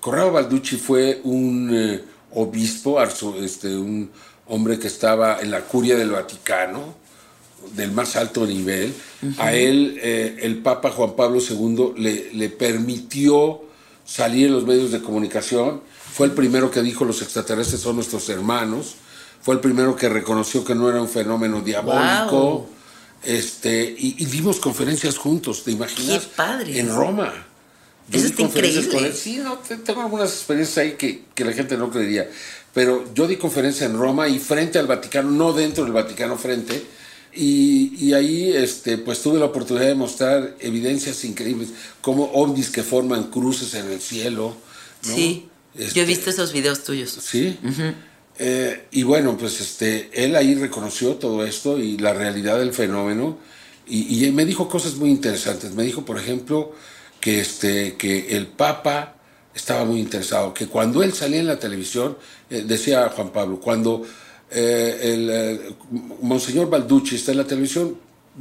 Corrado 0.00 0.32
Balducci 0.32 0.76
fue 0.76 1.20
un... 1.22 1.70
Eh, 1.72 2.04
obispo, 2.36 3.02
este, 3.02 3.76
un 3.76 4.10
hombre 4.46 4.78
que 4.78 4.86
estaba 4.86 5.40
en 5.40 5.50
la 5.50 5.62
curia 5.62 5.96
del 5.96 6.10
Vaticano, 6.10 6.94
del 7.74 7.90
más 7.92 8.14
alto 8.16 8.46
nivel. 8.46 8.94
A 9.38 9.54
él 9.54 9.98
eh, 10.02 10.38
el 10.42 10.58
Papa 10.58 10.90
Juan 10.90 11.16
Pablo 11.16 11.40
II 11.40 11.94
le, 11.96 12.32
le, 12.32 12.48
permitió 12.48 13.62
salir 14.04 14.46
en 14.46 14.52
los 14.52 14.64
medios 14.64 14.92
de 14.92 15.00
comunicación. 15.00 15.80
Fue 16.12 16.26
el 16.26 16.32
primero 16.32 16.70
que 16.70 16.82
dijo 16.82 17.04
los 17.04 17.22
extraterrestres 17.22 17.80
son 17.80 17.96
nuestros 17.96 18.28
hermanos. 18.28 18.96
Fue 19.40 19.54
el 19.54 19.60
primero 19.60 19.96
que 19.96 20.08
reconoció 20.08 20.64
que 20.64 20.74
no 20.74 20.88
era 20.88 21.00
un 21.00 21.08
fenómeno 21.08 21.60
diabólico. 21.60 22.68
Este, 23.22 23.94
y, 23.98 24.24
dimos 24.26 24.60
conferencias 24.60 25.16
juntos, 25.16 25.64
¿te 25.64 25.72
imaginas? 25.72 26.22
Qué 26.22 26.28
padre. 26.36 26.78
En 26.78 26.94
Roma. 26.94 27.45
Eso 28.12 28.26
está 28.26 28.42
increíble. 28.42 29.12
Sí, 29.12 29.38
no, 29.38 29.58
tengo 29.58 30.02
algunas 30.02 30.30
experiencias 30.30 30.78
ahí 30.78 30.92
que, 30.92 31.24
que, 31.34 31.44
la 31.44 31.52
gente 31.52 31.76
no 31.76 31.90
creería. 31.90 32.30
Pero 32.72 33.12
yo 33.14 33.26
di 33.26 33.36
conferencia 33.36 33.86
en 33.86 33.96
Roma 33.96 34.28
y 34.28 34.38
frente 34.38 34.78
al 34.78 34.86
Vaticano, 34.86 35.30
no 35.30 35.52
dentro 35.52 35.84
del 35.84 35.92
Vaticano, 35.92 36.36
frente. 36.36 36.82
Y, 37.34 37.92
y, 37.98 38.14
ahí 38.14 38.52
este, 38.52 38.96
pues 38.98 39.20
tuve 39.22 39.38
la 39.38 39.46
oportunidad 39.46 39.86
de 39.86 39.94
mostrar 39.94 40.56
evidencias 40.60 41.24
increíbles, 41.24 41.70
como 42.00 42.24
ovnis 42.32 42.70
que 42.70 42.82
forman 42.82 43.24
cruces 43.24 43.74
en 43.74 43.90
el 43.90 44.00
cielo. 44.00 44.56
Sí, 45.02 45.48
yo 45.74 45.82
he 45.82 45.86
este, 45.86 46.04
visto 46.04 46.30
esos 46.30 46.52
videos 46.52 46.82
tuyos. 46.84 47.18
Sí. 47.20 47.58
Eh, 48.38 48.86
y 48.90 49.02
bueno, 49.02 49.36
pues 49.36 49.60
este, 49.60 50.10
él 50.12 50.36
ahí 50.36 50.54
reconoció 50.54 51.14
todo 51.14 51.44
esto 51.44 51.78
y 51.78 51.98
la 51.98 52.14
realidad 52.14 52.58
del 52.58 52.72
fenómeno. 52.72 53.38
Y, 53.86 54.24
y 54.26 54.30
me 54.32 54.44
dijo 54.44 54.68
cosas 54.68 54.94
muy 54.94 55.10
interesantes. 55.10 55.72
Me 55.72 55.82
dijo, 55.82 56.04
por 56.04 56.18
ejemplo, 56.18 56.74
que, 57.26 57.40
este, 57.40 57.96
que 57.96 58.36
el 58.36 58.46
Papa 58.46 59.16
estaba 59.52 59.84
muy 59.84 59.98
interesado, 59.98 60.54
que 60.54 60.68
cuando 60.68 61.02
él 61.02 61.12
salía 61.12 61.40
en 61.40 61.48
la 61.48 61.58
televisión, 61.58 62.16
eh, 62.48 62.62
decía 62.64 63.08
Juan 63.08 63.30
Pablo, 63.30 63.58
cuando 63.58 64.04
eh, 64.48 65.00
el 65.02 65.30
eh, 65.32 65.74
Monseñor 66.22 66.70
Balducci 66.70 67.16
está 67.16 67.32
en 67.32 67.38
la 67.38 67.44
televisión, 67.44 67.96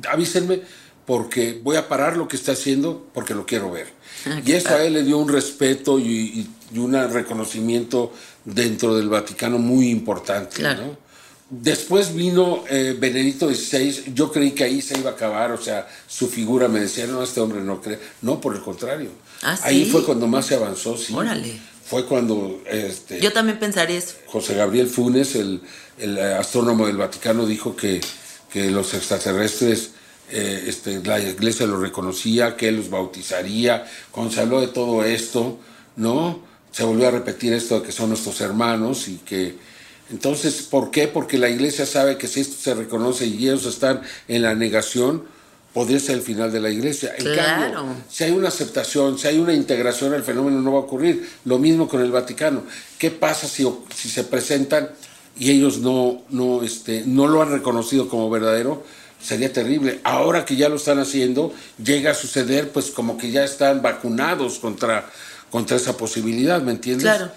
avísenme 0.08 0.62
porque 1.04 1.60
voy 1.64 1.78
a 1.78 1.88
parar 1.88 2.16
lo 2.16 2.28
que 2.28 2.36
está 2.36 2.52
haciendo 2.52 3.08
porque 3.12 3.34
lo 3.34 3.48
quiero 3.48 3.72
ver. 3.72 3.88
Ah, 4.28 4.40
y 4.46 4.52
eso 4.52 4.76
a 4.76 4.84
él 4.84 4.94
le 4.94 5.02
dio 5.02 5.18
un 5.18 5.30
respeto 5.30 5.98
y, 5.98 6.48
y 6.72 6.78
un 6.78 6.94
reconocimiento 7.12 8.14
dentro 8.44 8.96
del 8.96 9.10
Vaticano 9.10 9.58
muy 9.58 9.90
importante. 9.90 10.58
Claro. 10.58 10.86
¿no? 10.86 11.05
Después 11.48 12.16
vino 12.16 12.64
eh, 12.70 12.96
Benedicto 12.98 13.48
XVI, 13.54 14.14
yo 14.16 14.32
creí 14.32 14.52
que 14.52 14.64
ahí 14.64 14.82
se 14.82 14.98
iba 14.98 15.12
a 15.12 15.14
acabar, 15.14 15.52
o 15.52 15.62
sea, 15.62 15.88
su 16.08 16.28
figura 16.28 16.68
me 16.68 16.80
decía, 16.80 17.06
no, 17.06 17.22
este 17.22 17.40
hombre 17.40 17.62
no 17.62 17.80
cree. 17.82 18.00
No, 18.24 18.42
por 18.42 18.56
el 18.56 18.62
contrario. 18.64 19.12
¿Ah, 19.44 19.56
Ahí 19.62 19.86
fue 19.86 20.04
cuando 20.04 20.26
más 20.26 20.48
se 20.48 20.56
avanzó, 20.56 20.98
sí. 20.98 21.14
Órale. 21.14 21.56
Fue 21.86 22.06
cuando 22.06 22.64
este, 22.68 23.22
Yo 23.22 23.32
también 23.32 23.60
pensaría 23.60 24.00
eso. 24.00 24.16
José 24.26 24.56
Gabriel 24.56 24.88
Funes, 24.88 25.36
el, 25.36 25.62
el 26.00 26.18
astrónomo 26.18 26.88
del 26.88 26.98
Vaticano, 26.98 27.46
dijo 27.46 27.76
que, 27.76 28.02
que 28.52 28.72
los 28.72 28.96
extraterrestres, 28.96 29.92
eh, 30.32 30.64
este, 30.66 31.04
la 31.04 31.20
iglesia 31.20 31.68
los 31.68 31.80
reconocía, 31.80 32.58
que 32.58 32.70
él 32.70 32.78
los 32.78 32.90
bautizaría. 32.90 33.86
Cuando 34.10 34.34
se 34.34 34.42
habló 34.42 34.62
de 34.62 34.68
todo 34.70 35.04
esto, 35.04 35.60
¿no? 35.96 36.40
Se 36.72 36.84
volvió 36.84 37.08
a 37.08 37.12
repetir 37.12 37.54
esto 37.54 37.82
de 37.82 37.86
que 37.86 37.92
son 37.92 38.10
nuestros 38.10 38.42
hermanos 38.42 39.08
y 39.08 39.18
que... 39.18 39.75
Entonces, 40.12 40.62
¿por 40.64 40.92
qué? 40.92 41.08
Porque 41.08 41.38
la 41.38 41.50
iglesia 41.50 41.86
sabe 41.86 42.18
que 42.18 42.28
si 42.28 42.42
esto 42.42 42.56
se 42.62 42.74
reconoce 42.76 43.26
y 43.26 43.38
ellos 43.48 43.66
están 43.66 44.02
en 44.28 44.44
la 44.44 44.54
negación, 44.54 45.24
podría 45.74 46.00
ser 46.00 46.16
el 46.16 46.22
final 46.22 46.52
de 46.52 46.60
la 46.62 46.70
iglesia. 46.70 47.14
En 47.18 47.26
Claro. 47.26 47.74
cambio, 47.74 47.96
si 48.10 48.24
hay 48.24 48.32
una 48.32 48.48
aceptación, 48.50 49.18
si 49.18 49.28
hay 49.28 49.40
una 49.40 49.54
integración, 49.54 50.14
el 50.14 50.24
fenómeno 50.24 50.62
no 50.62 50.72
va 50.74 50.80
a 50.80 50.82
ocurrir. 50.84 51.28
Lo 51.46 51.58
mismo 51.60 51.88
con 51.88 52.02
el 52.02 52.12
Vaticano. 52.12 52.64
¿Qué 52.98 53.12
pasa 53.12 53.48
si, 53.48 53.68
si 53.94 54.10
se 54.10 54.24
presentan 54.24 54.90
y 55.38 55.52
ellos 55.52 55.80
no, 55.80 56.22
no, 56.30 56.64
este, 56.64 57.04
no 57.06 57.28
lo 57.28 57.42
han 57.42 57.52
reconocido 57.52 58.08
como 58.08 58.30
verdadero? 58.30 58.84
Sería 59.22 59.52
terrible. 59.52 60.00
Ahora 60.04 60.46
que 60.46 60.56
ya 60.56 60.70
lo 60.70 60.76
están 60.76 61.00
haciendo, 61.00 61.52
llega 61.84 62.12
a 62.12 62.14
suceder, 62.14 62.70
pues 62.70 62.92
como 62.92 63.18
que 63.18 63.32
ya 63.32 63.44
están 63.44 63.82
vacunados 63.82 64.60
contra, 64.60 65.10
contra 65.50 65.78
esa 65.78 65.98
posibilidad, 65.98 66.62
¿me 66.62 66.72
entiendes? 66.72 67.04
Claro. 67.04 67.32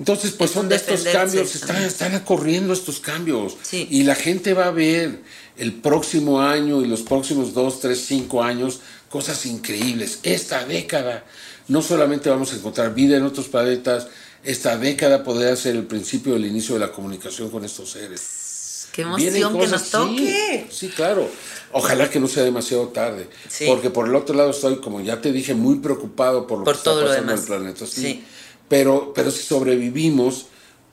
Entonces, 0.00 0.30
pues 0.32 0.50
Es 0.50 0.54
son 0.54 0.68
de 0.70 0.76
estos 0.76 1.02
cambios, 1.02 1.54
están, 1.54 1.82
están 1.82 2.14
ocurriendo 2.14 2.72
estos 2.72 3.00
cambios. 3.00 3.58
Sí. 3.62 3.86
Y 3.90 4.04
la 4.04 4.14
gente 4.14 4.54
va 4.54 4.64
a 4.64 4.70
ver 4.70 5.20
el 5.58 5.74
próximo 5.74 6.40
año 6.40 6.80
y 6.80 6.88
los 6.88 7.02
próximos 7.02 7.52
dos, 7.52 7.80
tres, 7.80 8.02
cinco 8.06 8.42
años 8.42 8.80
cosas 9.10 9.44
increíbles. 9.44 10.20
Esta 10.22 10.64
década, 10.64 11.26
no 11.68 11.82
solamente 11.82 12.30
vamos 12.30 12.50
a 12.54 12.56
encontrar 12.56 12.94
vida 12.94 13.18
en 13.18 13.24
otros 13.24 13.48
planetas, 13.48 14.06
esta 14.42 14.78
década 14.78 15.22
podría 15.22 15.54
ser 15.54 15.76
el 15.76 15.84
principio 15.84 16.32
del 16.32 16.46
inicio 16.46 16.76
de 16.76 16.80
la 16.80 16.92
comunicación 16.92 17.50
con 17.50 17.62
estos 17.66 17.90
seres. 17.90 18.88
Qué 18.92 19.02
emoción 19.02 19.58
que 19.58 19.66
nos 19.68 19.90
toque. 19.90 20.66
Sí, 20.70 20.76
sí, 20.86 20.88
claro. 20.88 21.28
Ojalá 21.72 22.08
que 22.08 22.18
no 22.18 22.26
sea 22.26 22.42
demasiado 22.42 22.88
tarde. 22.88 23.28
Sí. 23.48 23.66
Porque 23.66 23.90
por 23.90 24.08
el 24.08 24.14
otro 24.14 24.34
lado 24.34 24.50
estoy, 24.50 24.80
como 24.80 25.02
ya 25.02 25.20
te 25.20 25.30
dije, 25.30 25.52
muy 25.52 25.76
preocupado 25.76 26.46
por 26.46 26.60
lo 26.60 26.64
Por 26.64 26.72
que 26.72 26.78
está 26.78 26.94
lo 26.94 27.06
pasando 27.06 27.32
en 27.32 27.38
el 27.38 27.44
planeta. 27.44 27.86
Sí. 27.86 28.00
Sí. 28.00 28.24
Pero, 28.70 29.12
pero 29.14 29.30
si 29.30 29.42
sobrevivimos, 29.42 30.46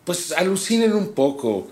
pues 0.03 0.33
alucinen 0.33 0.91
un 0.93 1.13
poco. 1.13 1.67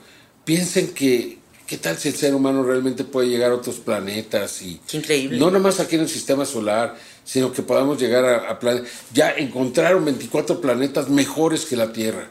Piensen 0.46 0.94
que, 0.94 1.40
¿qué 1.68 1.78
tal 1.78 1.98
si 1.98 2.08
el 2.10 2.16
ser 2.16 2.34
humano 2.36 2.64
realmente 2.64 3.04
puede 3.04 3.28
llegar 3.28 3.52
a 3.52 3.56
otros 3.56 3.78
planetas? 3.78 4.62
Y, 4.62 4.80
Qué 4.88 4.98
increíble. 4.98 5.38
No 5.40 5.52
nomás 5.52 5.80
aquí 5.82 5.96
en 5.96 6.02
el 6.04 6.10
sistema 6.10 6.46
solar, 6.46 6.96
sino 7.26 7.52
que 7.52 7.64
podamos 7.64 8.00
llegar 8.00 8.24
a, 8.24 8.50
a 8.52 8.60
planetas. 8.60 8.90
Ya 9.14 9.32
encontraron 9.32 10.06
24 10.06 10.62
planetas 10.62 11.10
mejores 11.10 11.66
que 11.66 11.76
la 11.76 11.92
Tierra. 11.92 12.30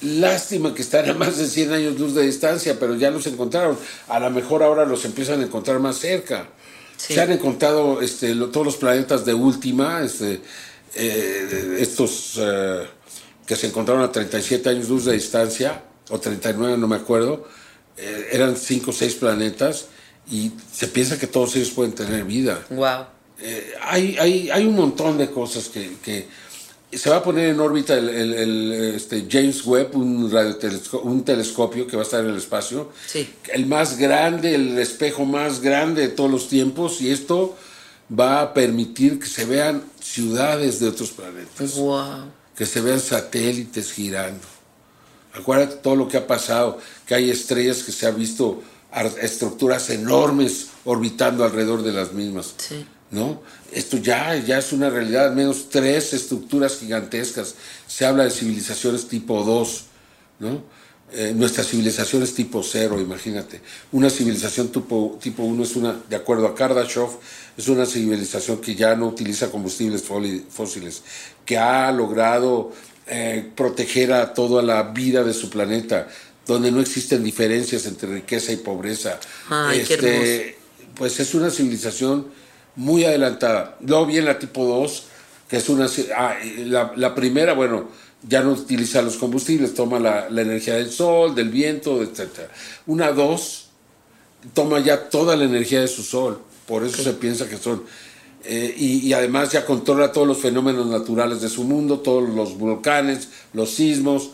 Lástima 0.00 0.74
que 0.74 0.82
están 0.82 1.10
a 1.10 1.14
más 1.14 1.36
de 1.38 1.46
100 1.48 1.72
años 1.72 1.98
luz 1.98 2.14
de 2.14 2.22
distancia, 2.22 2.78
pero 2.78 2.94
ya 2.94 3.10
los 3.10 3.26
encontraron. 3.26 3.76
A 4.08 4.20
lo 4.20 4.30
mejor 4.30 4.62
ahora 4.62 4.84
los 4.86 5.04
empiezan 5.04 5.40
a 5.40 5.44
encontrar 5.44 5.80
más 5.80 5.98
cerca. 5.98 6.48
Sí. 6.96 7.14
Se 7.14 7.20
han 7.20 7.32
encontrado 7.32 8.00
este, 8.00 8.34
lo- 8.34 8.48
todos 8.50 8.64
los 8.66 8.76
planetas 8.76 9.24
de 9.24 9.34
última, 9.34 10.02
este, 10.02 10.40
eh, 10.98 11.76
estos 11.80 12.34
eh, 12.38 12.82
que 13.46 13.56
se 13.56 13.66
encontraron 13.68 14.02
a 14.04 14.12
37 14.12 14.68
años 14.68 14.88
luz 14.88 15.04
de 15.06 15.14
distancia, 15.14 15.82
o 16.10 16.18
39, 16.18 16.76
no 16.76 16.88
me 16.88 16.96
acuerdo, 16.96 17.46
eh, 17.96 18.28
eran 18.32 18.56
5 18.56 18.90
o 18.90 18.94
6 18.94 19.14
planetas, 19.14 19.86
y 20.30 20.52
se 20.72 20.88
piensa 20.88 21.18
que 21.18 21.26
todos 21.26 21.56
ellos 21.56 21.70
pueden 21.70 21.92
tener 21.94 22.24
vida. 22.24 22.64
Wow. 22.70 23.06
Eh, 23.40 23.72
hay, 23.82 24.16
hay, 24.18 24.50
hay 24.50 24.66
un 24.66 24.74
montón 24.74 25.16
de 25.16 25.30
cosas 25.30 25.68
que, 25.68 25.92
que 26.02 26.26
se 26.92 27.08
va 27.10 27.16
a 27.16 27.22
poner 27.22 27.50
en 27.50 27.60
órbita 27.60 27.96
el, 27.96 28.08
el- 28.08 28.34
el, 28.34 28.72
este, 28.96 29.26
James 29.30 29.64
Webb, 29.64 29.94
un, 29.96 30.30
radiotelesco- 30.30 31.02
un 31.02 31.24
telescopio 31.24 31.86
que 31.86 31.96
va 31.96 32.02
a 32.02 32.04
estar 32.04 32.24
en 32.24 32.30
el 32.30 32.36
espacio. 32.36 32.90
Sí. 33.06 33.28
El 33.52 33.66
más 33.66 33.96
grande, 33.98 34.54
el 34.54 34.78
espejo 34.78 35.24
más 35.24 35.60
grande 35.60 36.02
de 36.02 36.08
todos 36.08 36.30
los 36.30 36.48
tiempos, 36.48 37.00
y 37.00 37.10
esto 37.10 37.56
va 38.08 38.40
a 38.42 38.54
permitir 38.54 39.18
que 39.18 39.26
se 39.26 39.44
vean 39.44 39.82
ciudades 40.00 40.80
de 40.80 40.88
otros 40.88 41.10
planetas, 41.10 41.74
Wow. 41.76 42.30
que 42.56 42.66
se 42.66 42.80
vean 42.80 43.00
satélites 43.00 43.92
girando. 43.92 44.46
Acuérdate 45.34 45.76
todo 45.76 45.94
lo 45.96 46.08
que 46.08 46.16
ha 46.16 46.26
pasado, 46.26 46.78
que 47.06 47.14
hay 47.14 47.30
estrellas 47.30 47.82
que 47.82 47.92
se 47.92 48.06
ha 48.06 48.10
visto 48.10 48.62
estructuras 49.20 49.90
enormes 49.90 50.68
orbitando 50.84 51.44
alrededor 51.44 51.82
de 51.82 51.92
las 51.92 52.12
mismas. 52.12 52.54
Sí. 52.56 52.86
¿no? 53.10 53.40
Esto 53.72 53.96
ya, 53.96 54.36
ya 54.36 54.58
es 54.58 54.72
una 54.72 54.90
realidad, 54.90 55.28
al 55.28 55.34
menos 55.34 55.68
tres 55.70 56.12
estructuras 56.12 56.76
gigantescas. 56.78 57.54
Se 57.86 58.04
habla 58.04 58.24
de 58.24 58.30
civilizaciones 58.30 59.08
tipo 59.08 59.42
2, 59.44 59.84
¿no? 60.40 60.62
Eh, 61.10 61.32
nuestra 61.34 61.64
civilización 61.64 62.22
es 62.22 62.34
tipo 62.34 62.62
0, 62.62 63.00
imagínate. 63.00 63.62
Una 63.92 64.10
civilización 64.10 64.68
tipo, 64.68 65.18
tipo 65.22 65.42
1 65.42 65.62
es 65.62 65.74
una, 65.76 65.98
de 66.06 66.16
acuerdo 66.16 66.46
a 66.46 66.54
Kardashev, 66.54 67.08
es 67.58 67.66
una 67.66 67.84
civilización 67.84 68.60
que 68.60 68.76
ya 68.76 68.94
no 68.94 69.08
utiliza 69.08 69.50
combustibles 69.50 70.02
fósiles, 70.02 71.02
que 71.44 71.58
ha 71.58 71.90
logrado 71.90 72.70
eh, 73.08 73.50
proteger 73.56 74.12
a 74.12 74.32
toda 74.32 74.62
la 74.62 74.84
vida 74.84 75.24
de 75.24 75.34
su 75.34 75.50
planeta, 75.50 76.06
donde 76.46 76.70
no 76.70 76.80
existen 76.80 77.24
diferencias 77.24 77.84
entre 77.86 78.14
riqueza 78.14 78.52
y 78.52 78.58
pobreza. 78.58 79.18
Ay, 79.50 79.80
Este, 79.80 80.56
pues 80.94 81.18
es 81.18 81.34
una 81.34 81.50
civilización 81.50 82.28
muy 82.76 83.04
adelantada. 83.04 83.76
Luego 83.80 84.06
viene 84.06 84.26
la 84.26 84.38
tipo 84.38 84.64
2, 84.64 85.02
que 85.50 85.56
es 85.56 85.68
una... 85.68 85.88
ah, 86.16 86.36
la 86.94 87.14
primera, 87.16 87.54
bueno, 87.54 87.88
ya 88.22 88.40
no 88.40 88.52
utiliza 88.52 89.02
los 89.02 89.16
combustibles, 89.16 89.74
toma 89.74 89.98
la, 89.98 90.30
la 90.30 90.42
energía 90.42 90.74
del 90.74 90.92
sol, 90.92 91.34
del 91.34 91.48
viento, 91.48 92.02
etc. 92.02 92.48
Una 92.86 93.10
2 93.10 93.64
toma 94.54 94.78
ya 94.80 95.08
toda 95.08 95.36
la 95.36 95.44
energía 95.44 95.80
de 95.80 95.88
su 95.88 96.02
sol, 96.02 96.40
por 96.68 96.84
eso 96.84 97.02
se 97.02 97.14
piensa 97.14 97.48
que 97.48 97.56
son... 97.56 97.82
eh, 98.44 98.72
y, 98.76 98.98
y 99.08 99.12
además 99.14 99.50
ya 99.50 99.64
controla 99.66 100.12
todos 100.12 100.26
los 100.28 100.38
fenómenos 100.38 100.86
naturales 100.86 101.40
de 101.40 101.48
su 101.48 101.64
mundo, 101.64 101.98
todos 102.00 102.28
los 102.28 102.56
volcanes, 102.58 103.28
los 103.54 103.70
sismos, 103.70 104.30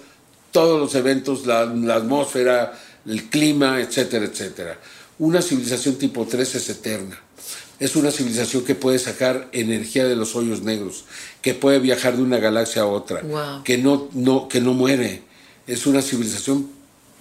todos 0.53 0.79
los 0.79 0.95
eventos, 0.95 1.47
la, 1.47 1.65
la 1.65 1.95
atmósfera, 1.97 2.79
el 3.07 3.31
clima, 3.31 3.81
etcétera, 3.81 4.27
etcétera. 4.27 4.79
Una 5.19 5.41
civilización 5.41 5.95
tipo 5.97 6.27
3 6.27 6.55
es 6.57 6.69
eterna. 6.69 7.19
Es 7.81 7.97
una 7.97 8.11
civilización 8.13 8.65
que 8.65 8.75
puede 8.77 8.99
sacar 9.01 9.49
energía 9.53 10.05
de 10.05 10.15
los 10.17 10.37
hoyos 10.37 10.63
negros, 10.63 11.05
que 11.43 11.55
puede 11.55 11.79
viajar 11.81 12.17
de 12.17 12.23
una 12.23 12.39
galaxia 12.39 12.83
a 12.83 12.87
otra, 12.87 13.21
Wow. 13.23 13.65
que, 13.65 13.79
no, 13.79 14.09
no, 14.13 14.49
que 14.49 14.61
no 14.61 14.75
muere. 14.75 15.23
Es 15.67 15.87
una 15.87 16.01
civilización, 16.03 16.69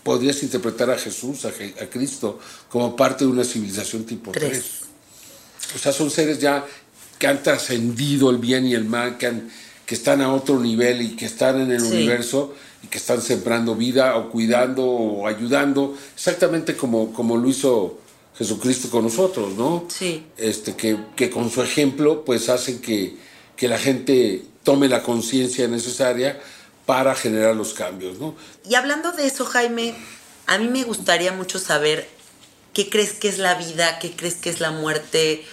podrías 0.04 0.44
interpretar 0.44 0.92
a 0.92 0.98
Jesús, 0.98 1.46
a, 1.46 1.50
a 1.50 1.88
Cristo, 1.90 2.40
como 2.70 2.96
parte 2.96 3.26
de 3.26 3.32
una 3.32 3.44
civilización 3.44 4.04
tipo 4.06 4.32
Tres. 4.32 4.50
3. 4.52 4.64
O 5.76 5.78
sea, 5.78 5.92
son 5.92 6.10
seres 6.10 6.40
ya 6.40 6.66
que 7.20 7.28
han 7.28 7.42
trascendido 7.44 8.30
el 8.30 8.38
bien 8.38 8.66
y 8.66 8.74
el 8.74 8.86
mal, 8.86 9.18
que, 9.18 9.28
han- 9.28 9.50
que 9.86 9.96
están 9.96 10.22
a 10.22 10.34
otro 10.34 10.60
nivel 10.60 11.02
y 11.02 11.16
que 11.16 11.26
están 11.26 11.60
en 11.62 11.72
el 11.72 11.82
Sí. 11.82 11.88
universo 11.88 12.54
y 12.84 12.88
que 12.88 12.98
están 12.98 13.22
sembrando 13.22 13.76
vida 13.76 14.18
o 14.18 14.30
cuidando 14.30 14.86
o 14.86 15.28
ayudando, 15.28 15.98
exactamente 16.16 16.76
como, 16.76 17.14
como 17.14 17.38
lo 17.38 17.48
hizo 17.48 18.00
Jesucristo 18.38 18.90
con 18.90 19.04
nosotros, 19.04 19.54
¿no? 19.56 19.86
Sí. 19.90 20.26
Este, 20.38 20.76
que, 20.76 20.98
que 21.16 21.30
con 21.30 21.50
su 21.52 21.62
ejemplo 21.62 22.26
pues 22.26 22.50
hacen 22.50 22.80
que, 22.82 23.16
que 23.56 23.68
la 23.68 23.78
gente 23.78 24.44
tome 24.64 24.90
la 24.90 25.04
conciencia 25.04 25.68
necesaria 25.68 26.42
para 26.86 27.16
generar 27.16 27.56
los 27.56 27.74
cambios, 27.74 28.20
¿no? 28.20 28.36
Y 28.68 28.76
hablando 28.76 29.12
de 29.14 29.28
eso, 29.28 29.46
Jaime, 29.46 29.94
a 30.48 30.58
mí 30.58 30.68
me 30.68 30.84
gustaría 30.84 31.32
mucho 31.32 31.60
saber 31.60 32.10
qué 32.74 32.90
crees 32.90 33.14
que 33.14 33.28
es 33.28 33.38
la 33.38 33.56
vida, 33.56 34.00
qué 34.00 34.12
crees 34.12 34.36
que 34.36 34.50
es 34.50 34.60
la 34.60 34.72
muerte, 34.72 35.44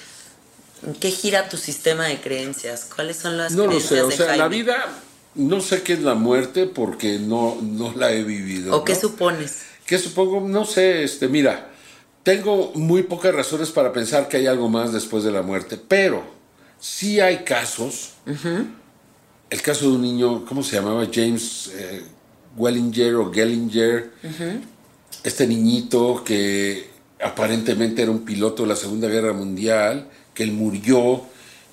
qué 1.01 1.11
gira 1.11 1.49
tu 1.49 1.57
sistema 1.57 2.07
de 2.07 2.21
creencias, 2.21 2.87
cuáles 2.95 3.17
son 3.17 3.37
las 3.37 3.53
No 3.53 3.65
lo 3.65 3.69
creencias 3.71 3.89
sé, 3.89 4.03
o 4.03 4.11
sea, 4.11 4.37
la 4.37 4.49
vida, 4.49 4.87
no 5.35 5.61
sé 5.61 5.83
qué 5.83 5.95
es 5.95 6.01
la 6.01 6.15
muerte 6.15 6.67
porque 6.67 7.19
no, 7.19 7.59
no 7.61 7.93
la 7.95 8.13
he 8.13 8.25
vivido. 8.25 8.77
¿O 8.77 8.85
qué 8.85 8.95
¿no? 8.95 9.01
supones? 9.01 9.63
¿Qué 9.87 9.99
supongo? 9.99 10.41
No 10.41 10.65
sé, 10.65 11.03
este, 11.03 11.29
mira, 11.29 11.71
tengo 12.23 12.73
muy 12.75 13.03
pocas 13.03 13.35
razones 13.35 13.71
para 13.71 13.93
pensar 13.93 14.29
que 14.29 14.39
hay 14.39 14.47
algo 14.47 14.69
más 14.69 14.93
después 14.93 15.25
de 15.25 15.33
la 15.33 15.43
muerte, 15.43 15.79
pero 15.89 16.23
sí 16.79 17.21
hay 17.21 17.39
casos 17.39 18.13
el 19.51 19.63
caso 19.63 19.87
de 19.87 19.97
un 19.97 20.03
niño, 20.03 20.45
¿cómo 20.47 20.63
se 20.63 20.77
llamaba? 20.77 21.07
James 21.13 21.73
eh, 21.75 22.03
Wellinger 22.57 23.17
o 23.17 23.33
Gellinger. 23.33 24.13
Este 25.25 25.47
niñito 25.47 26.23
que 26.25 26.90
aparentemente 27.23 28.03
era 28.03 28.11
un 28.11 28.25
piloto 28.25 28.63
de 28.63 28.69
la 28.69 28.77
Segunda 28.77 29.09
Guerra 29.09 29.33
Mundial, 29.33 30.09
que 30.35 30.43
él 30.43 30.53
murió 30.53 31.23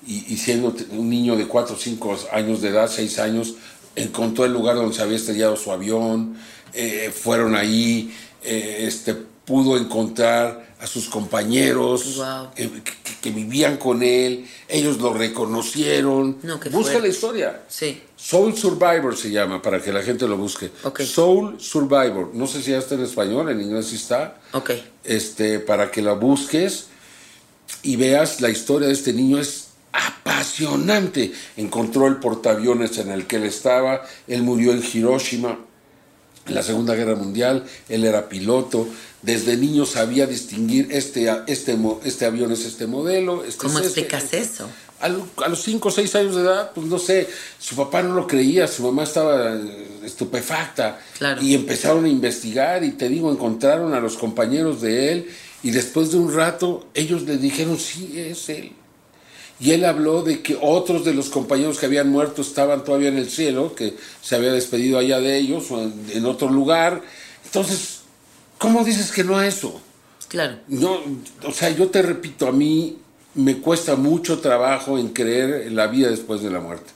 y, 0.06 0.36
siendo 0.36 0.74
un 0.92 1.10
niño 1.10 1.36
de 1.36 1.46
4 1.46 1.74
o 1.74 1.78
5 1.78 2.18
años 2.32 2.62
de 2.62 2.68
edad, 2.68 2.88
6 2.90 3.18
años, 3.18 3.54
encontró 3.94 4.44
el 4.44 4.52
lugar 4.52 4.76
donde 4.76 4.94
se 4.94 5.02
había 5.02 5.16
estrellado 5.16 5.56
su 5.56 5.70
avión, 5.70 6.36
eh, 6.72 7.10
fueron 7.14 7.54
ahí, 7.54 8.14
eh, 8.42 8.84
este, 8.86 9.14
pudo 9.14 9.76
encontrar 9.76 10.67
a 10.80 10.86
sus 10.86 11.08
compañeros 11.08 12.22
que, 12.54 13.30
vivían 13.30 13.76
con 13.76 14.02
él, 14.02 14.46
ellos 14.68 14.98
lo 14.98 15.12
reconocieron. 15.12 16.38
Busca 16.70 16.98
la 16.98 17.08
historia. 17.08 17.62
Sí. 17.68 18.02
Soul 18.16 18.56
Survivor 18.56 19.16
se 19.16 19.30
llama, 19.30 19.60
para 19.60 19.82
que 19.82 19.92
la 19.92 20.02
gente 20.02 20.26
lo 20.26 20.36
busque. 20.36 20.70
Soul 21.04 21.60
Survivor. 21.60 22.30
No 22.32 22.46
sé 22.46 22.62
si 22.62 22.70
ya 22.70 22.78
está 22.78 22.94
en 22.94 23.02
español, 23.02 23.50
en 23.50 23.60
inglés 23.60 23.86
sí 23.86 23.96
está. 23.96 24.40
Ok. 24.52 24.70
Este, 25.04 25.58
para 25.58 25.90
que 25.90 26.00
la 26.00 26.12
busques 26.12 26.86
y 27.82 27.96
veas 27.96 28.40
la 28.40 28.50
historia 28.50 28.88
de 28.88 28.94
este 28.94 29.12
niño. 29.12 29.38
Es 29.38 29.68
apasionante. 29.92 31.32
Encontró 31.56 32.06
el 32.06 32.16
portaaviones 32.16 32.98
en 32.98 33.10
el 33.10 33.26
que 33.26 33.36
él 33.36 33.44
estaba. 33.44 34.02
Él 34.26 34.42
murió 34.42 34.72
en 34.72 34.82
Hiroshima 34.92 35.58
en 36.46 36.54
la 36.54 36.62
Segunda 36.62 36.94
Guerra 36.94 37.14
Mundial. 37.14 37.64
Él 37.88 38.04
era 38.04 38.28
piloto 38.28 38.88
desde 39.22 39.56
niño 39.56 39.84
sabía 39.84 40.26
distinguir 40.26 40.88
este, 40.90 41.28
este, 41.46 41.76
este 42.04 42.24
avión 42.24 42.52
es 42.52 42.64
este 42.64 42.86
modelo. 42.86 43.44
Este 43.44 43.58
¿Cómo 43.58 43.78
este. 43.78 44.00
explicas 44.00 44.32
eso? 44.32 44.68
A, 45.00 45.08
los 45.08 45.62
5 45.62 45.88
o 45.88 45.90
6 45.92 46.14
años 46.16 46.34
de 46.34 46.42
edad, 46.42 46.72
pues 46.74 46.86
no 46.88 46.98
sé, 46.98 47.28
su 47.58 47.76
papá 47.76 48.02
no 48.02 48.14
lo 48.14 48.26
creía, 48.26 48.66
su 48.66 48.82
mamá 48.82 49.04
estaba 49.04 49.54
eh, 49.54 50.00
estupefacta. 50.04 51.00
Y 51.40 51.54
empezaron 51.54 52.04
a 52.04 52.08
investigar 52.08 52.82
y 52.82 52.92
te 52.92 53.08
digo, 53.08 53.30
encontraron 53.30 53.94
a 53.94 54.00
los 54.00 54.16
compañeros 54.16 54.80
de 54.80 55.12
él 55.12 55.30
y 55.62 55.70
después 55.70 56.10
de 56.10 56.18
un 56.18 56.34
rato 56.34 56.88
ellos 56.94 57.22
le 57.22 57.36
dijeron, 57.36 57.78
sí, 57.78 58.14
es 58.16 58.48
él. 58.48 58.72
Y 59.60 59.72
él 59.72 59.84
habló 59.84 60.22
de 60.22 60.40
que 60.40 60.56
otros 60.60 61.04
de 61.04 61.14
los 61.14 61.30
compañeros 61.30 61.78
que 61.78 61.86
habían 61.86 62.08
muerto 62.08 62.42
estaban 62.42 62.84
todavía 62.84 63.08
en 63.08 63.18
el 63.18 63.28
cielo, 63.28 63.74
que 63.74 63.96
se 64.22 64.36
había 64.36 64.52
despedido 64.52 64.98
allá 64.98 65.18
de 65.20 65.36
ellos 65.36 65.70
o 65.70 65.80
en 65.82 66.26
otro 66.26 66.48
lugar. 66.48 67.02
Entonces, 67.44 67.97
¿Cómo 68.58 68.84
dices 68.84 69.12
que 69.12 69.24
no 69.24 69.36
a 69.38 69.46
eso? 69.46 69.80
Claro. 70.28 70.58
No, 70.68 70.98
o 71.44 71.52
sea, 71.52 71.70
yo 71.70 71.88
te 71.88 72.02
repito, 72.02 72.48
a 72.48 72.52
mí 72.52 72.98
me 73.34 73.58
cuesta 73.58 73.96
mucho 73.96 74.40
trabajo 74.40 74.98
en 74.98 75.08
creer 75.08 75.66
en 75.66 75.76
la 75.76 75.86
vida 75.86 76.10
después 76.10 76.42
de 76.42 76.50
la 76.50 76.60
muerte. 76.60 76.90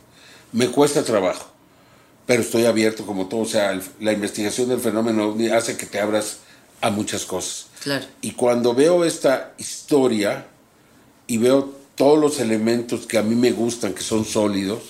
Me 0.53 0.69
cuesta 0.69 1.03
trabajo. 1.03 1.47
Pero 2.27 2.43
estoy 2.43 2.67
abierto 2.67 3.07
como 3.07 3.29
todo. 3.29 3.41
O 3.41 3.47
sea, 3.47 3.81
la 4.01 4.13
investigación 4.13 4.69
del 4.69 4.81
fenómeno 4.81 5.37
hace 5.55 5.77
que 5.77 5.87
te 5.87 6.01
abras 6.01 6.39
a 6.81 6.91
muchas 6.91 7.25
cosas. 7.25 7.67
Claro. 7.83 8.05
Y 8.21 8.33
cuando 8.33 8.75
veo 8.75 9.05
esta 9.05 9.55
historia 9.59 10.47
y 11.27 11.39
veo 11.39 11.73
todos 11.95 12.19
los 12.19 12.41
elementos 12.41 13.07
que 13.07 13.19
a 13.19 13.23
mí 13.23 13.35
me 13.35 13.53
gustan, 13.53 13.95
que 13.95 14.03
son 14.03 14.25
sólidos, 14.25 14.83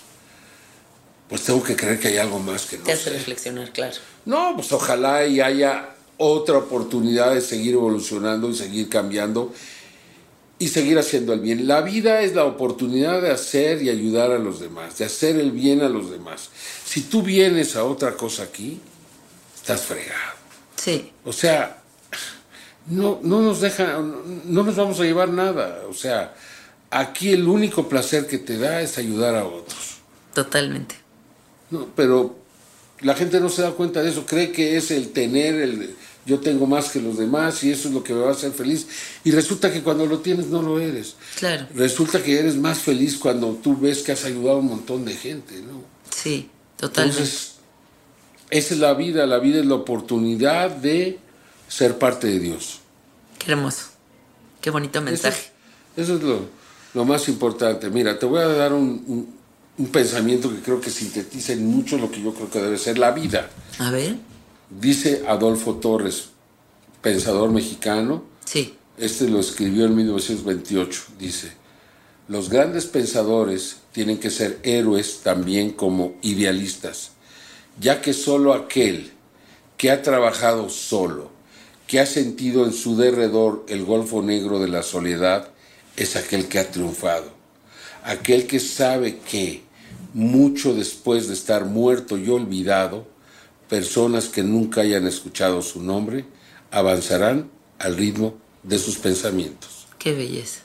pues 1.29 1.43
tengo 1.43 1.63
que 1.63 1.77
creer 1.77 1.99
que 1.99 2.09
hay 2.09 2.19
algo 2.19 2.39
más 2.39 2.67
que 2.67 2.79
no. 2.79 2.85
Te 2.85 2.93
hace 2.93 3.11
reflexionar, 3.11 3.73
claro. 3.73 3.97
No, 4.25 4.53
pues 4.55 4.73
ojalá 4.73 5.27
y 5.27 5.41
haya 5.41 5.92
otra 6.23 6.59
oportunidad 6.59 7.35
de 7.35 7.41
seguir 7.41 7.75
evolucionando 7.75 8.49
y 8.49 8.55
seguir 8.55 8.89
cambiando 8.89 9.53
y 10.59 10.69
seguir 10.69 10.97
haciendo 10.99 11.33
el 11.33 11.41
bien. 11.41 11.67
La 11.67 11.81
vida 11.81 12.23
es 12.23 12.35
la 12.37 12.45
oportunidad 12.45 13.21
de 13.21 13.33
hacer 13.33 13.83
y 13.83 13.91
ayudar 13.91 14.31
a 14.31 14.39
los 14.39 14.61
demás, 14.61 14.97
de 14.99 15.05
hacer 15.05 15.37
el 15.37 15.51
bien 15.51 15.83
a 15.83 15.89
los 15.89 16.11
demás. 16.11 16.51
Si 16.85 17.01
tú 17.01 17.23
vienes 17.23 17.75
a 17.75 17.83
otra 17.83 18.17
cosa 18.17 18.45
aquí, 18.45 18.81
estás 19.57 19.83
fregado. 19.83 20.37
Sí. 20.77 21.11
O 21.25 21.33
sea, 21.33 21.83
no, 22.87 23.19
no 23.23 23.41
nos 23.41 23.61
deja, 23.61 23.99
no 23.99 24.63
nos 24.63 24.77
vamos 24.77 25.01
a 25.01 25.03
llevar 25.03 25.31
nada. 25.31 25.83
O 25.89 25.95
sea, 25.95 26.35
aquí 26.91 27.33
el 27.33 27.49
único 27.49 27.89
placer 27.89 28.29
que 28.29 28.39
te 28.39 28.57
da 28.57 28.81
es 28.81 28.99
ayudar 28.99 29.35
a 29.35 29.45
otros. 29.45 29.97
Totalmente. 30.33 30.95
No, 31.71 31.89
pero 31.97 32.37
la 33.01 33.15
gente 33.15 33.41
no 33.41 33.49
se 33.49 33.63
da 33.63 33.73
cuenta 33.73 34.01
de 34.03 34.11
eso, 34.11 34.25
cree 34.27 34.53
que 34.53 34.77
es 34.77 34.93
el 34.93 35.11
tener 35.11 35.57
el 35.57 35.97
yo 36.25 36.39
tengo 36.39 36.67
más 36.67 36.91
que 36.91 37.01
los 37.01 37.19
demás 37.19 37.65
y 37.65 37.73
eso 37.73 37.89
es 37.89 37.95
lo 37.95 38.05
que 38.05 38.13
me 38.13 38.21
va 38.21 38.29
a 38.29 38.33
hacer 38.33 38.53
feliz. 38.53 38.87
Y 39.25 39.33
resulta 39.33 39.73
que 39.73 39.83
cuando 39.83 40.07
lo 40.07 40.19
tienes 40.19 40.47
no 40.47 40.63
lo 40.63 40.79
eres. 40.79 41.17
Claro. 41.39 41.67
Resulta 41.75 42.23
que 42.23 42.39
eres 42.39 42.57
más 42.57 42.79
feliz 42.79 43.17
cuando 43.17 43.59
tú 43.63 43.79
ves 43.79 44.03
que 44.03 44.13
has 44.13 44.25
ayudado 44.25 44.59
a 44.59 44.61
un 44.61 44.67
montón 44.67 45.05
de 45.05 45.15
gente, 45.15 45.61
¿no? 45.63 45.83
Sí, 46.15 46.49
totalmente. 46.77 47.19
Entonces, 47.19 47.55
esa 48.51 48.75
es 48.75 48.81
la 48.81 48.95
vida, 48.95 49.27
la 49.27 49.39
vida 49.39 49.61
es 49.61 49.67
la 49.67 49.75
oportunidad 49.75 50.71
de 50.71 51.19
ser 51.69 51.99
parte 51.99 52.29
de 52.29 52.39
Dios. 52.39 52.81
Qué 53.39 53.53
hermoso, 53.53 53.87
qué 54.61 54.71
bonito 54.71 55.01
mensaje. 55.01 55.51
Eso, 55.97 56.17
es 56.17 56.23
lo, 56.23 57.05
más 57.05 57.29
importante. 57.29 57.91
Mira, 57.91 58.19
te 58.19 58.27
voy 58.27 58.41
a 58.41 58.47
dar 58.47 58.73
un, 58.73 59.35
un 59.79 59.87
pensamiento 59.89 60.51
que 60.51 60.61
creo 60.61 60.81
que 60.81 60.91
sintetiza 60.91 61.55
en 61.55 61.67
mucho 61.67 61.99
lo 61.99 62.11
que 62.11 62.23
yo 62.23 62.33
creo 62.35 62.51
que 62.51 62.61
debe 62.61 62.79
ser 62.79 62.99
la 62.99 63.11
vida. 63.11 63.51
A 63.79 63.91
ver. 63.91 64.17
Dice 64.81 65.25
Adolfo 65.29 65.77
Torres, 65.77 66.31
pensador 67.03 67.51
mexicano. 67.51 68.25
Sí. 68.45 68.75
Este 68.97 69.29
lo 69.29 69.41
escribió 69.41 69.85
en 69.85 69.97
1928. 69.97 71.03
Dice, 71.19 71.53
los 72.29 72.49
grandes 72.49 72.87
pensadores 72.87 73.79
tienen 73.93 74.19
que 74.19 74.31
ser 74.31 74.59
héroes 74.63 75.21
también 75.23 75.73
como 75.73 76.15
idealistas, 76.23 77.11
ya 77.79 78.01
que 78.01 78.15
solo 78.15 78.55
aquel 78.55 79.13
que 79.77 79.91
ha 79.91 80.03
trabajado 80.03 80.71
solo, 80.71 81.31
que 81.87 82.01
ha 82.01 82.07
sentido 82.07 82.65
en 82.65 82.73
su 82.73 82.97
derredor 82.97 83.67
el 83.69 83.85
golfo 83.85 84.23
negro 84.23 84.59
de 84.61 84.69
la 84.69 84.83
soledad, 84.83 85.49
es 85.97 86.17
aquel 86.17 86.49
que 86.49 86.59
ha 86.59 86.71
triunfado. 86.71 87.31
Aquel 88.05 88.47
que 88.47 88.61
sabe 88.61 89.19
que, 89.19 89.63
mucho 90.15 90.75
después 90.75 91.29
de 91.29 91.35
estar 91.35 91.67
muerto 91.67 92.17
y 92.17 92.29
olvidado, 92.31 93.12
personas 93.73 94.29
que 94.29 94.43
nunca 94.43 94.83
hayan 94.83 95.07
escuchado 95.07 95.63
su 95.63 95.83
nombre 95.83 96.27
avanzarán 96.71 97.51
al 97.79 97.97
ritmo 97.97 98.35
de 98.63 98.79
sus 98.79 98.99
pensamientos. 98.99 99.87
Qué 99.99 100.13
belleza. 100.13 100.61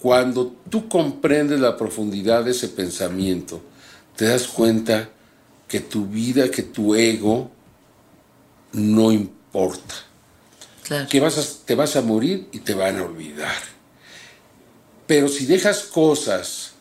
Cuando 0.00 0.56
tú 0.70 0.88
comprendes 0.88 1.60
la 1.60 1.76
profundidad 1.76 2.44
de 2.44 2.52
ese 2.52 2.68
pensamiento, 2.68 3.60
te 4.16 4.24
das 4.24 4.48
cuenta 4.48 5.10
que 5.68 5.80
tu 5.80 6.06
vida, 6.06 6.50
que 6.50 6.62
tu 6.62 6.94
ego 6.94 7.50
no 8.72 9.12
importa. 9.12 9.96
Claro. 10.84 11.06
Que 11.06 11.20
vas 11.20 11.60
te 11.66 11.74
vas 11.74 11.96
a 11.96 12.00
morir 12.00 12.48
y 12.50 12.60
te 12.60 12.72
van 12.72 12.96
a 12.96 13.02
olvidar. 13.02 13.60
Pero 15.06 15.28
si 15.28 15.44
dejas 15.44 15.82
cosas 15.82 16.72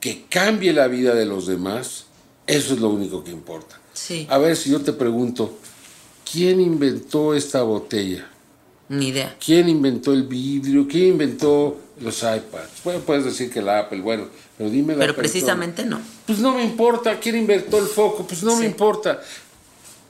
que 0.00 0.24
cambie 0.30 0.72
la 0.72 0.88
vida 0.88 1.14
de 1.14 1.26
los 1.26 1.46
demás, 1.46 2.06
eso 2.46 2.72
es 2.72 2.80
lo 2.80 2.88
único 2.88 3.22
que 3.22 3.30
importa. 3.30 3.79
A 4.28 4.38
ver 4.38 4.56
si 4.56 4.70
yo 4.70 4.80
te 4.80 4.92
pregunto, 4.92 5.58
¿quién 6.30 6.60
inventó 6.60 7.34
esta 7.34 7.62
botella? 7.62 8.28
Ni 8.88 9.08
idea. 9.08 9.36
¿Quién 9.44 9.68
inventó 9.68 10.12
el 10.12 10.24
vidrio? 10.24 10.86
¿Quién 10.88 11.08
inventó 11.08 11.78
los 12.00 12.22
iPads? 12.22 12.82
Bueno, 12.82 13.00
puedes 13.00 13.24
decir 13.24 13.50
que 13.50 13.62
la 13.62 13.80
Apple, 13.80 14.00
bueno, 14.00 14.26
pero 14.58 14.68
dime 14.68 14.94
la 14.94 15.00
Pero 15.00 15.14
precisamente 15.14 15.84
no. 15.84 16.00
Pues 16.26 16.40
no 16.40 16.54
me 16.54 16.64
importa. 16.64 17.20
¿Quién 17.20 17.36
inventó 17.36 17.78
el 17.78 17.86
foco? 17.86 18.26
Pues 18.26 18.42
no 18.42 18.56
me 18.56 18.66
importa. 18.66 19.20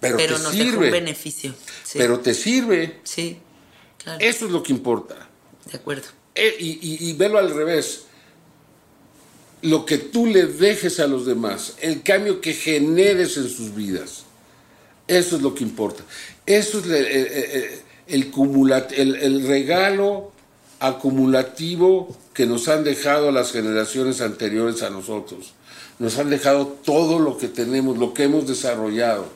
Pero, 0.00 0.16
pero 0.16 0.36
te 0.36 0.42
nos 0.42 0.52
sirve. 0.52 0.86
un 0.86 0.92
beneficio. 0.92 1.54
Pero 1.92 2.20
te 2.20 2.32
sirve. 2.32 3.00
Sí, 3.04 3.36
claro. 4.02 4.18
Eso 4.20 4.46
es 4.46 4.50
lo 4.50 4.62
que 4.62 4.72
importa. 4.72 5.28
De 5.70 5.76
acuerdo. 5.76 6.08
Eh, 6.34 6.56
y, 6.58 6.68
y, 6.80 7.10
y 7.10 7.12
velo 7.12 7.38
al 7.38 7.54
revés 7.54 8.04
lo 9.62 9.84
que 9.84 9.98
tú 9.98 10.26
le 10.26 10.46
dejes 10.46 11.00
a 11.00 11.06
los 11.06 11.26
demás, 11.26 11.74
el 11.80 12.02
cambio 12.02 12.40
que 12.40 12.52
generes 12.52 13.36
en 13.36 13.48
sus 13.48 13.74
vidas. 13.74 14.24
Eso 15.06 15.36
es 15.36 15.42
lo 15.42 15.54
que 15.54 15.64
importa. 15.64 16.02
Eso 16.46 16.78
es 16.78 16.86
el, 18.06 19.16
el, 19.16 19.46
regalo 19.46 20.32
acumulativo 20.78 22.16
que 22.32 22.46
nos 22.46 22.68
han 22.68 22.84
dejado 22.84 23.32
las 23.32 23.52
generaciones 23.52 24.20
anteriores 24.20 24.82
a 24.82 24.90
nosotros. 24.90 25.52
Nos 25.98 26.18
han 26.18 26.30
dejado 26.30 26.66
todo 26.66 27.18
lo 27.18 27.36
que 27.36 27.48
tenemos, 27.48 27.98
lo 27.98 28.14
que 28.14 28.24
hemos 28.24 28.46
desarrollado. 28.46 29.26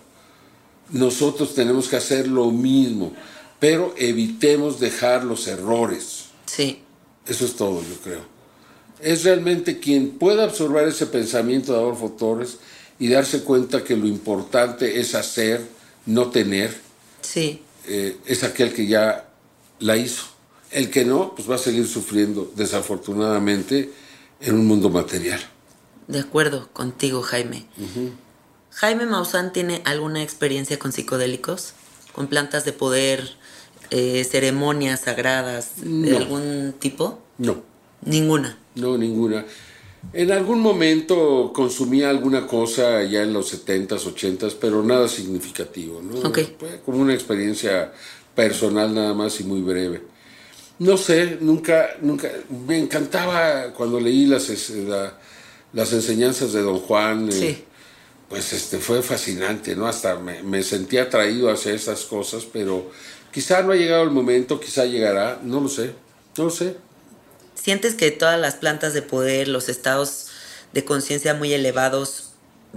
Nosotros 0.91 1.55
tenemos 1.55 1.89
que 1.89 1.97
hacer 1.97 2.29
lo 2.29 2.51
mismo, 2.51 3.13
pero 3.59 3.95
evitemos 3.99 4.81
dejar 4.81 5.25
los 5.25 5.47
errores. 5.49 6.27
Sí. 6.47 6.81
Eso 7.27 7.45
es 7.45 7.57
todo, 7.57 7.83
yo 7.83 7.97
creo 8.03 8.34
es 9.05 9.25
realmente 9.25 9.79
quien 9.79 10.13
pueda 10.13 10.45
absorber 10.45 10.89
ese 10.89 11.07
pensamiento 11.07 11.73
de 11.73 11.79
Adolfo 11.79 12.13
Torres 12.19 12.59
y 12.99 13.09
darse 13.09 13.43
cuenta 13.43 13.85
que 13.85 13.97
lo 13.97 14.07
importante 14.07 14.99
es 14.99 15.15
hacer, 15.15 15.61
no 16.07 16.31
tener. 16.31 16.75
Sí. 17.21 17.63
Eh, 17.87 18.17
es 18.25 18.45
aquel 18.45 18.73
que 18.73 18.87
ya 18.87 19.29
la 19.79 19.97
hizo. 19.97 20.25
El 20.71 20.91
que 20.91 21.05
no, 21.05 21.35
pues 21.35 21.49
va 21.49 21.57
a 21.57 21.59
seguir 21.59 21.87
sufriendo, 21.87 22.51
desafortunadamente, 22.57 23.93
en 24.41 24.55
un 24.55 24.67
mundo 24.67 24.89
material. 24.91 25.41
de 26.07 26.21
acuerdo 26.21 26.69
contigo, 26.73 27.23
Jaime. 27.23 27.67
Jaime 28.71 29.07
Maussan 29.07 29.53
tiene 29.53 29.83
alguna 29.85 30.23
experiencia 30.23 30.79
con 30.79 30.93
psicodélicos, 30.93 31.75
con 32.13 32.27
plantas 32.27 32.65
de 32.65 32.73
poder, 32.73 33.37
eh, 33.91 34.25
ceremonias 34.25 35.01
sagradas 35.01 35.73
de 35.77 36.17
algún 36.17 36.75
tipo. 36.79 37.21
No, 37.39 37.63
Ninguna. 38.07 38.59
no, 38.77 38.97
ninguna. 38.99 39.45
En 40.13 40.31
algún 40.33 40.61
momento 40.61 41.51
consumía 41.55 42.11
alguna 42.11 42.47
cosa 42.47 43.03
ya 43.05 43.23
en 43.23 43.33
los 43.33 43.51
70s, 43.67 44.05
80s, 44.15 44.55
pero 44.61 44.83
nada 44.83 45.09
significativo, 45.09 46.03
¿no? 46.03 46.29
Ok. 46.29 46.41
Fue 46.59 46.81
como 46.85 46.99
una 46.99 47.15
experiencia 47.15 47.91
personal 48.35 48.95
nada 48.95 49.15
más 49.15 49.41
y 49.41 49.45
muy 49.45 49.63
breve. 49.63 50.03
No 50.79 50.99
sé, 50.99 51.39
nunca, 51.41 51.91
nunca, 52.03 52.31
me 52.67 52.79
encantaba 52.79 53.73
cuando 53.75 53.99
leí 53.99 54.27
las, 54.27 54.69
la- 54.71 55.19
las 55.73 55.93
enseñanzas 55.95 56.53
de 56.53 56.61
Don 56.63 56.81
Juan. 56.81 57.29
eh, 57.29 57.33
Sí. 57.33 57.65
pues 58.29 58.53
este 58.53 58.79
fue 58.79 59.01
fascinante, 59.03 59.75
¿no? 59.75 59.87
Hasta 59.87 60.17
me, 60.19 60.43
me 60.43 60.63
sentí 60.63 60.99
atraído 60.99 61.51
hacia 61.51 61.73
esas 61.73 62.05
cosas, 62.05 62.45
pero 62.53 62.91
quizá 63.33 63.63
no 63.63 63.73
ha 63.73 63.77
llegado 63.77 64.03
el 64.03 64.11
momento, 64.11 64.61
quizá 64.61 64.85
llegará, 64.85 65.41
no 65.43 65.61
lo 65.61 65.69
sé, 65.69 65.93
no 66.37 66.45
lo 66.45 66.51
sé. 66.51 66.77
¿Sientes 67.55 67.95
que 67.95 68.11
todas 68.11 68.39
las 68.41 68.57
plantas 68.57 68.95
de 68.95 69.03
poder, 69.03 69.49
los 69.49 69.69
estados 69.69 70.29
de 70.73 70.85
conciencia 70.85 71.35
muy 71.35 71.53
elevados, 71.53 72.31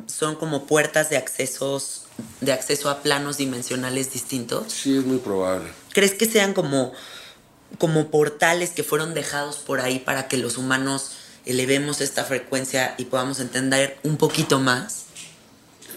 son 0.06 0.36
como 0.36 0.66
puertas 0.66 1.10
de 1.10 1.18
accesos, 1.18 2.04
de 2.42 2.54
acceso 2.54 2.90
a 2.90 3.02
planos 3.02 3.38
dimensionales 3.38 4.14
distintos? 4.14 4.72
Sí, 4.72 4.98
es 4.98 5.06
muy 5.06 5.18
probable. 5.18 5.70
¿Crees 5.94 6.14
que 6.14 6.26
sean 6.26 6.54
como, 6.54 6.94
como 7.80 8.10
portales 8.10 8.70
que 8.70 8.84
fueron 8.84 9.14
dejados 9.14 9.58
por 9.58 9.82
ahí 9.82 10.00
para 10.00 10.28
que 10.28 10.38
los 10.38 10.58
humanos 10.58 11.12
elevemos 11.46 12.02
esta 12.02 12.24
frecuencia 12.24 12.94
y 12.98 13.06
podamos 13.06 13.40
entender 13.40 13.98
un 14.04 14.18
poquito 14.18 14.60
más? 14.60 15.06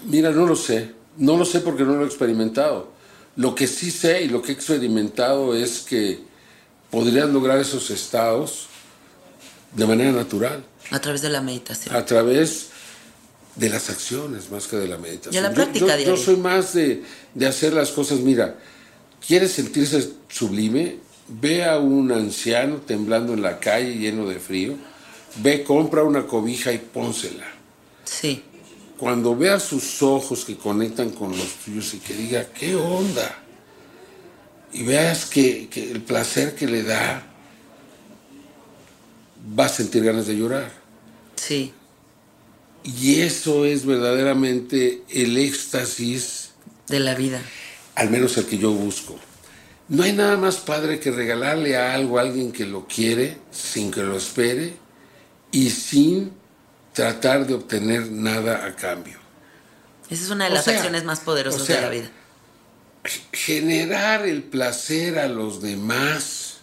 Mira, 0.03 0.31
no 0.31 0.47
lo 0.47 0.55
sé, 0.55 0.91
no 1.17 1.37
lo 1.37 1.45
sé 1.45 1.59
porque 1.59 1.83
no 1.83 1.95
lo 1.95 2.03
he 2.03 2.07
experimentado. 2.07 2.91
Lo 3.35 3.53
que 3.53 3.67
sí 3.67 3.91
sé 3.91 4.23
y 4.23 4.27
lo 4.27 4.41
que 4.41 4.51
he 4.51 4.55
experimentado 4.55 5.55
es 5.55 5.81
que 5.81 6.19
podrías 6.89 7.29
lograr 7.29 7.59
esos 7.59 7.89
estados 7.91 8.67
de 9.73 9.85
manera 9.85 10.11
natural, 10.11 10.63
A 10.91 10.99
través 10.99 11.21
de 11.21 11.29
la 11.29 11.41
meditación. 11.41 11.95
a 11.95 12.05
través 12.05 12.67
de 13.55 13.69
las 13.69 13.89
acciones 13.89 14.49
más 14.51 14.67
que 14.67 14.77
de 14.77 14.87
la 14.87 14.97
meditación. 14.97 15.43
A 15.45 15.49
la 15.49 15.53
Yo- 15.53 15.55
práctica 15.63 15.97
yo, 15.99 16.05
yo 16.15 16.17
soy 16.17 16.37
más 16.37 16.73
de, 16.73 17.03
de 17.33 17.47
hacer 17.47 17.73
las 17.73 17.91
cosas, 17.91 18.19
mira, 18.19 18.57
¿quieres 19.25 19.51
sentirse 19.51 20.11
sublime? 20.29 20.97
Ve 21.27 21.63
a 21.63 21.77
un 21.79 22.11
anciano 22.11 22.77
temblando 22.77 23.33
en 23.33 23.41
la 23.41 23.59
calle 23.59 23.95
lleno 23.97 24.27
de 24.27 24.39
frío, 24.39 24.75
ve, 25.37 25.63
compra 25.63 26.03
una 26.03 26.25
cobija 26.27 26.71
y 26.73 26.77
pónsela. 26.77 27.45
Sí, 28.03 28.43
Cuando 28.97 29.35
veas 29.35 29.63
sus 29.63 30.01
ojos 30.03 30.45
que 30.45 30.57
conectan 30.57 31.09
con 31.11 31.35
los 31.35 31.47
tuyos 31.65 31.93
y 31.93 31.97
que 31.99 32.13
diga, 32.13 32.45
¿qué 32.53 32.75
onda? 32.75 33.35
Y 34.73 34.83
veas 34.83 35.25
que, 35.25 35.67
que 35.69 35.89
el 35.91 36.01
placer 36.01 36.53
que 36.55 36.67
le 36.67 36.83
da, 36.83 37.30
vas 39.45 39.73
a 39.73 39.75
sentir 39.77 40.03
ganas 40.03 40.27
de 40.27 40.35
llorar. 40.37 40.71
sí, 41.35 41.73
Y 42.83 43.21
eso 43.21 43.65
es 43.65 43.85
verdaderamente 43.85 45.03
el 45.09 45.37
éxtasis, 45.37 46.51
de 46.87 46.99
la 46.99 47.13
vida. 47.15 47.41
al 47.95 48.09
menos 48.09 48.37
el 48.37 48.45
que 48.45 48.57
yo 48.57 48.71
busco. 48.71 49.17
No 49.87 50.03
hay 50.03 50.13
nada 50.13 50.37
más 50.37 50.57
padre 50.57 50.99
que 50.99 51.11
regalarle 51.11 51.75
a 51.77 51.93
algo 51.93 52.17
a 52.17 52.21
alguien 52.21 52.51
que 52.51 52.65
lo 52.65 52.87
quiere, 52.87 53.37
sin 53.51 53.91
que 53.91 54.01
lo 54.03 54.17
espere 54.17 54.73
y 55.51 55.69
sin 55.69 56.31
tratar 56.93 57.45
de 57.45 57.53
obtener 57.55 58.09
nada 58.11 58.65
a 58.65 58.75
cambio. 58.75 59.19
Esa 60.09 60.23
es 60.23 60.29
una 60.29 60.45
de 60.45 60.51
O 60.51 60.53
las 60.55 60.65
sea, 60.65 60.75
acciones 60.77 61.03
más 61.03 61.19
poderosas 61.21 61.61
o 61.61 61.65
sea, 61.65 61.75
de 61.77 61.81
la 61.81 61.89
vida. 61.89 62.09
Generar 63.33 64.25
el 64.27 64.43
placer 64.43 65.17
a 65.19 65.27
los 65.27 65.61
demás 65.61 66.57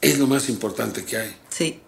es 0.00 0.18
lo 0.18 0.26
más 0.26 0.48
importante 0.48 1.04
que 1.04 1.16
hay. 1.18 1.36
Sí, 1.56 1.80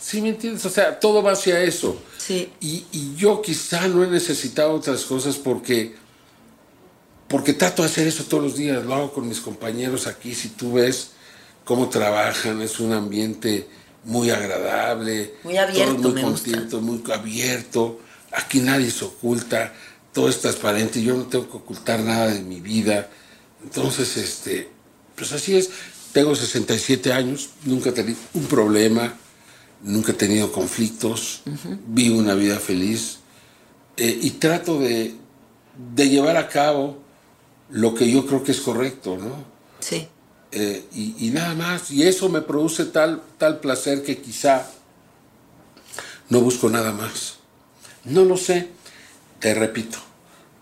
¿Sí 0.00 0.20
me 0.22 0.28
entiendes? 0.28 0.64
O 0.66 0.70
sea, 0.70 1.00
todo 1.00 1.22
va 1.22 1.32
hacia 1.32 1.60
eso. 1.62 2.00
sí, 2.18 2.52
Y, 2.60 2.84
y 2.92 3.14
yo 3.16 3.42
quizá 3.42 3.88
no 3.88 4.04
he 4.04 4.06
necesitado 4.06 4.72
otras 4.72 5.02
cosas 5.04 5.36
porque, 5.36 5.94
porque 7.28 7.52
trato 7.54 7.82
de 7.82 7.88
hacer 7.88 8.06
eso 8.06 8.24
todos 8.24 8.42
los 8.44 8.56
días. 8.56 8.84
Lo 8.84 8.94
hago 8.94 9.12
con 9.12 9.28
mis 9.28 9.40
compañeros 9.40 10.06
aquí. 10.06 10.34
Si 10.34 10.50
tú 10.50 10.74
ves 10.74 11.10
cómo 11.64 11.88
trabajan, 11.88 12.62
es 12.62 12.78
un 12.78 12.92
ambiente 12.92 13.66
muy 14.04 14.30
agradable. 14.30 15.34
Muy 15.42 15.56
abierto, 15.56 15.96
todos 15.96 16.12
muy 16.14 16.22
me 16.22 16.28
gusta. 16.28 16.50
contentos, 16.50 16.82
muy 16.82 17.02
abierto. 17.12 18.00
Aquí 18.32 18.60
nadie 18.60 18.90
se 18.90 19.04
oculta. 19.04 19.72
Todo 20.12 20.28
es 20.28 20.40
transparente. 20.40 21.02
Yo 21.02 21.16
no 21.16 21.26
tengo 21.26 21.50
que 21.50 21.56
ocultar 21.56 21.98
nada 22.00 22.28
de 22.28 22.40
mi 22.42 22.60
vida. 22.60 23.10
Entonces, 23.64 24.16
este, 24.16 24.68
pues 25.16 25.32
así 25.32 25.56
es. 25.56 25.70
Tengo 26.16 26.34
67 26.34 27.12
años, 27.12 27.50
nunca 27.64 27.90
he 27.90 27.92
tenido 27.92 28.18
un 28.32 28.46
problema, 28.46 29.12
nunca 29.82 30.12
he 30.12 30.14
tenido 30.14 30.50
conflictos, 30.50 31.42
vivo 31.88 32.18
una 32.18 32.32
vida 32.32 32.58
feliz 32.58 33.18
eh, 33.98 34.18
y 34.22 34.30
trato 34.30 34.80
de, 34.80 35.14
de 35.94 36.08
llevar 36.08 36.38
a 36.38 36.48
cabo 36.48 37.02
lo 37.68 37.94
que 37.94 38.10
yo 38.10 38.24
creo 38.24 38.42
que 38.42 38.52
es 38.52 38.62
correcto, 38.62 39.18
¿no? 39.18 39.44
sí. 39.78 40.08
Eh, 40.52 40.86
y, 40.94 41.26
y 41.26 41.30
nada 41.32 41.54
más. 41.54 41.90
Y 41.90 42.04
eso 42.04 42.30
me 42.30 42.40
produce 42.40 42.86
tal, 42.86 43.20
tal 43.36 43.60
placer 43.60 44.02
que 44.02 44.16
quizá 44.16 44.66
no 46.30 46.40
busco 46.40 46.70
nada 46.70 46.92
más. 46.92 47.40
No 48.04 48.24
lo 48.24 48.38
sé. 48.38 48.70
Te 49.38 49.52
repito, 49.52 49.98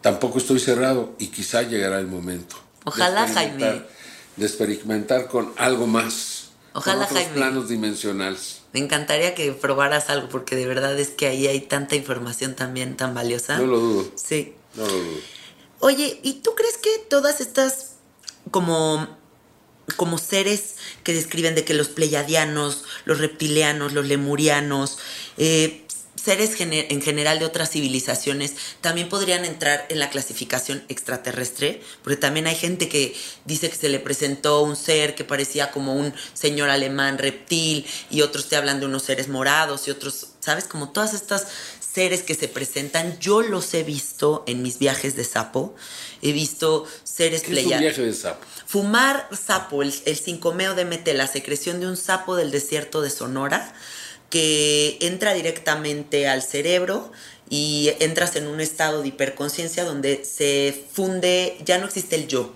tampoco 0.01 0.39
estoy 0.39 0.59
cerrado 0.59 1.15
y 1.21 1.29
quizá 1.29 1.63
llegará 1.63 2.01
el 2.01 2.09
momento. 2.09 2.57
Ojalá, 2.85 3.29
Jaime. 3.29 3.95
De 4.37 4.47
experimentar 4.47 5.29
con 5.29 5.53
algo 5.57 5.87
más. 5.87 6.49
Ojalá, 6.73 6.97
con 6.97 7.05
otros 7.05 7.19
Jaime. 7.21 7.37
planos 7.37 7.69
dimensionales. 7.69 8.63
Me 8.73 8.81
encantaría 8.81 9.35
que 9.35 9.53
probaras 9.53 10.11
algo 10.11 10.29
porque 10.29 10.57
de 10.57 10.67
verdad 10.67 10.99
es 10.99 11.11
que 11.11 11.29
ahí 11.29 11.47
hay 11.47 11.61
tanta 11.61 11.95
información 11.95 12.55
también 12.55 12.97
tan 12.97 13.15
valiosa. 13.15 13.59
No 13.59 13.67
lo 13.67 13.79
dudo. 13.79 14.13
Sí. 14.17 14.55
No 14.75 14.85
lo 14.87 14.93
dudo. 14.93 15.21
Oye, 15.79 16.19
¿y 16.23 16.35
tú 16.35 16.55
crees 16.57 16.79
que 16.79 16.91
todas 17.09 17.41
estas 17.41 17.93
como 18.51 19.07
como 19.97 20.19
seres 20.19 20.77
que 21.03 21.13
describen 21.13 21.55
de 21.55 21.65
que 21.65 21.75
los 21.75 21.89
pleiadianos, 21.89 22.85
los 23.05 23.19
reptilianos, 23.19 23.93
los 23.93 24.07
lemurianos, 24.07 24.99
eh, 25.37 25.84
seres 26.25 26.59
en 26.59 27.03
general 27.03 27.39
de 27.39 27.45
otras 27.45 27.71
civilizaciones, 27.71 28.55
también 28.81 29.09
podrían 29.09 29.45
entrar 29.45 29.87
en 29.91 29.99
la 29.99 30.09
clasificación 30.09 30.83
extraterrestre, 30.89 31.83
porque 32.03 32.17
también 32.17 32.47
hay 32.47 32.55
gente 32.55 32.89
que 32.89 33.15
dice 33.45 33.69
que 33.69 33.77
se 33.77 33.89
le 33.89 34.01
presentó 34.01 34.63
un 34.63 34.77
ser 34.77 35.15
que 35.15 35.25
parecía 35.25 35.71
como 35.71 35.95
un 35.95 36.15
señor 36.33 36.71
alemán 36.71 37.19
reptil, 37.19 37.87
y 38.11 38.23
otros 38.23 38.49
te 38.49 38.57
hablan 38.57 38.81
de 38.81 38.87
unos 38.87 39.03
seres 39.03 39.29
morados, 39.29 39.87
y 39.87 39.91
otros, 39.91 40.29
¿sabes? 40.41 40.65
Como 40.65 40.91
todas 40.91 41.13
estas 41.13 41.47
seres 41.95 42.23
que 42.23 42.35
se 42.35 42.49
presentan, 42.49 43.19
yo 43.21 43.43
los 43.43 43.73
he 43.75 43.83
visto 43.83 44.45
en 44.47 44.63
mis 44.63 44.79
viajes 44.79 45.17
de 45.17 45.25
sapo, 45.25 45.75
he 46.23 46.33
visto 46.33 46.87
seres 47.05 47.43
¿Qué 47.43 47.47
es 47.47 47.49
un 47.49 47.65
pleiadianos. 47.65 47.97
viaje 47.97 48.03
de 48.03 48.15
sapo? 48.15 48.47
Fumar 48.67 49.29
sapo, 49.33 49.83
el, 49.83 49.95
el 50.07 50.21
5-meo 50.21 50.75
DMT, 50.75 51.07
la 51.15 51.27
secreción 51.27 51.81
de 51.81 51.87
un 51.87 51.97
sapo 51.97 52.35
del 52.35 52.51
desierto 52.51 53.03
de 53.03 53.11
Sonora, 53.11 53.75
que 54.35 54.99
entra 55.01 55.33
directamente 55.33 56.27
al 56.27 56.43
cerebro 56.43 57.13
y 57.49 57.93
entras 58.01 58.35
en 58.35 58.49
un 58.49 58.61
estado 58.61 59.01
de 59.01 59.07
hiperconciencia 59.07 59.85
donde 59.85 60.25
se 60.25 60.87
funde, 60.93 61.57
ya 61.65 61.79
no 61.79 61.87
existe 61.87 62.17
el 62.17 62.27
yo, 62.27 62.53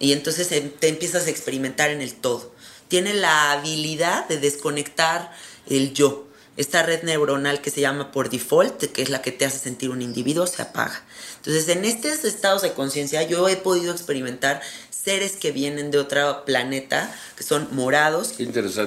y 0.00 0.10
entonces 0.14 0.50
em- 0.50 0.72
te 0.72 0.88
empiezas 0.88 1.28
a 1.28 1.30
experimentar 1.30 1.90
en 1.90 2.00
el 2.00 2.14
todo. 2.14 2.52
Tiene 2.88 3.14
la 3.14 3.52
habilidad 3.52 4.26
de 4.26 4.38
desconectar 4.38 5.30
el 5.70 5.94
yo. 5.94 6.26
Esta 6.56 6.82
red 6.82 7.02
neuronal 7.02 7.62
que 7.62 7.70
se 7.70 7.80
llama 7.80 8.12
por 8.12 8.28
default, 8.28 8.82
que 8.92 9.02
es 9.02 9.08
la 9.08 9.22
que 9.22 9.32
te 9.32 9.46
hace 9.46 9.58
sentir 9.58 9.88
un 9.90 10.02
individuo, 10.02 10.46
se 10.46 10.60
apaga. 10.62 11.02
Entonces, 11.36 11.68
en 11.68 11.84
estos 11.84 12.24
estados 12.24 12.60
de 12.62 12.72
conciencia, 12.74 13.22
yo 13.22 13.48
he 13.48 13.56
podido 13.56 13.90
experimentar 13.92 14.60
seres 14.90 15.32
que 15.32 15.50
vienen 15.50 15.90
de 15.90 15.98
otro 15.98 16.44
planeta, 16.44 17.12
que 17.36 17.42
son 17.42 17.68
morados, 17.72 18.34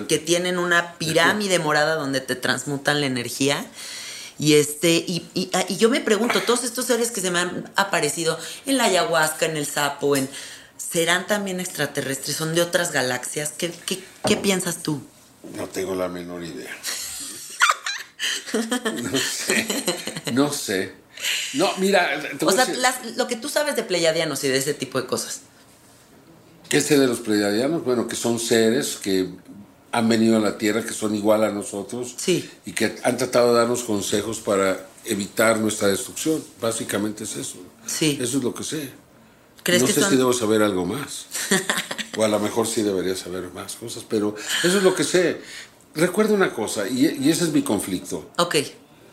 que 0.07 0.19
tienen 0.19 0.59
una 0.59 0.93
pirámide 0.97 1.57
morada 1.59 1.95
donde 1.95 2.21
te 2.21 2.35
transmutan 2.35 3.01
la 3.01 3.07
energía. 3.07 3.65
Y, 4.37 4.53
este, 4.53 4.91
y, 4.91 5.27
y- 5.33 5.49
ah, 5.53 5.65
y 5.67 5.77
yo 5.77 5.89
me 5.89 6.01
pregunto, 6.01 6.41
todos 6.43 6.63
estos 6.65 6.85
seres 6.85 7.09
que 7.11 7.19
se 7.21 7.31
me 7.31 7.39
han 7.39 7.71
aparecido 7.75 8.37
en 8.65 8.77
la 8.77 8.83
ayahuasca, 8.85 9.45
en 9.47 9.57
el 9.57 9.65
sapo, 9.65 10.15
en, 10.15 10.29
¿serán 10.77 11.25
también 11.25 11.59
extraterrestres? 11.59 12.37
¿Son 12.37 12.53
de 12.53 12.61
otras 12.61 12.91
galaxias? 12.91 13.53
¿Qué, 13.57 13.71
qué, 13.85 14.03
qué 14.27 14.37
piensas 14.37 14.83
tú? 14.83 15.01
No 15.55 15.67
tengo 15.67 15.95
la 15.95 16.07
menor 16.09 16.43
idea. 16.43 16.69
No 19.01 19.17
sé. 19.17 19.67
No 20.33 20.51
sé. 20.53 20.93
No, 21.53 21.69
mira, 21.77 22.21
O 22.41 22.51
sea, 22.51 22.65
las- 22.75 23.15
lo 23.15 23.27
que 23.27 23.35
tú 23.35 23.47
sabes 23.49 23.75
de 23.75 23.83
pleiadianos 23.83 24.43
y 24.43 24.49
de 24.49 24.57
ese 24.57 24.73
tipo 24.73 24.99
de 25.01 25.07
cosas. 25.07 25.41
¿qué 26.69 26.81
sé 26.81 26.97
de 26.99 27.07
los 27.07 27.19
pleiadianos? 27.19 27.83
Bueno, 27.85 28.07
que 28.07 28.15
son 28.15 28.39
seres 28.39 28.97
que 29.01 29.29
han 29.91 30.09
venido 30.09 30.35
a 30.37 30.39
la 30.39 30.57
Tierra, 30.57 30.83
que 30.83 30.93
son 30.93 31.15
igual 31.15 31.43
a 31.43 31.51
nosotros, 31.51 32.15
Sí. 32.17 32.49
y 32.65 32.73
que 32.73 32.97
han 33.03 33.17
tratado 33.17 33.53
de 33.53 33.59
darnos 33.59 33.83
consejos 33.83 34.39
para 34.39 34.87
evitar 35.05 35.59
nuestra 35.59 35.87
destrucción. 35.87 36.43
Básicamente 36.59 37.23
es 37.23 37.35
eso. 37.37 37.57
Sí. 37.85 38.17
Eso 38.19 38.39
es 38.39 38.43
lo 38.43 38.53
que 38.53 38.63
sé. 38.63 38.89
¿Crees 39.63 39.81
no 39.83 39.87
que 39.87 39.93
sé 39.93 40.01
son- 40.01 40.09
si 40.09 40.17
debo 40.17 40.33
saber 40.33 40.63
algo 40.63 40.85
más. 40.85 41.27
o 42.17 42.23
a 42.23 42.27
lo 42.27 42.39
mejor 42.39 42.67
sí 42.67 42.81
debería 42.81 43.15
saber 43.15 43.51
más 43.53 43.75
cosas, 43.75 44.03
pero 44.09 44.35
eso 44.63 44.77
es 44.77 44.83
lo 44.83 44.93
que 44.95 45.03
sé. 45.03 45.41
Recuerda 45.95 46.33
una 46.33 46.51
cosa, 46.53 46.87
y, 46.87 47.05
y 47.21 47.29
ese 47.29 47.45
es 47.45 47.51
mi 47.51 47.61
conflicto. 47.61 48.29
Ok, 48.37 48.55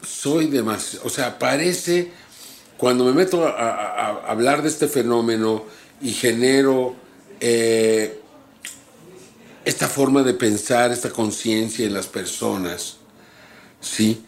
Soy 0.05 0.47
demasiado, 0.47 1.07
o 1.07 1.11
sea, 1.11 1.39
parece, 1.39 2.11
cuando 2.77 3.05
me 3.05 3.13
meto 3.13 3.47
a, 3.47 3.51
a- 3.51 4.07
a 4.07 4.31
hablar 4.33 4.63
de 4.63 4.69
este 4.69 4.89
fenómeno 4.89 5.65
y 6.01 6.13
genero 6.13 6.97
eh, 7.41 8.21
esta 9.65 9.87
forma 9.89 10.25
de 10.25 10.35
pensar, 10.35 10.91
esta 10.91 11.11
conciencia 11.11 11.87
en 11.87 11.95
las 11.95 12.09
personas, 12.09 12.97
¿sí? 13.81 14.25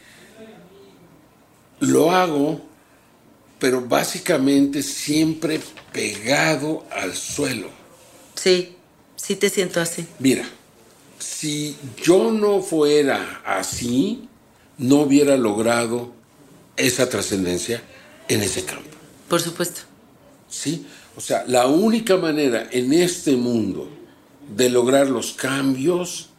Lo 1.81 2.13
hago, 2.13 2.61
pero 3.59 3.81
básicamente 3.81 4.83
siempre 4.85 5.61
pegado 5.93 6.85
al 6.93 7.15
suelo. 7.17 7.69
sí, 8.37 8.77
sí 9.17 9.35
te 9.37 9.49
siento 9.51 9.81
así. 9.81 10.07
Mira, 10.21 10.45
si 11.19 11.77
yo 12.03 12.33
no 12.33 12.61
fuera 12.61 13.43
así, 13.45 14.29
no 14.79 15.01
hubiera 15.01 15.37
logrado 15.37 16.13
esa 16.77 17.09
trascendencia 17.09 17.83
en 18.29 18.43
ese 18.43 18.65
campo. 18.65 18.91
Por 19.29 19.41
supuesto. 19.41 19.83
¿Sí? 20.49 20.87
O 21.17 21.21
sea, 21.21 21.45
la 21.47 21.67
única 21.67 22.17
manera 22.17 22.69
en 22.71 22.93
este 22.93 23.37
mundo 23.37 23.89
de 24.55 24.69
lograr 24.69 25.09
los 25.09 25.33
cambios 25.33 26.31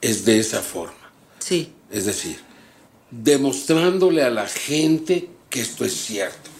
es 0.00 0.24
de 0.24 0.38
esa 0.38 0.60
forma. 0.60 0.94
Sí, 1.38 1.72
Es 1.90 2.04
decir, 2.04 2.38
demostrándole 3.10 4.22
a 4.22 4.30
la 4.30 4.46
gente 4.46 5.30
que 5.48 5.60
esto 5.60 5.84
es 5.84 5.94
cierto. 5.94 6.50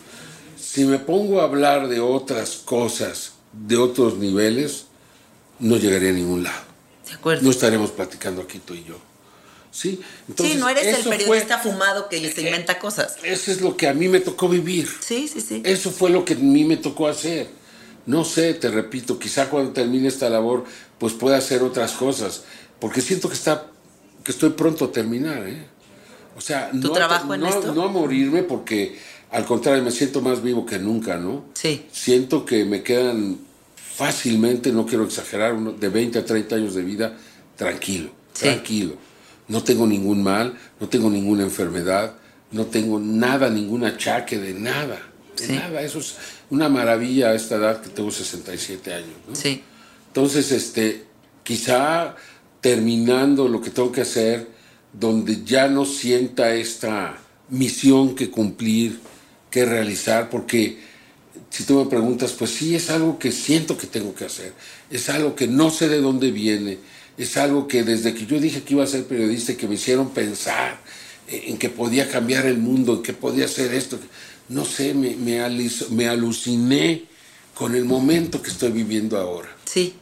Si 0.58 0.84
me 0.84 0.98
pongo 0.98 1.40
a 1.40 1.44
hablar 1.44 1.88
de 1.88 2.00
otras 2.00 2.56
cosas, 2.56 3.34
de 3.52 3.76
otros 3.76 4.16
niveles, 4.16 4.86
no 5.58 5.76
llegaría 5.76 6.10
a 6.10 6.14
ningún 6.14 6.42
lado. 6.42 6.69
De 7.10 7.16
acuerdo. 7.16 7.42
No 7.42 7.50
estaremos 7.50 7.90
platicando 7.90 8.42
aquí 8.42 8.58
tú 8.58 8.74
y 8.74 8.84
yo. 8.84 8.96
¿Sí? 9.72 10.00
sí, 10.36 10.56
no 10.56 10.68
eres 10.68 10.98
el 10.98 11.08
periodista 11.08 11.58
fue- 11.58 11.70
fumado 11.72 12.08
que 12.08 12.18
se 12.32 12.42
inventa 12.42 12.78
cosas. 12.80 13.16
Eso 13.22 13.52
es 13.52 13.60
lo 13.60 13.76
que 13.76 13.86
a 13.86 13.94
mí 13.94 14.08
me 14.08 14.18
tocó 14.18 14.48
vivir. 14.48 14.88
Sí, 15.00 15.28
sí, 15.28 15.40
sí. 15.40 15.62
Eso 15.64 15.92
fue 15.92 16.10
lo 16.10 16.24
que 16.24 16.34
a 16.34 16.38
mí 16.38 16.64
me 16.64 16.76
tocó 16.76 17.06
hacer. 17.06 17.48
No 18.06 18.24
sé, 18.24 18.54
te 18.54 18.68
repito, 18.68 19.16
quizá 19.18 19.48
cuando 19.48 19.72
termine 19.72 20.08
esta 20.08 20.28
labor, 20.28 20.64
pues 20.98 21.12
pueda 21.12 21.36
hacer 21.36 21.62
otras 21.62 21.92
cosas. 21.92 22.42
Porque 22.80 23.00
siento 23.00 23.28
que 23.28 23.34
está, 23.34 23.66
que 24.24 24.32
estoy 24.32 24.50
pronto 24.50 24.86
a 24.86 24.90
terminar, 24.92 25.46
¿eh? 25.46 25.64
O 26.36 26.40
sea, 26.40 26.70
¿Tu 26.72 26.78
no, 26.78 26.90
trabajo 26.92 27.32
en 27.34 27.40
no, 27.42 27.48
esto? 27.48 27.72
no 27.72 27.82
a 27.84 27.88
morirme 27.88 28.42
porque 28.42 28.98
al 29.30 29.44
contrario 29.44 29.84
me 29.84 29.92
siento 29.92 30.20
más 30.20 30.42
vivo 30.42 30.66
que 30.66 30.78
nunca, 30.80 31.16
¿no? 31.16 31.44
Sí. 31.54 31.86
Siento 31.92 32.44
que 32.44 32.64
me 32.64 32.82
quedan 32.82 33.38
fácilmente, 34.04 34.72
no 34.72 34.86
quiero 34.86 35.04
exagerar, 35.04 35.52
uno- 35.52 35.72
de 35.72 35.88
20 35.90 36.18
a 36.18 36.24
30 36.24 36.56
años 36.56 36.74
de 36.74 36.82
vida 36.82 37.18
tranquilo, 37.54 38.10
Sí. 38.32 38.44
tranquilo. 38.44 38.94
No 39.48 39.62
tengo 39.62 39.86
ningún 39.86 40.22
mal, 40.22 40.56
no 40.80 40.88
tengo 40.88 41.10
ninguna 41.10 41.42
enfermedad, 41.42 42.14
no 42.50 42.64
tengo 42.64 42.98
nada, 42.98 43.50
ningún 43.50 43.84
achaque 43.84 44.38
de 44.38 44.54
nada. 44.54 44.98
De 45.36 45.46
Sí. 45.48 45.52
nada, 45.52 45.82
eso 45.82 45.98
es 45.98 46.14
una 46.48 46.70
maravilla 46.70 47.28
a 47.28 47.34
esta 47.34 47.56
edad 47.56 47.82
que 47.82 47.90
tengo 47.90 48.10
67 48.10 48.94
años. 48.94 49.16
¿no? 49.28 49.34
Sí, 49.36 49.62
Entonces, 50.06 50.50
este, 50.50 51.04
quizá 51.44 52.16
terminando 52.62 53.46
lo 53.48 53.60
que 53.60 53.70
tengo 53.70 53.92
que 53.92 54.00
hacer, 54.00 54.48
donde 54.92 55.44
ya 55.44 55.68
no 55.68 55.84
sienta 55.84 56.52
esta 56.54 57.16
misión 57.50 58.14
que 58.16 58.28
cumplir, 58.30 58.98
que 59.50 59.64
realizar, 59.66 60.28
porque 60.30 60.80
si 61.50 61.64
tú 61.64 61.74
me 61.84 61.90
preguntas, 61.90 62.32
pues 62.32 62.50
sí, 62.52 62.74
es 62.74 62.88
algo 62.90 63.18
que 63.18 63.32
siento 63.32 63.76
que 63.76 63.86
tengo 63.86 64.14
que 64.14 64.24
hacer, 64.24 64.52
es 64.90 65.08
algo 65.10 65.34
que 65.34 65.46
no 65.46 65.70
sé 65.70 65.88
de 65.88 66.00
dónde 66.00 66.30
viene, 66.30 66.78
es 67.18 67.36
algo 67.36 67.66
que 67.68 67.82
desde 67.82 68.14
que 68.14 68.24
yo 68.24 68.38
dije 68.40 68.62
que 68.62 68.74
iba 68.74 68.84
a 68.84 68.86
ser 68.86 69.04
periodista 69.04 69.54
que 69.56 69.66
me 69.68 69.74
hicieron 69.74 70.10
pensar 70.10 70.80
en 71.28 71.58
que 71.58 71.68
podía 71.68 72.08
cambiar 72.08 72.46
el 72.46 72.58
mundo, 72.58 72.94
en 72.96 73.02
que 73.02 73.12
podía 73.12 73.44
hacer 73.44 73.74
esto, 73.74 73.98
no 74.48 74.64
sé, 74.64 74.94
me, 74.94 75.14
me, 75.16 75.40
me 75.90 76.08
aluciné 76.08 77.04
con 77.54 77.74
el 77.74 77.84
momento 77.84 78.40
que 78.42 78.50
estoy 78.50 78.70
viviendo 78.72 79.18
ahora. 79.18 79.48
sí. 79.64 79.94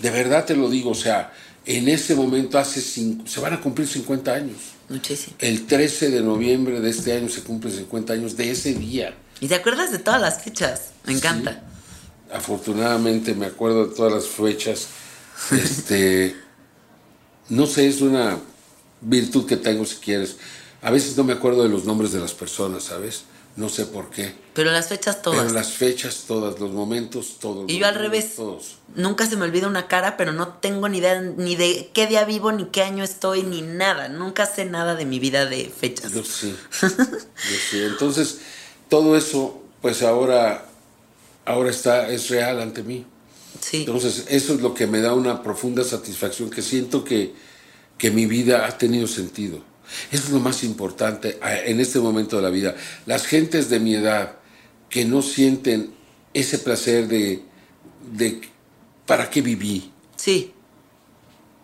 De 0.00 0.10
verdad 0.10 0.44
te 0.44 0.54
lo 0.54 0.70
digo, 0.70 0.90
o 0.90 0.94
sea, 0.94 1.32
en 1.66 1.88
ese 1.88 2.14
momento 2.14 2.56
hace 2.56 2.80
cinco- 2.80 3.26
se 3.26 3.40
van 3.40 3.54
a 3.54 3.60
cumplir 3.60 3.88
50 3.88 4.32
años. 4.32 4.56
Muchísimo. 4.88 5.34
El 5.40 5.66
13 5.66 6.10
de 6.10 6.20
noviembre 6.20 6.80
de 6.80 6.88
este 6.90 7.12
año 7.14 7.28
se 7.28 7.42
cumplen 7.42 7.74
50 7.74 8.12
años 8.12 8.36
de 8.36 8.52
ese 8.52 8.74
día. 8.74 9.12
¿Y 9.40 9.48
te 9.48 9.54
acuerdas 9.54 9.92
de 9.92 9.98
todas 9.98 10.20
las 10.20 10.42
fechas? 10.42 10.90
Me 11.04 11.12
encanta. 11.12 11.62
Afortunadamente 12.32 13.34
me 13.34 13.46
acuerdo 13.46 13.86
de 13.86 13.94
todas 13.94 14.12
las 14.12 14.26
fechas. 14.26 14.88
Este, 15.52 16.34
no 17.48 17.66
sé, 17.66 17.86
es 17.86 18.00
una 18.00 18.38
virtud 19.00 19.46
que 19.46 19.56
tengo 19.56 19.84
si 19.84 19.96
quieres. 19.96 20.36
A 20.82 20.90
veces 20.90 21.16
no 21.16 21.22
me 21.22 21.32
acuerdo 21.32 21.62
de 21.62 21.68
los 21.68 21.84
nombres 21.84 22.10
de 22.10 22.18
las 22.18 22.34
personas, 22.34 22.82
¿sabes? 22.82 23.22
No 23.54 23.68
sé 23.68 23.86
por 23.86 24.10
qué. 24.10 24.34
Pero 24.54 24.70
las 24.70 24.88
fechas 24.88 25.20
todas. 25.20 25.40
Pero 25.40 25.52
las 25.52 25.72
fechas 25.72 26.24
todas, 26.28 26.60
los 26.60 26.70
momentos 26.70 27.38
todos. 27.40 27.68
Y 27.68 27.78
yo 27.78 27.86
al 27.86 27.96
revés. 27.96 28.36
Todos. 28.36 28.76
Nunca 28.94 29.26
se 29.26 29.36
me 29.36 29.44
olvida 29.44 29.66
una 29.66 29.88
cara, 29.88 30.16
pero 30.16 30.32
no 30.32 30.48
tengo 30.48 30.88
ni 30.88 30.98
idea 30.98 31.20
ni 31.20 31.56
de 31.56 31.90
qué 31.92 32.06
día 32.06 32.24
vivo, 32.24 32.52
ni 32.52 32.66
qué 32.66 32.82
año 32.82 33.02
estoy, 33.02 33.42
ni 33.42 33.62
nada. 33.62 34.08
Nunca 34.08 34.46
sé 34.46 34.64
nada 34.64 34.94
de 34.94 35.06
mi 35.06 35.18
vida 35.18 35.46
de 35.46 35.72
fechas. 35.76 36.12
Yo 36.12 36.22
sí. 36.22 36.56
Yo 36.82 37.58
sí. 37.70 37.80
Entonces, 37.82 38.38
todo 38.88 39.16
eso, 39.16 39.62
pues 39.82 40.02
ahora, 40.02 40.66
ahora 41.44 41.70
está, 41.70 42.08
es 42.10 42.28
real 42.30 42.60
ante 42.60 42.82
mí. 42.82 43.04
Sí. 43.60 43.78
Entonces, 43.78 44.26
eso 44.28 44.54
es 44.54 44.60
lo 44.60 44.74
que 44.74 44.86
me 44.86 45.00
da 45.00 45.14
una 45.14 45.42
profunda 45.42 45.82
satisfacción, 45.84 46.50
que 46.50 46.62
siento 46.62 47.04
que, 47.04 47.32
que 47.96 48.10
mi 48.10 48.26
vida 48.26 48.66
ha 48.66 48.78
tenido 48.78 49.06
sentido. 49.06 49.60
Eso 50.12 50.24
es 50.24 50.30
lo 50.30 50.40
más 50.40 50.62
importante 50.64 51.38
a- 51.40 51.56
en 51.58 51.80
este 51.80 51.98
momento 51.98 52.36
de 52.36 52.42
la 52.42 52.50
vida. 52.50 52.76
Las 53.06 53.26
gentes 53.26 53.68
de 53.70 53.80
mi 53.80 53.94
edad 53.94 54.36
que 54.90 55.04
no 55.04 55.22
sienten 55.22 55.92
ese 56.34 56.58
placer 56.58 57.08
de, 57.08 57.42
de 58.12 58.40
¿para 59.06 59.28
qué 59.30 59.40
viví? 59.42 59.90
Sí. 60.16 60.52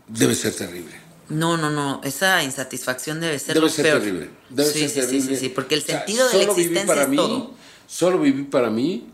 Debe 0.08 0.34
ser 0.34 0.54
terrible. 0.54 0.94
No, 1.28 1.56
no, 1.56 1.70
no. 1.70 2.00
Esa 2.04 2.42
insatisfacción 2.42 3.20
debe 3.20 3.38
ser 3.38 3.54
Debe 3.54 3.66
lo 3.66 3.72
ser 3.72 3.84
peor. 3.86 3.98
terrible. 4.00 4.30
Debe 4.50 4.70
sí, 4.70 4.78
ser 4.80 4.88
sí, 4.88 4.94
terrible. 5.00 5.20
sí, 5.22 5.28
sí, 5.28 5.36
sí, 5.36 5.48
porque 5.48 5.74
el 5.76 5.80
O 5.82 5.84
sea, 5.84 5.98
sentido 5.98 6.28
de 6.28 6.36
la 6.38 6.42
existencia 6.44 6.86
para 6.86 7.02
es 7.02 7.08
mí, 7.08 7.16
todo. 7.16 7.50
Solo 7.86 8.18
viví 8.18 8.42
para 8.44 8.70
mí, 8.70 9.06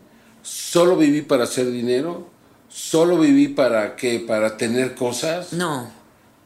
solo 0.43 0.97
viví 0.97 1.21
para 1.21 1.43
hacer 1.45 1.71
dinero, 1.71 2.29
solo 2.69 3.17
viví 3.19 3.47
para 3.49 3.95
qué, 3.95 4.19
para 4.25 4.57
tener 4.57 4.95
cosas. 4.95 5.53
No. 5.53 5.91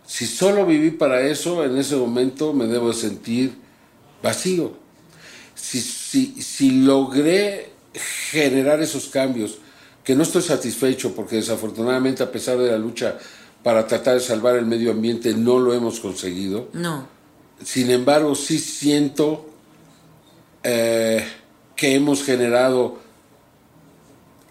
Si 0.05 0.27
solo 0.27 0.65
viví 0.65 0.91
para 0.91 1.21
eso, 1.21 1.63
en 1.63 1.77
ese 1.77 1.95
momento 1.95 2.53
me 2.53 2.67
debo 2.67 2.93
sentir 2.93 3.55
vacío. 4.21 4.73
Si, 5.55 5.81
si, 5.81 6.41
si 6.41 6.71
logré 6.71 7.71
generar 8.29 8.81
esos 8.81 9.07
cambios, 9.07 9.57
que 10.03 10.15
no 10.15 10.21
estoy 10.23 10.43
satisfecho 10.43 11.15
porque 11.15 11.37
desafortunadamente 11.37 12.21
a 12.21 12.31
pesar 12.31 12.57
de 12.59 12.69
la 12.69 12.77
lucha 12.77 13.17
para 13.65 13.87
tratar 13.87 14.13
de 14.13 14.19
salvar 14.19 14.55
el 14.57 14.67
medio 14.67 14.91
ambiente 14.91 15.33
no 15.33 15.57
lo 15.57 15.73
hemos 15.73 15.99
conseguido, 15.99 16.69
No. 16.73 17.07
sin 17.63 17.89
embargo, 17.89 18.35
sí 18.35 18.59
siento 18.59 19.49
eh, 20.61 21.25
que 21.75 21.95
hemos 21.95 22.23
generado 22.23 22.99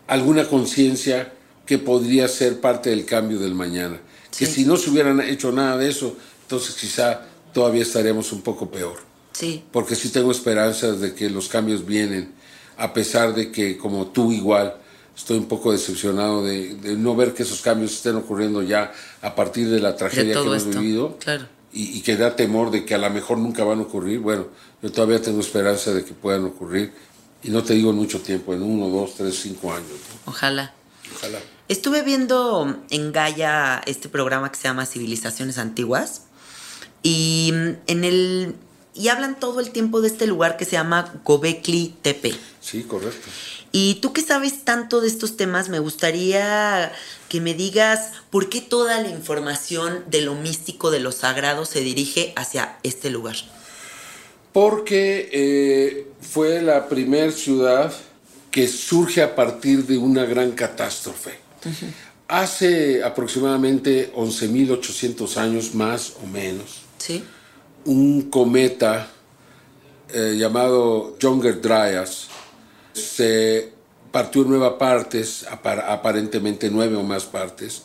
alguna 0.09 0.49
conciencia 0.49 1.33
que 1.65 1.79
podría 1.79 2.27
ser 2.27 2.61
parte 2.61 2.91
del 2.91 3.05
cambio 3.05 3.39
del 3.39 3.55
mañana. 3.55 4.01
Que 4.37 4.47
si 4.47 4.65
no 4.65 4.77
se 4.77 4.91
hubieran 4.91 5.21
hecho 5.21 5.53
nada 5.53 5.77
de 5.77 5.91
eso, 5.91 6.17
entonces 6.43 6.75
quizá 6.75 7.21
todavía 7.53 7.83
estaríamos 7.83 8.33
un 8.33 8.43
poco 8.43 8.69
peor. 8.69 8.97
Sí. 9.31 9.63
Porque 9.71 9.95
sí 9.95 10.09
tengo 10.09 10.33
esperanzas 10.33 10.99
de 10.99 11.15
que 11.15 11.31
los 11.31 11.47
cambios 11.49 11.87
vienen, 11.87 12.33
a 12.77 12.93
pesar 12.93 13.33
de 13.33 13.53
que, 13.53 13.79
como 13.79 14.09
tú 14.09 14.33
igual, 14.33 14.75
estoy 15.17 15.39
un 15.39 15.47
poco 15.47 15.73
decepcionado 15.73 16.45
de, 16.45 16.75
de 16.75 16.97
no 16.97 17.15
ver 17.15 17.35
que 17.35 17.43
esos 17.43 17.61
cambios 17.61 17.93
estén 17.93 18.17
ocurriendo 18.17 18.63
ya 18.63 18.93
a 19.23 19.35
partir 19.35 19.69
de 19.69 19.81
la 19.81 19.97
tragedia 19.97 20.35
que 20.35 20.41
hemos 20.41 20.57
esto, 20.57 20.81
vivido 20.81 21.19
claro. 21.19 21.47
y, 21.73 21.99
y 21.99 22.01
que 22.03 22.17
da 22.17 22.37
temor 22.37 22.71
de 22.71 22.85
que 22.85 22.95
a 22.95 22.99
lo 22.99 23.09
mejor 23.11 23.39
nunca 23.39 23.65
van 23.65 23.79
a 23.79 23.83
ocurrir. 23.83 24.21
Bueno, 24.21 24.49
yo 24.83 24.93
todavía 24.93 25.23
tengo 25.23 25.41
esperanza 25.41 25.93
de 25.93 26.05
que 26.05 26.13
puedan 26.13 26.45
ocurrir 26.45 26.93
y 27.43 27.51
no 27.51 27.63
te 27.63 27.75
digo 27.75 27.91
en 27.91 27.97
mucho 27.97 28.21
tiempo, 28.21 28.55
en 28.55 28.63
uno, 28.63 28.89
dos, 28.89 29.15
tres, 29.15 29.39
cinco 29.41 29.73
años. 29.73 29.89
¿no? 29.89 30.33
Ojalá. 30.33 30.75
Ojalá. 31.15 31.39
Estuve 31.69 32.03
viendo 32.03 32.77
en 32.91 33.13
Gaia 33.13 33.83
este 33.87 34.09
programa 34.09 34.51
que 34.51 34.57
se 34.57 34.65
llama 34.65 34.87
Civilizaciones 34.87 35.59
Antiguas 35.59 36.23
y 37.03 37.53
en 37.87 38.05
el 38.05 38.55
y 38.95 39.09
hablan 39.09 39.39
todo 39.39 39.61
el 39.61 39.71
tiempo 39.71 40.01
de 40.01 40.09
este 40.09 40.27
lugar 40.27 40.57
que 40.57 40.65
se 40.65 40.73
llama 40.73 41.13
Gobekli 41.25 41.95
Tepe. 42.03 42.35
Sí, 42.61 42.83
correcto. 42.85 43.29
Y 43.77 43.97
tú 43.97 44.13
que 44.13 44.23
sabes 44.23 44.65
tanto 44.65 45.01
de 45.01 45.09
estos 45.09 45.37
temas, 45.37 45.69
me 45.69 45.81
gustaría 45.81 46.93
que 47.29 47.41
me 47.41 47.55
digas 47.55 48.13
por 48.31 48.49
qué 48.49 48.61
toda 48.61 49.01
la 49.01 49.09
información 49.09 50.05
de 50.07 50.21
lo 50.21 50.37
místico, 50.37 50.93
de 50.93 51.01
lo 51.01 51.11
sagrado, 51.11 51.65
se 51.65 51.81
dirige 51.81 52.33
hacia 52.37 52.79
este 52.85 53.11
lugar. 53.11 53.35
Porque 54.53 55.29
eh, 55.33 56.07
fue 56.21 56.63
la 56.63 56.89
primera 56.89 57.33
ciudad 57.33 57.93
que 58.53 58.69
surge 58.69 59.23
a 59.23 59.35
partir 59.35 59.85
de 59.87 59.99
una 59.99 60.25
gran 60.25 60.53
catástrofe. 60.53 61.41
Hace 62.29 63.03
aproximadamente 63.03 64.13
11.800 64.15 65.37
años 65.37 65.75
más 65.75 66.13
o 66.23 66.29
menos, 66.29 66.83
¿Sí? 66.99 67.25
un 67.87 68.31
cometa 68.31 69.11
eh, 70.13 70.37
llamado 70.39 71.19
Younger 71.19 71.61
Dryas 71.61 72.29
se 72.95 73.73
partió 74.11 74.43
en 74.43 74.51
nueve 74.51 74.77
partes, 74.79 75.45
aparentemente 75.51 76.71
nueve 76.71 76.97
o 76.97 77.03
más 77.03 77.25
partes, 77.25 77.83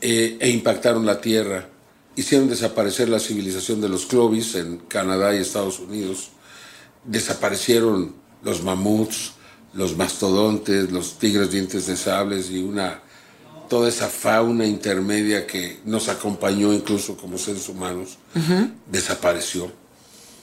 eh, 0.00 0.36
e 0.40 0.50
impactaron 0.50 1.06
la 1.06 1.20
Tierra. 1.20 1.68
Hicieron 2.16 2.48
desaparecer 2.48 3.08
la 3.08 3.18
civilización 3.18 3.80
de 3.80 3.88
los 3.88 4.06
Clovis 4.06 4.54
en 4.54 4.78
Canadá 4.78 5.34
y 5.34 5.38
Estados 5.38 5.80
Unidos. 5.80 6.28
Desaparecieron 7.04 8.14
los 8.42 8.62
mamuts, 8.62 9.32
los 9.72 9.96
mastodontes, 9.96 10.92
los 10.92 11.18
tigres 11.18 11.50
dientes 11.50 11.86
de 11.86 11.96
sables 11.96 12.50
y 12.50 12.62
una 12.62 13.00
toda 13.68 13.88
esa 13.88 14.08
fauna 14.08 14.66
intermedia 14.66 15.46
que 15.46 15.80
nos 15.84 16.08
acompañó 16.08 16.72
incluso 16.72 17.16
como 17.16 17.38
seres 17.38 17.68
humanos, 17.68 18.18
desapareció. 18.90 19.72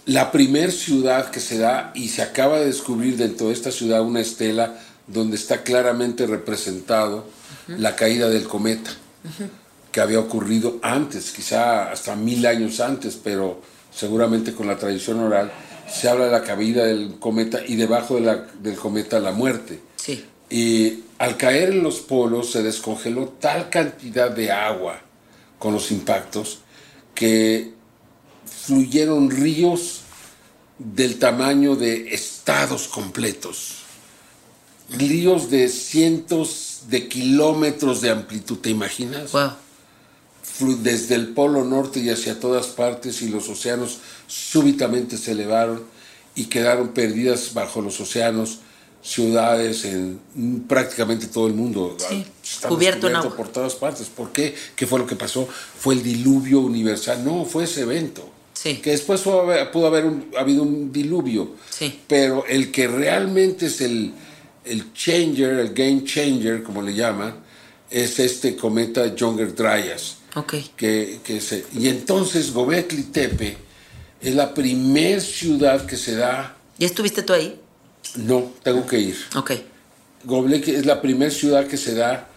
La 0.06 0.32
primer 0.32 0.72
ciudad 0.72 1.30
que 1.30 1.40
se 1.40 1.58
da, 1.58 1.92
y 1.94 2.10
se 2.10 2.22
acaba 2.22 2.60
de 2.60 2.66
descubrir 2.66 3.18
dentro 3.18 3.48
de 3.48 3.54
esta 3.54 3.72
ciudad 3.72 4.02
una 4.02 4.22
estela 4.22 4.80
donde 5.08 5.36
está 5.36 5.64
claramente 5.64 6.26
representado 6.26 7.26
la 7.68 7.96
caída 7.96 8.30
del 8.30 8.48
cometa, 8.48 8.92
que 9.92 10.02
había 10.02 10.20
ocurrido 10.20 10.80
antes, 10.82 11.32
quizá 11.32 11.92
hasta 11.92 12.16
mil 12.16 12.46
años 12.46 12.80
antes, 12.80 13.20
pero 13.22 13.62
seguramente 13.94 14.54
con 14.54 14.68
la 14.68 14.78
tradición 14.78 15.20
oral, 15.20 15.52
se 15.92 16.10
habla 16.10 16.26
de 16.26 16.32
la 16.32 16.44
caída 16.44 16.86
del 16.86 17.20
cometa 17.20 17.60
y 17.66 17.76
debajo 17.76 18.20
del 18.20 18.76
cometa 18.76 19.20
la 19.20 19.32
muerte. 19.32 19.82
Sí. 19.98 20.26
Y 20.50 21.04
al 21.18 21.38
caer 21.38 21.70
en 21.70 21.84
los 21.84 22.00
polos 22.00 22.52
se 22.52 22.64
descongeló 22.64 23.36
tal 23.40 23.70
cantidad 23.70 24.32
de 24.32 24.52
agua 24.52 25.00
con 25.60 25.74
los 25.74 25.92
impactos 25.92 26.60
que 27.14 27.74
fluyeron 28.66 29.30
ríos 29.30 30.02
del 30.78 31.20
tamaño 31.20 31.76
de 31.76 32.14
estados 32.14 32.88
completos. 32.88 33.78
Ríos 34.90 35.50
de 35.50 35.70
cientos 35.70 36.84
de 36.90 37.08
kilómetros 37.08 38.02
de 38.02 38.10
amplitud, 38.10 38.58
¿te 38.58 38.70
imaginas? 38.70 39.32
Wow. 39.32 39.52
Desde 40.80 41.16
el 41.16 41.30
polo 41.30 41.64
norte 41.64 42.00
y 42.00 42.10
hacia 42.10 42.40
todas 42.40 42.68
partes 42.68 43.22
y 43.22 43.30
los 43.30 43.48
océanos 43.50 44.00
súbitamente 44.28 45.18
se 45.18 45.32
elevaron 45.32 45.84
y 46.36 46.46
quedaron 46.46 46.90
perdidas 46.90 47.54
bajo 47.54 47.82
los 47.82 48.00
océanos 48.00 48.60
ciudades 49.02 49.86
en 49.86 50.20
prácticamente 50.68 51.28
todo 51.28 51.48
el 51.48 51.54
mundo. 51.54 51.98
Sí, 51.98 52.26
cubierto 52.68 53.08
en 53.08 53.16
agua. 53.16 53.36
por 53.36 53.48
todas 53.48 53.76
partes. 53.76 54.08
¿Por 54.08 54.32
qué? 54.32 54.56
¿Qué 54.76 54.86
fue 54.86 55.00
lo 55.00 55.08
que 55.08 55.16
pasó? 55.16 55.48
¿Fue 55.48 55.96
el 55.96 56.04
diluvio 56.04 56.60
universal? 56.60 57.24
No, 57.24 57.46
fue 57.46 57.64
ese 57.64 57.82
evento. 57.82 58.30
Sí. 58.62 58.76
Que 58.76 58.92
después 58.92 59.22
pudo 59.22 59.88
haber, 59.88 60.08
habido 60.38 60.62
un 60.62 60.92
diluvio. 60.92 61.56
Sí. 61.68 62.02
Pero 62.08 62.46
el 62.48 62.72
que 62.72 62.88
realmente 62.88 63.66
es 63.66 63.82
el, 63.82 64.14
el 64.64 64.94
changer, 64.94 65.54
el 65.58 65.74
game 65.74 66.04
changer, 66.04 66.62
como 66.62 66.84
le 66.84 66.94
llaman, 66.94 67.38
es 67.90 68.20
este 68.20 68.56
cometa 68.56 69.16
Younger 69.16 69.56
Dryas. 69.56 70.18
Que, 70.78 71.20
que 71.24 71.42
se, 71.42 71.66
y 71.74 71.88
entonces 71.88 72.54
Gobekli 72.54 73.04
Tepe 73.04 73.58
es 74.22 74.36
la 74.36 74.54
primer 74.54 75.22
ciudad 75.22 75.86
que 75.88 75.98
se 75.98 76.16
da. 76.16 76.56
¿Ya 76.78 76.86
estuviste 76.86 77.24
tú 77.24 77.34
ahí? 77.34 77.60
No, 78.16 78.52
tengo 78.62 78.86
que 78.86 79.00
ir. 79.00 79.18
Ok. 79.36 79.54
Gobekli 80.24 80.76
es 80.76 80.86
la 80.86 81.02
primera 81.02 81.32
ciudad 81.32 81.66
que 81.66 81.78
se 81.78 81.96
da 81.96 82.30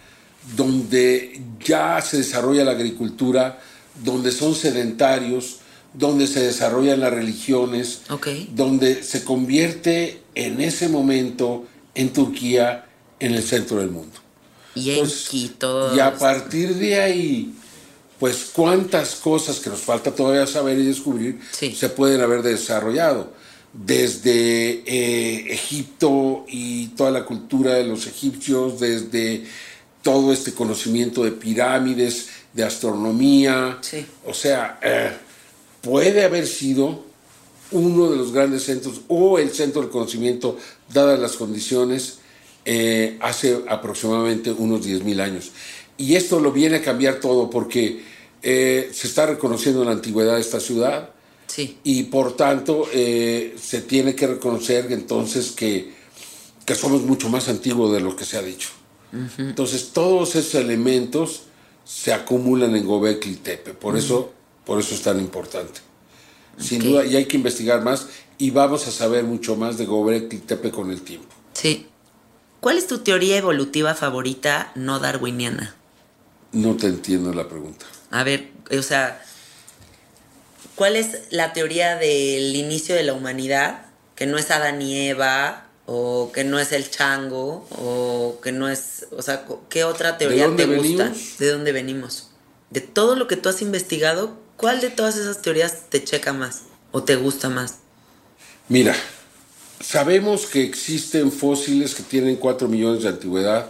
donde 0.55 1.39
ya 1.63 2.01
se 2.01 2.17
desarrolla 2.17 2.63
la 2.63 2.71
agricultura, 2.71 3.61
donde 4.03 4.31
son 4.31 4.55
sedentarios, 4.55 5.59
donde 5.97 6.27
se 6.27 6.41
desarrollan 6.41 6.99
las 6.99 7.13
religiones, 7.13 8.01
okay. 8.09 8.49
donde 8.53 9.03
se 9.03 9.23
convierte 9.23 10.21
en 10.35 10.61
ese 10.61 10.89
momento 10.89 11.65
en 11.93 12.11
Turquía 12.11 12.85
en 13.19 13.33
el 13.33 13.43
centro 13.43 13.77
del 13.77 13.89
mundo. 13.89 14.17
Y 14.75 14.91
en 14.91 15.07
Quito. 15.07 15.95
Y 15.95 15.99
a 15.99 16.13
partir 16.17 16.75
de 16.75 16.99
ahí, 16.99 17.53
pues 18.19 18.49
cuántas 18.53 19.15
cosas 19.15 19.59
que 19.59 19.69
nos 19.69 19.79
falta 19.79 20.11
todavía 20.11 20.45
saber 20.47 20.77
y 20.79 20.85
descubrir 20.85 21.39
se 21.51 21.89
pueden 21.89 22.21
haber 22.21 22.41
desarrollado. 22.41 23.33
Desde 23.73 24.83
eh, 24.85 25.53
Egipto 25.53 26.45
y 26.47 26.87
toda 26.89 27.11
la 27.11 27.25
cultura 27.25 27.73
de 27.73 27.83
los 27.83 28.07
egipcios, 28.07 28.79
desde 28.79 29.45
todo 30.01 30.31
este 30.31 30.53
conocimiento 30.53 31.23
de 31.23 31.31
pirámides, 31.31 32.27
de 32.53 32.63
astronomía. 32.63 33.79
O 34.25 34.33
sea, 34.33 34.79
eh, 34.81 35.11
puede 35.85 36.23
haber 36.23 36.47
sido 36.47 37.03
uno 37.69 38.09
de 38.09 38.17
los 38.17 38.31
grandes 38.31 38.63
centros 38.63 39.01
o 39.07 39.37
el 39.37 39.51
centro 39.51 39.81
del 39.81 39.91
conocimiento, 39.91 40.57
dadas 40.91 41.19
las 41.19 41.33
condiciones, 41.33 42.17
eh, 42.65 43.17
hace 43.21 43.61
aproximadamente 43.67 44.51
unos 44.51 44.83
10.000 44.83 45.21
años. 45.21 45.51
Y 45.97 46.15
esto 46.15 46.39
lo 46.39 46.51
viene 46.51 46.77
a 46.77 46.81
cambiar 46.81 47.19
todo 47.19 47.51
porque 47.51 48.01
eh, 48.41 48.89
se 48.91 49.07
está 49.07 49.27
reconociendo 49.27 49.81
en 49.81 49.87
la 49.87 49.93
antigüedad 49.93 50.35
de 50.35 50.41
esta 50.41 50.59
ciudad 50.59 51.11
sí. 51.45 51.77
y 51.83 52.03
por 52.03 52.35
tanto 52.35 52.87
eh, 52.91 53.55
se 53.61 53.81
tiene 53.81 54.15
que 54.15 54.25
reconocer 54.25 54.91
entonces 54.91 55.51
que, 55.51 55.93
que, 56.65 56.73
somos 56.73 57.03
mucho 57.03 57.29
más 57.29 57.47
antiguos 57.47 57.93
de 57.93 58.01
lo 58.01 58.15
que 58.15 58.25
se 58.25 58.37
ha 58.37 58.41
dicho. 58.41 58.69
Entonces 59.37 59.91
todos 59.93 60.35
esos 60.35 60.55
elementos 60.55 61.43
se 61.85 62.11
acumulan 62.11 62.75
en 62.75 62.85
Gobekli 62.85 63.35
Tepe, 63.35 63.73
por, 63.73 63.95
eso, 63.95 64.33
por 64.65 64.79
eso 64.79 64.95
es 64.95 65.01
tan 65.01 65.19
importante. 65.19 65.81
Sin 66.57 66.81
duda, 66.81 67.05
y 67.05 67.15
hay 67.15 67.25
que 67.25 67.37
investigar 67.37 67.83
más 67.83 68.07
y 68.37 68.51
vamos 68.51 68.87
a 68.87 68.91
saber 68.91 69.23
mucho 69.23 69.55
más 69.55 69.77
de 69.77 69.85
Gobekli 69.85 70.39
Tepe 70.39 70.71
con 70.71 70.91
el 70.91 71.01
tiempo. 71.01 71.27
Sí. 71.53 71.87
¿Cuál 72.59 72.77
es 72.77 72.87
tu 72.87 72.99
teoría 72.99 73.37
evolutiva 73.37 73.93
favorita 73.93 74.71
no 74.75 74.99
darwiniana? 74.99 75.75
No 76.51 76.75
te 76.75 76.87
entiendo 76.87 77.33
la 77.33 77.47
pregunta. 77.47 77.85
A 78.11 78.23
ver, 78.23 78.49
o 78.71 78.81
sea, 78.81 79.21
¿cuál 80.75 80.95
es 80.95 81.27
la 81.29 81.53
teoría 81.53 81.95
del 81.95 82.55
inicio 82.55 82.95
de 82.95 83.03
la 83.03 83.13
humanidad? 83.13 83.85
Que 84.15 84.25
no 84.25 84.37
es 84.37 84.49
Adán 84.51 84.81
y 84.81 85.09
Eva, 85.09 85.67
o 85.85 86.31
que 86.33 86.43
no 86.43 86.59
es 86.59 86.71
el 86.71 86.89
chango, 86.89 87.67
o 87.69 88.39
que 88.41 88.51
no 88.51 88.69
es, 88.69 89.07
o 89.11 89.21
sea, 89.21 89.45
¿qué 89.69 89.83
otra 89.83 90.17
teoría 90.17 90.53
te 90.55 90.65
gusta? 90.65 91.11
¿De 91.37 91.51
dónde 91.51 91.71
venimos? 91.71 92.29
De 92.71 92.81
todo 92.81 93.15
lo 93.15 93.27
que 93.27 93.37
tú 93.37 93.49
has 93.49 93.61
investigado, 93.61 94.37
¿cuál 94.57 94.81
de 94.81 94.89
todas 94.89 95.17
esas 95.17 95.41
teorías 95.41 95.89
te 95.89 96.03
checa 96.03 96.33
más 96.33 96.63
o 96.91 97.03
te 97.03 97.15
gusta 97.15 97.49
más? 97.49 97.79
Mira, 98.69 98.95
sabemos 99.79 100.45
que 100.45 100.63
existen 100.63 101.31
fósiles 101.31 101.95
que 101.95 102.03
tienen 102.03 102.35
4 102.37 102.67
millones 102.67 103.03
de 103.03 103.09
antigüedad. 103.09 103.69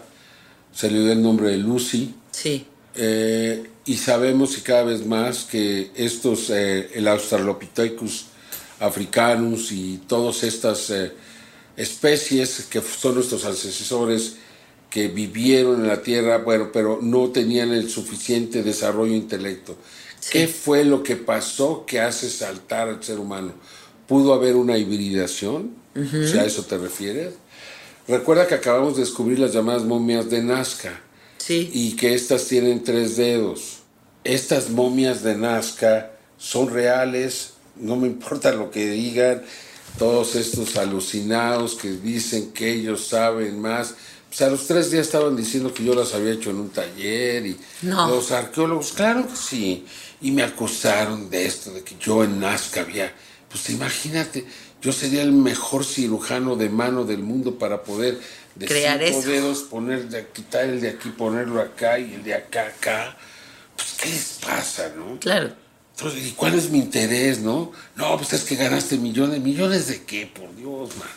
Se 0.73 0.89
le 0.89 0.99
dio 0.99 1.11
el 1.11 1.21
nombre 1.21 1.49
de 1.49 1.57
Lucy. 1.57 2.15
Sí. 2.31 2.65
Eh, 2.95 3.69
y 3.85 3.97
sabemos 3.97 4.57
y 4.57 4.61
cada 4.61 4.83
vez 4.83 5.05
más 5.05 5.43
que 5.43 5.91
estos, 5.95 6.49
eh, 6.49 6.89
el 6.93 7.07
Australopithecus 7.07 8.25
africanus 8.79 9.71
y 9.71 10.01
todas 10.07 10.43
estas 10.43 10.89
eh, 10.89 11.11
especies 11.77 12.67
que 12.69 12.81
son 12.81 13.15
nuestros 13.15 13.45
antecesores 13.45 14.35
que 14.89 15.07
vivieron 15.09 15.81
en 15.81 15.87
la 15.87 16.01
Tierra, 16.01 16.37
bueno, 16.37 16.69
pero 16.71 16.99
no 17.01 17.29
tenían 17.29 17.71
el 17.73 17.89
suficiente 17.89 18.63
desarrollo 18.63 19.13
intelecto. 19.13 19.77
¿Qué 20.31 20.47
fue 20.47 20.83
lo 20.83 21.03
que 21.03 21.15
pasó 21.15 21.85
que 21.85 21.99
hace 21.99 22.29
saltar 22.29 22.89
al 22.89 23.03
ser 23.03 23.19
humano? 23.19 23.53
¿Pudo 24.07 24.33
haber 24.33 24.55
una 24.55 24.77
hibridación? 24.77 25.75
Si 25.93 26.37
a 26.37 26.45
eso 26.45 26.63
te 26.63 26.77
refieres. 26.77 27.35
Recuerda 28.07 28.47
que 28.47 28.55
acabamos 28.55 28.95
de 28.95 29.01
descubrir 29.01 29.39
las 29.39 29.53
llamadas 29.53 29.83
momias 29.83 30.29
de 30.29 30.43
Nazca. 30.43 31.01
Sí. 31.37 31.69
Y 31.73 31.95
que 31.95 32.13
estas 32.13 32.47
tienen 32.47 32.83
tres 32.83 33.15
dedos. 33.15 33.79
Estas 34.23 34.69
momias 34.69 35.23
de 35.23 35.35
Nazca 35.35 36.11
son 36.37 36.69
reales, 36.69 37.53
no 37.75 37.95
me 37.95 38.07
importa 38.07 38.51
lo 38.51 38.71
que 38.71 38.89
digan, 38.89 39.43
todos 39.97 40.35
estos 40.35 40.75
alucinados 40.75 41.75
que 41.75 41.91
dicen 41.91 42.51
que 42.51 42.73
ellos 42.73 43.07
saben 43.07 43.59
más. 43.59 43.95
Pues 44.35 44.49
a 44.49 44.51
los 44.51 44.67
tres 44.67 44.91
días 44.91 45.05
estaban 45.05 45.33
diciendo 45.33 45.73
que 45.73 45.85
yo 45.85 45.95
las 45.95 46.13
había 46.13 46.33
hecho 46.33 46.49
en 46.49 46.57
un 46.57 46.69
taller 46.69 47.45
y 47.45 47.57
los 47.81 48.33
arqueólogos, 48.33 48.91
claro 48.91 49.25
que 49.25 49.35
sí, 49.37 49.85
y 50.19 50.31
me 50.31 50.43
acusaron 50.43 51.29
de 51.29 51.45
esto, 51.45 51.71
de 51.71 51.83
que 51.85 51.95
yo 52.01 52.21
en 52.21 52.41
Nazca 52.41 52.81
había, 52.81 53.13
pues 53.49 53.69
imagínate, 53.69 54.45
yo 54.81 54.91
sería 54.91 55.21
el 55.21 55.31
mejor 55.31 55.85
cirujano 55.85 56.57
de 56.57 56.67
mano 56.67 57.05
del 57.05 57.19
mundo 57.19 57.57
para 57.57 57.83
poder 57.83 58.19
de 58.55 58.65
Crear 58.65 58.99
cinco 59.01 59.19
eso. 59.19 59.29
dedos 59.29 59.59
poner 59.59 60.09
de 60.09 60.27
quitar 60.27 60.65
el 60.65 60.81
de 60.81 60.89
aquí, 60.89 61.11
ponerlo 61.11 61.61
acá 61.61 61.97
y 61.97 62.15
el 62.15 62.23
de 62.25 62.33
acá 62.33 62.67
acá. 62.67 63.17
Pues, 63.77 63.93
¿qué 64.01 64.09
les 64.09 64.39
pasa, 64.45 64.91
no? 64.97 65.17
Claro. 65.17 65.53
Entonces, 65.95 66.27
¿y 66.27 66.31
cuál 66.31 66.55
es 66.55 66.69
mi 66.69 66.79
interés, 66.79 67.39
no? 67.39 67.71
No, 67.95 68.17
pues 68.17 68.33
es 68.33 68.43
que 68.43 68.57
ganaste 68.57 68.97
millones. 68.97 69.39
¿Millones 69.39 69.87
de 69.87 70.03
qué? 70.03 70.27
Por 70.27 70.53
Dios, 70.57 70.89
man. 70.97 71.07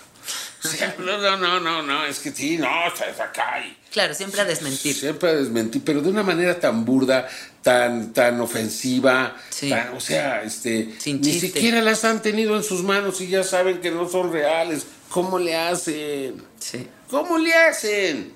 O 0.64 0.68
sea, 0.68 0.94
no, 0.98 1.18
no, 1.18 1.36
no, 1.36 1.60
no, 1.60 1.82
no, 1.82 2.04
es 2.04 2.18
que 2.18 2.32
sí, 2.32 2.58
no, 2.58 2.88
estás 2.88 3.18
acá 3.20 3.64
y... 3.64 3.76
Claro, 3.92 4.12
siempre 4.12 4.40
a 4.40 4.44
desmentir. 4.44 4.92
Siempre 4.94 5.30
a 5.30 5.34
desmentir, 5.34 5.82
pero 5.84 6.00
de 6.02 6.08
una 6.10 6.22
manera 6.24 6.58
tan 6.58 6.84
burda, 6.84 7.28
tan, 7.62 8.12
tan 8.12 8.40
ofensiva, 8.40 9.36
Sí. 9.50 9.70
tan- 9.70 9.94
o 9.94 10.00
sea, 10.00 10.42
este, 10.42 10.94
Sin 10.98 11.20
ni 11.20 11.38
siquiera 11.38 11.80
las 11.80 12.04
han 12.04 12.20
tenido 12.22 12.56
en 12.56 12.64
sus 12.64 12.82
manos 12.82 13.20
y 13.20 13.28
ya 13.28 13.44
saben 13.44 13.80
que 13.80 13.90
no 13.92 14.08
son 14.08 14.32
reales. 14.32 14.84
¿Cómo 15.10 15.38
le 15.38 15.54
hacen? 15.56 16.42
Sí. 16.58 16.86
¿Cómo 17.08 17.38
le 17.38 17.54
hacen? 17.54 18.32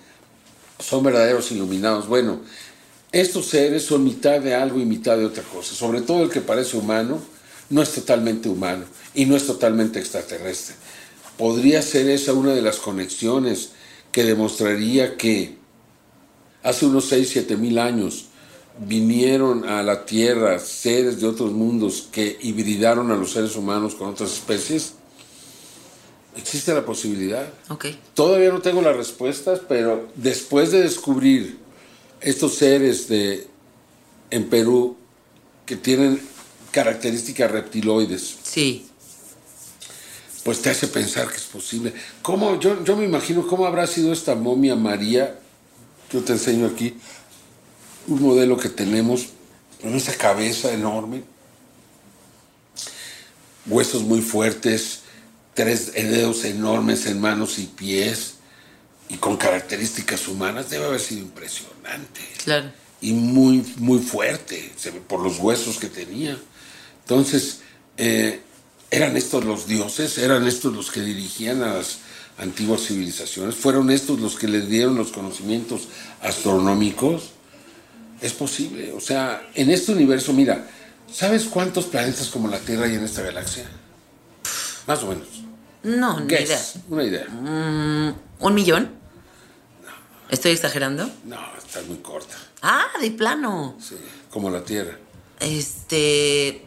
Son 0.78 1.02
verdaderos 1.02 1.50
iluminados. 1.52 2.06
Bueno, 2.06 2.40
estos 3.10 3.46
seres 3.46 3.84
son 3.84 4.04
mitad 4.04 4.40
de 4.40 4.54
algo 4.54 4.78
y 4.80 4.84
mitad 4.86 5.16
de 5.18 5.26
otra 5.26 5.42
cosa. 5.42 5.74
Sobre 5.74 6.00
todo 6.00 6.22
el 6.22 6.30
que 6.30 6.40
parece 6.40 6.76
humano, 6.76 7.20
no 7.68 7.82
es 7.82 7.92
totalmente 7.92 8.48
humano 8.48 8.84
y 9.12 9.26
no 9.26 9.36
es 9.36 9.46
totalmente 9.46 9.98
extraterrestre. 9.98 10.76
Podría 11.43 11.82
ser 11.82 12.09
esa 12.09 12.34
una 12.34 12.55
de 12.55 12.62
las 12.62 12.76
conexiones 12.76 13.70
que 14.12 14.22
demostraría 14.22 15.16
que 15.16 15.57
hace 16.62 16.86
unos 16.86 17.07
6, 17.07 17.30
7 17.32 17.57
mil 17.57 17.80
años 17.80 18.26
vinieron 18.78 19.68
a 19.68 19.82
la 19.82 20.07
Tierra 20.07 20.61
seres 20.61 21.20
de 21.20 21.26
otros 21.26 21.51
mundos 21.51 22.07
que 22.12 22.38
hibridaron 22.43 23.11
a 23.11 23.16
los 23.16 23.32
seres 23.32 23.57
humanos 23.57 23.97
con 23.97 24.11
otras 24.11 24.32
especies. 24.34 24.95
Existe 26.36 26.72
la 26.72 26.86
posibilidad. 26.86 27.53
Ok. 27.70 27.86
Todavía 28.14 28.51
no 28.51 28.61
tengo 28.61 28.80
las 28.80 28.97
respuestas, 28.97 29.62
pero 29.68 30.11
después 30.14 30.70
de 30.70 30.82
descubrir 30.82 31.59
estos 32.20 32.55
seres 32.55 33.09
de, 33.09 33.49
en 34.30 34.49
Perú 34.49 34.97
que 35.66 35.74
tienen 35.74 36.22
características 36.70 37.51
reptiloides, 37.51 38.36
Sí. 38.45 38.86
Pues 40.45 40.61
te 40.61 40.70
hace 40.70 40.88
pensar 40.88 41.28
que 41.28 41.36
es 41.36 41.45
posible. 41.45 41.93
¿Cómo? 42.22 42.59
Yo, 42.59 42.82
yo 42.84 42.97
me 42.97 43.05
imagino 43.05 43.47
cómo 43.47 43.66
habrá 43.66 43.86
sido 43.86 44.12
esta 44.12 44.34
momia 44.34 44.74
María. 44.76 45.38
Yo 46.12 46.20
te 46.22 46.32
enseño 46.32 46.66
aquí 46.66 46.97
un 48.09 48.20
modelo 48.22 48.57
que 48.57 48.68
tenemos 48.68 49.28
con 49.80 49.95
esa 49.95 50.14
cabeza 50.14 50.72
enorme, 50.72 51.22
huesos 53.66 54.03
muy 54.03 54.20
fuertes, 54.20 55.01
tres 55.55 55.93
dedos 55.95 56.45
enormes 56.45 57.07
en 57.07 57.20
manos 57.20 57.59
y 57.59 57.66
pies 57.66 58.34
y 59.09 59.16
con 59.16 59.36
características 59.36 60.26
humanas. 60.28 60.70
Debe 60.70 60.86
haber 60.86 61.01
sido 61.01 61.20
impresionante 61.22 62.20
Claro. 62.45 62.70
y 63.01 63.12
muy, 63.12 63.64
muy 63.76 64.01
fuerte, 64.01 64.72
por 65.09 65.20
los 65.20 65.38
huesos 65.38 65.78
que 65.78 65.88
tenía. 65.88 66.38
Entonces, 67.03 67.61
eh, 67.97 68.40
¿eran 68.93 69.16
estos 69.16 69.45
los 69.45 69.66
dioses? 69.66 70.18
¿Eran 70.18 70.47
estos 70.47 70.72
los 70.72 70.90
que 70.90 71.01
dirigían 71.01 71.62
a 71.62 71.74
las 71.74 71.99
antiguas 72.38 72.82
civilizaciones? 72.82 73.55
¿Fueron 73.55 73.90
estos 73.90 74.20
los 74.20 74.36
que 74.36 74.47
les 74.47 74.68
dieron 74.68 74.97
los 74.97 75.11
conocimientos 75.11 75.88
astronómicos? 76.20 77.30
Es 78.20 78.34
posible. 78.34 78.93
O 78.93 79.01
sea, 79.01 79.49
en 79.55 79.70
este 79.70 79.93
universo, 79.93 80.34
mira, 80.34 80.68
¿sabes 81.11 81.45
cuántos 81.45 81.86
planetas 81.86 82.28
como 82.28 82.49
la 82.49 82.59
Tierra 82.59 82.84
hay 82.84 82.95
en 82.95 83.05
esta 83.05 83.22
galaxia? 83.22 83.64
Más 84.86 85.03
o 85.03 85.09
menos. 85.09 85.28
No, 85.82 86.20
ni 86.20 86.34
idea. 86.34 86.61
Una 86.90 87.03
idea. 87.03 87.26
Mm, 87.28 88.14
¿Un 88.40 88.55
millón? 88.55 88.90
¿Estoy 90.28 90.53
exagerando? 90.53 91.11
No, 91.24 91.40
está 91.57 91.80
muy 91.88 91.97
corta. 91.97 92.36
Ah, 92.61 92.86
de 93.01 93.11
plano. 93.11 93.76
Sí, 93.80 93.97
como 94.30 94.51
la 94.51 94.62
Tierra. 94.62 94.99
Este. 95.40 96.66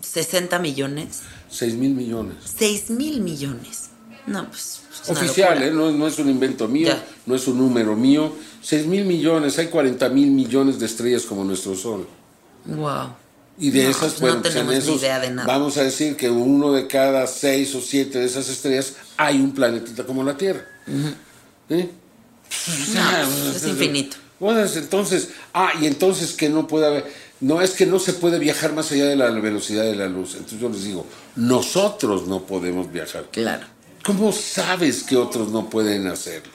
60 0.00 0.58
millones. 0.58 1.22
6 1.54 1.74
mil 1.74 1.94
millones. 1.94 2.36
6 2.58 2.90
mil 2.90 3.20
millones. 3.20 3.90
No, 4.26 4.48
pues. 4.48 4.80
es 5.02 5.08
una 5.08 5.20
Oficial. 5.20 5.62
¿eh? 5.62 5.70
no, 5.70 5.90
no 5.92 6.06
es 6.06 6.18
un 6.18 6.28
invento 6.30 6.66
mío, 6.66 6.88
Ya. 6.88 7.04
no 7.26 7.34
es 7.34 7.46
un 7.46 7.58
número 7.58 7.94
mío. 7.94 8.32
6 8.62 8.86
mil 8.86 9.04
millones, 9.04 9.58
hay 9.58 9.66
40 9.68 10.08
mil 10.08 10.30
millones 10.30 10.78
de 10.78 10.86
estrellas 10.86 11.22
como 11.24 11.44
nuestro 11.44 11.74
Sol. 11.74 12.06
Wow. 12.64 13.08
Y 13.58 13.70
de 13.70 13.84
No, 13.84 13.90
esas, 13.90 14.00
pues 14.14 14.20
bueno, 14.20 14.36
no 14.36 14.42
pues 14.42 14.54
en 14.56 14.62
tenemos 14.66 14.84
ni 14.86 14.90
esos, 14.90 15.00
idea 15.02 15.20
de 15.20 15.30
nada. 15.30 15.46
vamos 15.46 15.76
a 15.76 15.84
decir 15.84 16.16
que 16.16 16.28
uno 16.30 16.72
de 16.72 16.86
cada 16.88 17.26
seis 17.26 17.74
o 17.74 17.80
siete 17.80 18.18
de 18.18 18.24
esas 18.24 18.48
estrellas 18.48 18.94
hay 19.16 19.36
un 19.40 19.52
planetita 19.52 20.04
como 20.04 20.24
la 20.24 20.36
Tierra. 20.36 20.64
¿Eh? 21.68 21.90
No, 22.94 23.02
pues, 23.28 23.56
es 23.56 23.66
infinito. 23.68 24.16
Bueno, 24.40 24.64
entonces, 24.64 25.28
ah, 25.52 25.72
y 25.80 25.86
entonces 25.86 26.32
que 26.32 26.48
no 26.48 26.66
puede 26.66 26.86
haber, 26.86 27.12
no 27.40 27.60
es 27.60 27.72
que 27.72 27.86
no 27.86 27.98
se 27.98 28.14
puede 28.14 28.38
viajar 28.38 28.72
más 28.72 28.90
allá 28.92 29.06
de 29.06 29.16
la 29.16 29.30
velocidad 29.30 29.84
de 29.84 29.96
la 29.96 30.08
luz. 30.08 30.34
Entonces 30.34 30.60
yo 30.60 30.68
les 30.68 30.84
digo, 30.84 31.06
nosotros 31.36 32.26
no 32.26 32.44
podemos 32.46 32.90
viajar. 32.90 33.26
Claro. 33.30 33.66
¿Cómo 34.04 34.32
sabes 34.32 35.02
que 35.02 35.16
otros 35.16 35.50
no 35.50 35.68
pueden 35.68 36.06
hacerlo? 36.06 36.52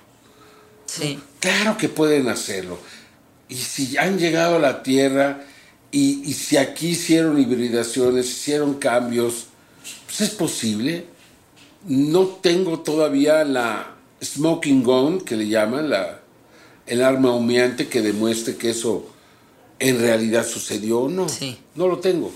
Sí. 0.85 1.19
Claro 1.39 1.77
que 1.77 1.89
pueden 1.89 2.29
hacerlo. 2.29 2.79
Y 3.47 3.55
si 3.55 3.97
han 3.97 4.19
llegado 4.19 4.57
a 4.57 4.59
la 4.59 4.83
Tierra 4.83 5.41
y, 5.91 6.21
y 6.29 6.33
si 6.33 6.57
aquí 6.57 6.89
hicieron 6.89 7.39
hibridaciones, 7.39 8.27
hicieron 8.27 8.75
cambios, 8.75 9.47
pues 10.05 10.21
es 10.21 10.29
posible. 10.31 11.05
No 11.87 12.25
tengo 12.27 12.79
todavía 12.79 13.43
la 13.43 13.95
smoking 14.23 14.83
gun, 14.83 15.21
que 15.21 15.35
le 15.35 15.47
llaman, 15.47 15.89
la, 15.89 16.19
el 16.85 17.03
arma 17.03 17.33
humeante 17.33 17.87
que 17.87 18.01
demuestre 18.01 18.55
que 18.55 18.71
eso 18.71 19.07
en 19.79 19.99
realidad 19.99 20.45
sucedió. 20.47 21.07
No, 21.09 21.27
Sí. 21.29 21.57
no 21.75 21.87
lo 21.87 21.99
tengo. 21.99 22.31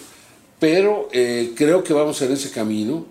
Pero 0.59 1.09
eh, 1.11 1.51
creo 1.55 1.83
que 1.83 1.93
vamos 1.93 2.21
en 2.21 2.31
ese 2.31 2.49
camino 2.51 3.05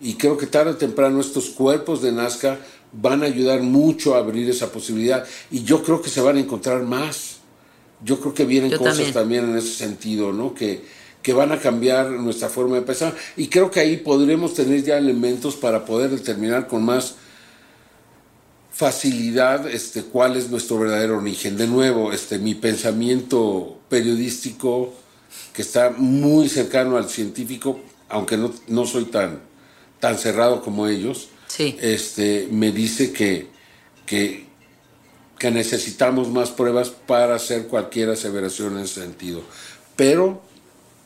y 0.00 0.14
creo 0.14 0.36
que 0.36 0.46
tarde 0.46 0.72
o 0.72 0.76
temprano 0.76 1.20
estos 1.20 1.50
cuerpos 1.50 2.00
de 2.02 2.12
Nazca 2.12 2.58
van 2.92 3.22
a 3.22 3.26
ayudar 3.26 3.60
mucho 3.62 4.14
a 4.14 4.18
abrir 4.18 4.48
esa 4.50 4.70
posibilidad 4.70 5.24
y 5.50 5.64
yo 5.64 5.82
creo 5.82 6.00
que 6.02 6.10
se 6.10 6.20
van 6.20 6.36
a 6.36 6.40
encontrar 6.40 6.82
más. 6.82 7.36
Yo 8.04 8.18
creo 8.20 8.34
que 8.34 8.44
vienen 8.44 8.70
Yo 8.70 8.78
cosas 8.78 8.96
también. 8.96 9.12
también. 9.14 9.44
en 9.50 9.56
ese 9.58 9.74
sentido, 9.74 10.32
¿no? 10.32 10.54
Que, 10.54 10.84
que 11.22 11.32
van 11.32 11.52
a 11.52 11.58
cambiar 11.60 12.10
nuestra 12.10 12.48
forma 12.48 12.76
de 12.76 12.82
pensar 12.82 13.14
y 13.36 13.46
creo 13.48 13.70
que 13.70 13.80
ahí 13.80 13.96
podremos 13.98 14.54
tener 14.54 14.82
ya 14.82 14.98
elementos 14.98 15.54
para 15.56 15.84
poder 15.84 16.10
determinar 16.10 16.66
con 16.68 16.84
más 16.84 17.14
facilidad 18.72 19.68
este, 19.68 20.02
cuál 20.02 20.36
es 20.36 20.48
nuestro 20.50 20.78
verdadero 20.78 21.18
origen. 21.18 21.56
De 21.56 21.66
nuevo, 21.66 22.12
este, 22.12 22.38
mi 22.38 22.54
pensamiento 22.54 23.78
periodístico, 23.88 24.94
que 25.52 25.62
está 25.62 25.90
muy 25.90 26.48
cercano 26.48 26.96
al 26.96 27.08
científico, 27.08 27.80
aunque 28.08 28.36
no, 28.36 28.52
no 28.68 28.86
soy 28.86 29.04
tan, 29.06 29.40
tan 30.00 30.18
cerrado 30.18 30.62
como 30.62 30.86
ellos, 30.88 31.28
Sí. 31.46 31.76
este, 31.82 32.48
me 32.50 32.72
dice 32.72 33.12
que, 33.12 33.48
que, 34.06 34.46
que 35.38 35.50
necesitamos 35.50 36.30
más 36.30 36.48
pruebas 36.50 36.88
para 36.88 37.34
hacer 37.34 37.66
cualquier 37.66 38.08
aseveración 38.08 38.78
en 38.78 38.84
ese 38.84 39.02
sentido. 39.02 39.42
Pero 39.96 40.40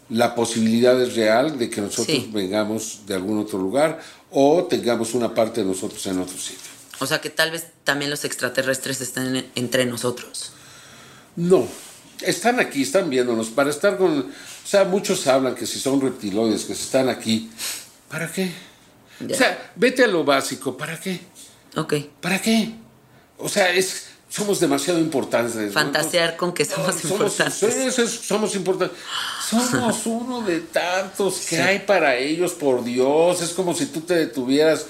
la 0.09 0.37
posibilidad 0.37 1.01
es 1.03 1.17
real 1.17 1.59
de 1.59 1.69
que 1.69 1.81
nosotros 1.81 2.17
Sí. 2.17 2.31
vengamos 2.33 3.01
de 3.09 3.15
algún 3.15 3.39
otro 3.39 3.59
lugar 3.59 4.01
o 4.31 4.63
tengamos 4.65 5.15
una 5.15 5.35
parte 5.35 5.63
de 5.63 5.67
nosotros 5.67 6.07
en 6.07 6.21
otro 6.21 6.39
sitio. 6.39 6.71
O 6.99 7.07
sea 7.07 7.21
que 7.21 7.31
tal 7.31 7.51
vez 7.51 7.67
también 7.85 8.11
los 8.11 8.25
extraterrestres 8.25 9.01
estén 9.01 9.37
en- 9.37 9.51
entre 9.55 9.85
nosotros. 9.87 10.53
No, 11.37 11.69
están 12.23 12.59
aquí, 12.61 12.83
están 12.83 13.11
viéndonos. 13.11 13.49
Para 13.51 13.71
estar 13.71 13.99
con. 13.99 14.21
O 14.21 14.67
sea, 14.69 14.85
muchos 14.85 15.27
hablan 15.27 15.55
que 15.55 15.67
si 15.67 15.79
son 15.79 16.01
reptiloides, 16.01 16.65
que 16.65 16.75
si 16.75 16.83
están 16.83 17.09
aquí. 17.09 17.51
¿Para 18.09 18.31
qué? 18.33 18.51
Ya. 19.21 19.35
O 19.35 19.39
sea, 19.39 19.73
vete 19.77 20.05
a 20.05 20.07
lo 20.07 20.25
básico. 20.25 20.77
¿Para 20.77 20.99
qué? 20.99 21.21
Ok. 21.77 21.95
¿Para 22.21 22.41
qué? 22.41 22.73
O 23.39 23.49
sea, 23.49 23.71
es, 23.71 24.07
somos 24.31 24.59
demasiado 24.61 24.99
importantes. 24.99 25.55
¿no? 25.57 25.73
Fantasear 25.73 26.37
con 26.37 26.53
que 26.55 26.65
somos 26.65 27.05
importantes. 27.05 27.55
sí, 27.55 27.91
sí, 27.91 28.09
somos 28.09 28.55
importantes. 28.57 28.97
Somos 29.49 30.07
uno 30.07 30.41
de 30.43 30.61
tantos 30.61 31.41
que 31.49 31.61
hay 31.61 31.81
para 31.81 32.17
ellos, 32.17 32.53
por 32.53 32.83
Dios. 32.83 33.43
Es 33.43 33.51
como 33.51 33.75
si 33.75 33.87
tú 33.87 34.01
te 34.01 34.15
detuvieras 34.15 34.87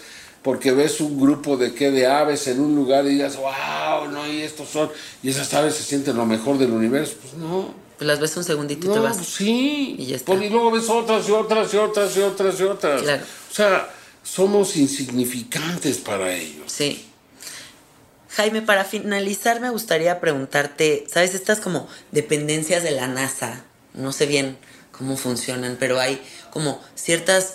porque 0.47 0.71
ves 0.71 1.01
un 1.01 1.21
grupo 1.21 1.57
de 1.57 1.75
qué 1.75 1.91
de 1.91 2.07
aves 2.07 2.47
en 2.47 2.61
un 2.61 2.77
lugar 2.77 3.05
y 3.05 3.15
digas, 3.15 3.37
wow, 3.37 4.09
no, 4.09 4.29
y 4.29 4.43
estos 4.43 4.69
son, 4.69 4.93
y 5.21 5.31
esas 5.31 5.53
aves 5.55 5.75
se 5.75 5.83
sienten 5.83 6.17
lo 6.17 6.25
mejor 6.25 6.57
del 6.57 6.71
universo. 6.71 7.17
Pues 7.21 7.35
no. 7.35 7.75
Pues 7.99 8.07
las 8.07 8.21
ves 8.21 8.37
un 8.37 8.45
segundito 8.45 8.87
y 8.87 8.91
te 8.91 8.95
No, 8.95 9.03
vas. 9.03 9.17
pues 9.17 9.29
sí. 9.29 9.97
Y 9.99 10.07
ya 10.07 10.15
está. 10.15 10.33
Y 10.35 10.49
luego 10.49 10.71
ves 10.71 10.89
otras 10.89 11.29
y 11.29 11.33
otras 11.33 11.75
y 11.75 11.79
otras 11.79 12.17
y 12.17 12.21
otras 12.21 12.61
y 12.61 12.63
otras. 12.63 13.03
Claro. 13.03 13.25
O 13.51 13.55
sea, 13.55 13.91
somos 14.23 14.77
insignificantes 14.77 15.99
para 15.99 16.33
ellos. 16.33 16.71
Sí. 16.71 17.05
Jaime, 18.29 18.63
para 18.63 18.85
finalizar 18.85 19.61
me 19.61 19.71
gustaría 19.71 20.21
preguntarte, 20.21 21.07
¿sabes? 21.13 21.35
Estas 21.35 21.59
como 21.59 21.89
dependencias 22.13 22.85
de 22.85 22.93
la 22.93 23.09
NASA, 23.09 23.65
no 23.95 24.13
sé 24.13 24.27
bien 24.27 24.59
cómo 24.93 25.17
funcionan, 25.17 25.77
pero 25.81 25.99
hay 25.99 26.23
como 26.53 26.81
ciertas 26.95 27.55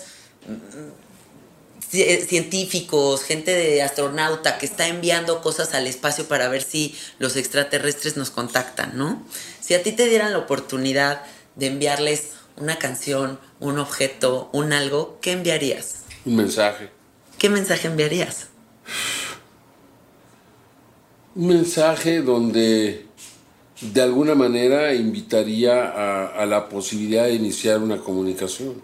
científicos, 1.92 3.22
gente 3.22 3.50
de 3.50 3.82
astronauta 3.82 4.56
que 4.56 4.64
está 4.64 4.88
enviando 4.88 5.42
cosas 5.42 5.74
al 5.74 5.86
espacio 5.86 6.26
para 6.26 6.48
ver 6.48 6.62
si 6.62 6.94
los 7.18 7.36
extraterrestres 7.36 8.16
nos 8.16 8.30
contactan, 8.30 8.96
¿no? 8.96 9.22
Si 9.60 9.74
a 9.74 9.82
ti 9.82 9.92
te 9.92 10.08
dieran 10.08 10.32
la 10.32 10.38
oportunidad 10.38 11.22
de 11.54 11.66
enviarles 11.66 12.30
una 12.56 12.78
canción, 12.78 13.38
un 13.60 13.78
objeto, 13.78 14.48
un 14.52 14.72
algo, 14.72 15.18
¿qué 15.20 15.32
enviarías? 15.32 16.04
Un 16.24 16.36
mensaje. 16.36 16.88
¿Qué 17.38 17.50
mensaje 17.50 17.88
enviarías? 17.88 18.48
Un 21.34 21.48
mensaje 21.48 22.22
donde 22.22 23.06
de 23.80 24.02
alguna 24.02 24.34
manera 24.34 24.94
invitaría 24.94 26.30
a, 26.40 26.46
la 26.46 26.68
posibilidad 26.68 27.24
de 27.24 27.34
iniciar 27.34 27.80
una 27.80 27.98
comunicación. 27.98 28.80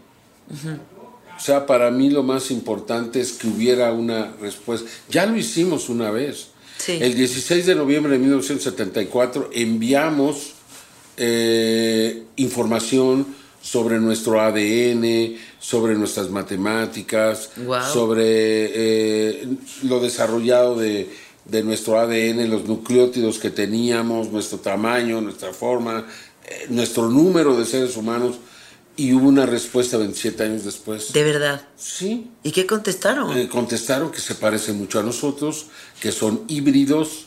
O 1.39 1.41
sea, 1.41 1.67
para 1.67 1.91
mí 1.91 2.11
lo 2.11 2.25
más 2.25 2.51
importante 2.51 3.21
es 3.21 3.33
que 3.33 3.47
hubiera 3.47 3.93
una 3.93 4.35
respuesta. 4.41 4.91
Ya 5.09 5.25
lo 5.25 5.37
hicimos 5.37 5.89
una 5.89 6.11
vez. 6.11 6.49
El 6.87 7.15
16 7.15 7.67
de 7.67 7.75
noviembre 7.75 8.13
de 8.13 8.19
1974 8.19 9.51
enviamos 9.53 10.55
eh, 11.17 12.25
información 12.37 13.27
sobre 13.61 13.99
nuestro 13.99 14.41
ADN, 14.41 15.37
sobre 15.59 15.95
nuestras 15.95 16.31
matemáticas, 16.31 17.51
sobre 17.93 18.23
eh, 18.25 19.49
lo 19.83 20.01
desarrollado 20.01 20.77
de, 20.77 21.09
nuestro 21.65 21.99
ADN, 21.99 22.49
los 22.49 22.65
nucleótidos 22.67 23.39
que 23.39 23.51
teníamos, 23.51 24.31
nuestro 24.31 24.59
tamaño, 24.59 25.21
nuestra 25.21 25.53
forma, 25.53 26.07
eh, 26.47 26.67
nuestro 26.71 27.09
número 27.09 27.57
de 27.57 27.65
seres 27.65 27.97
humanos. 27.97 28.37
Y 28.99 29.15
hubo 29.15 29.29
una 29.29 29.47
respuesta 29.47 29.97
27 29.97 30.43
años 30.43 30.65
después. 30.65 31.13
¿De 31.15 31.23
verdad? 31.23 31.63
Sí. 31.77 32.31
¿Y 32.43 32.51
qué 32.51 32.67
contestaron? 32.67 33.35
Eh, 33.39 33.49
contestaron 33.49 34.11
que 34.11 34.21
se 34.21 34.35
parecen 34.35 34.77
mucho 34.77 34.99
a 34.99 35.03
nosotros, 35.03 35.69
que 36.01 36.13
son 36.13 36.45
híbridos, 36.49 37.27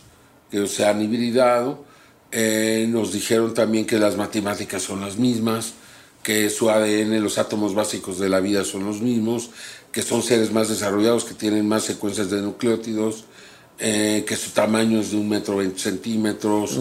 que 0.51 0.67
se 0.67 0.85
han 0.85 1.01
hibridado. 1.01 1.85
nos 2.89 3.11
dijeron 3.13 3.53
también 3.53 3.85
que 3.85 3.97
las 3.97 4.17
matemáticas 4.17 4.83
son 4.83 5.01
las 5.01 5.17
mismas, 5.17 5.73
que 6.23 6.49
su 6.49 6.69
ADN, 6.69 7.21
los 7.21 7.37
átomos 7.37 7.73
básicos 7.73 8.19
de 8.19 8.29
la 8.29 8.39
vida 8.39 8.63
son 8.63 8.85
los 8.85 9.01
mismos, 9.01 9.49
que 9.91 10.01
son 10.01 10.21
seres 10.21 10.51
más 10.51 10.69
desarrollados, 10.69 11.25
que 11.25 11.33
tienen 11.33 11.67
más 11.67 11.83
secuencias 11.83 12.29
de 12.29 12.41
nucleótidos, 12.41 13.25
eh, 13.79 14.23
que 14.27 14.35
su 14.35 14.51
tamaño 14.51 14.99
es 14.99 15.11
de 15.11 15.17
un 15.17 15.27
metro 15.27 15.57
veinte 15.57 15.79
centímetros. 15.79 16.79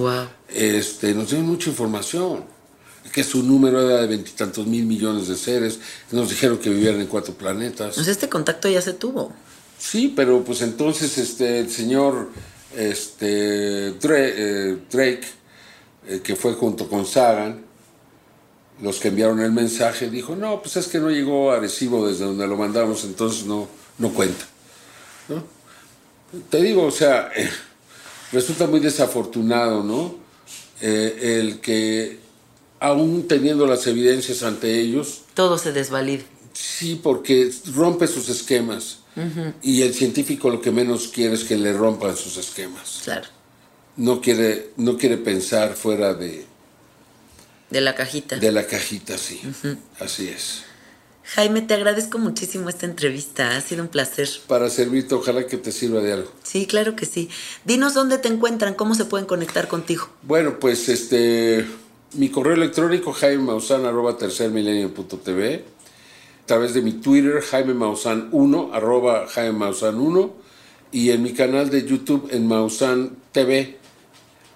Este, 0.48 1.14
nos 1.14 1.30
dieron 1.30 1.46
mucha 1.46 1.70
información. 1.70 2.44
Que 3.12 3.24
su 3.24 3.42
número 3.42 3.80
era 3.80 4.02
de 4.02 4.06
veintitantos 4.06 4.66
mil 4.66 4.86
millones 4.86 5.26
de 5.26 5.36
seres. 5.36 5.80
Nos 6.12 6.30
dijeron 6.30 6.58
que 6.58 6.70
vivían 6.70 7.00
en 7.00 7.08
cuatro 7.08 7.34
planetas. 7.34 7.96
Pues 7.96 8.06
este 8.06 8.28
contacto 8.28 8.68
ya 8.68 8.80
se 8.80 8.92
tuvo. 8.92 9.32
Sí, 9.78 10.12
pero 10.14 10.44
pues 10.44 10.60
entonces 10.60 11.18
este, 11.18 11.58
el 11.58 11.70
señor 11.70 12.30
este, 12.76 13.88
eh, 13.88 14.76
Drake, 14.92 15.26
eh, 16.06 16.20
que 16.22 16.36
fue 16.36 16.52
junto 16.52 16.88
con 16.88 17.04
Sagan, 17.04 17.64
los 18.80 19.00
que 19.00 19.08
enviaron 19.08 19.40
el 19.40 19.52
mensaje, 19.52 20.08
dijo, 20.08 20.36
no, 20.36 20.62
pues 20.62 20.76
es 20.76 20.86
que 20.86 20.98
no 20.98 21.10
llegó 21.10 21.50
adhesivo 21.50 22.06
desde 22.06 22.26
donde 22.26 22.46
lo 22.46 22.56
mandamos, 22.56 23.04
entonces 23.04 23.44
no, 23.44 23.68
no 23.98 24.10
cuenta. 24.10 24.46
Te 26.48 26.62
digo, 26.62 26.84
o 26.84 26.90
sea, 26.90 27.30
eh, 27.34 27.50
resulta 28.32 28.66
muy 28.66 28.80
desafortunado, 28.80 29.82
¿no? 29.82 30.14
El 30.80 31.60
que 31.60 32.20
aún 32.80 33.28
teniendo 33.28 33.66
las 33.66 33.86
evidencias 33.86 34.42
ante 34.42 34.80
ellos... 34.80 35.22
Todo 35.34 35.58
se 35.58 35.72
desvalida. 35.72 36.24
Sí, 36.52 36.98
porque 37.00 37.52
rompe 37.74 38.06
sus 38.08 38.28
esquemas. 38.28 38.98
Y 39.62 39.82
el 39.82 39.92
científico 39.92 40.50
lo 40.50 40.60
que 40.60 40.70
menos 40.70 41.08
quiere 41.08 41.34
es 41.34 41.44
que 41.44 41.56
le 41.56 41.72
rompan 41.72 42.16
sus 42.16 42.36
esquemas. 42.38 43.00
Claro. 43.04 43.28
No 43.96 44.20
quiere, 44.20 44.70
no 44.76 44.96
quiere 44.96 45.18
pensar 45.18 45.74
fuera 45.74 46.14
de, 46.14 46.46
de 47.70 47.80
la 47.80 47.94
cajita. 47.94 48.36
De 48.36 48.50
la 48.50 48.66
cajita, 48.66 49.18
sí. 49.18 49.40
Así 49.98 50.28
es. 50.28 50.62
Jaime, 51.22 51.60
te 51.62 51.74
agradezco 51.74 52.18
muchísimo 52.18 52.68
esta 52.68 52.86
entrevista. 52.86 53.56
Ha 53.56 53.60
sido 53.60 53.82
un 53.82 53.88
placer. 53.88 54.28
Para 54.48 54.68
servirte, 54.70 55.14
ojalá 55.14 55.46
que 55.46 55.56
te 55.56 55.70
sirva 55.70 56.00
de 56.00 56.12
algo. 56.14 56.32
Sí, 56.42 56.66
claro 56.66 56.96
que 56.96 57.06
sí. 57.06 57.28
Dinos 57.64 57.94
dónde 57.94 58.18
te 58.18 58.28
encuentran, 58.28 58.74
cómo 58.74 58.94
se 58.94 59.04
pueden 59.04 59.26
conectar 59.26 59.68
contigo. 59.68 60.08
Bueno, 60.22 60.58
pues 60.58 60.88
este. 60.88 61.66
Mi 62.14 62.28
correo 62.28 62.54
electrónico, 62.54 63.12
jaimemausan, 63.12 63.86
arroba 63.86 64.18
tercermilenio.tv. 64.18 65.64
A 66.42 66.46
través 66.46 66.74
de 66.74 66.82
mi 66.82 66.94
Twitter, 66.94 67.40
Jaime 67.40 67.74
1, 67.74 68.70
arroba 68.72 69.26
Jaime 69.28 69.66
1. 69.66 70.34
Y 70.90 71.10
en 71.10 71.22
mi 71.22 71.32
canal 71.32 71.70
de 71.70 71.86
YouTube, 71.86 72.28
en 72.32 72.48
Mausan 72.48 73.16
TV 73.30 73.78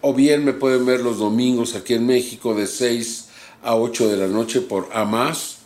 o 0.06 0.12
bien 0.12 0.44
me 0.44 0.52
pueden 0.52 0.84
ver 0.84 1.00
los 1.00 1.18
domingos 1.18 1.74
aquí 1.74 1.94
en 1.94 2.06
México 2.06 2.54
de 2.54 2.66
6 2.66 3.28
a 3.62 3.74
8 3.74 4.08
de 4.08 4.18
la 4.18 4.26
noche 4.26 4.60
por 4.60 4.90
A 4.92 5.06
Más, 5.06 5.60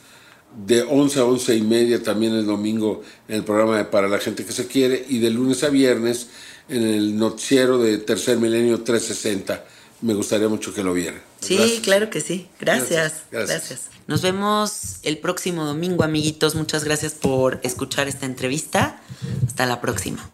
de 0.65 0.83
11 0.83 1.19
a 1.19 1.25
11 1.25 1.57
y 1.57 1.63
media 1.63 2.03
también 2.05 2.35
el 2.35 2.47
domingo 2.47 3.03
en 3.27 3.35
el 3.35 3.45
programa 3.45 3.79
de 3.79 3.85
Para 3.87 4.09
la 4.09 4.19
gente 4.19 4.45
que 4.45 4.53
se 4.53 4.69
quiere 4.69 5.05
y 5.09 5.19
de 5.19 5.31
lunes 5.31 5.65
a 5.65 5.71
viernes 5.71 6.29
en 6.69 6.85
el 6.85 7.19
noticiero 7.19 7.79
de 7.79 7.99
Tercer 7.99 8.39
Milenio 8.39 8.85
360. 8.85 9.65
Me 10.03 10.15
gustaría 10.15 10.49
mucho 10.49 10.73
que 10.73 10.85
lo 10.85 10.93
vieran. 10.93 11.28
Sí, 11.41 11.81
claro 11.83 12.11
que 12.11 12.21
sí. 12.21 12.49
gracias. 12.61 13.23
gracias. 13.31 13.89
Nos 14.07 14.23
vemos 14.23 15.01
el 15.03 15.19
próximo 15.19 15.65
domingo, 15.65 16.03
amiguitos. 16.03 16.55
Muchas 16.55 16.85
gracias 16.85 17.15
por 17.15 17.61
escuchar 17.63 18.09
esta 18.09 18.27
entrevista. 18.27 19.01
Hasta 19.47 19.67
la 19.67 19.81
próxima. 19.81 20.31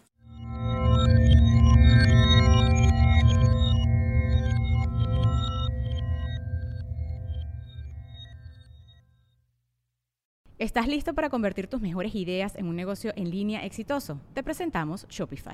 ¿Estás 10.57 10.87
listo 10.87 11.13
para 11.13 11.29
convertir 11.29 11.67
tus 11.67 11.81
mejores 11.81 12.15
ideas 12.15 12.55
en 12.55 12.67
un 12.67 12.75
negocio 12.75 13.11
en 13.17 13.29
línea 13.29 13.65
exitoso? 13.65 14.21
Te 14.33 14.41
presentamos 14.41 15.05
Shopify. 15.09 15.53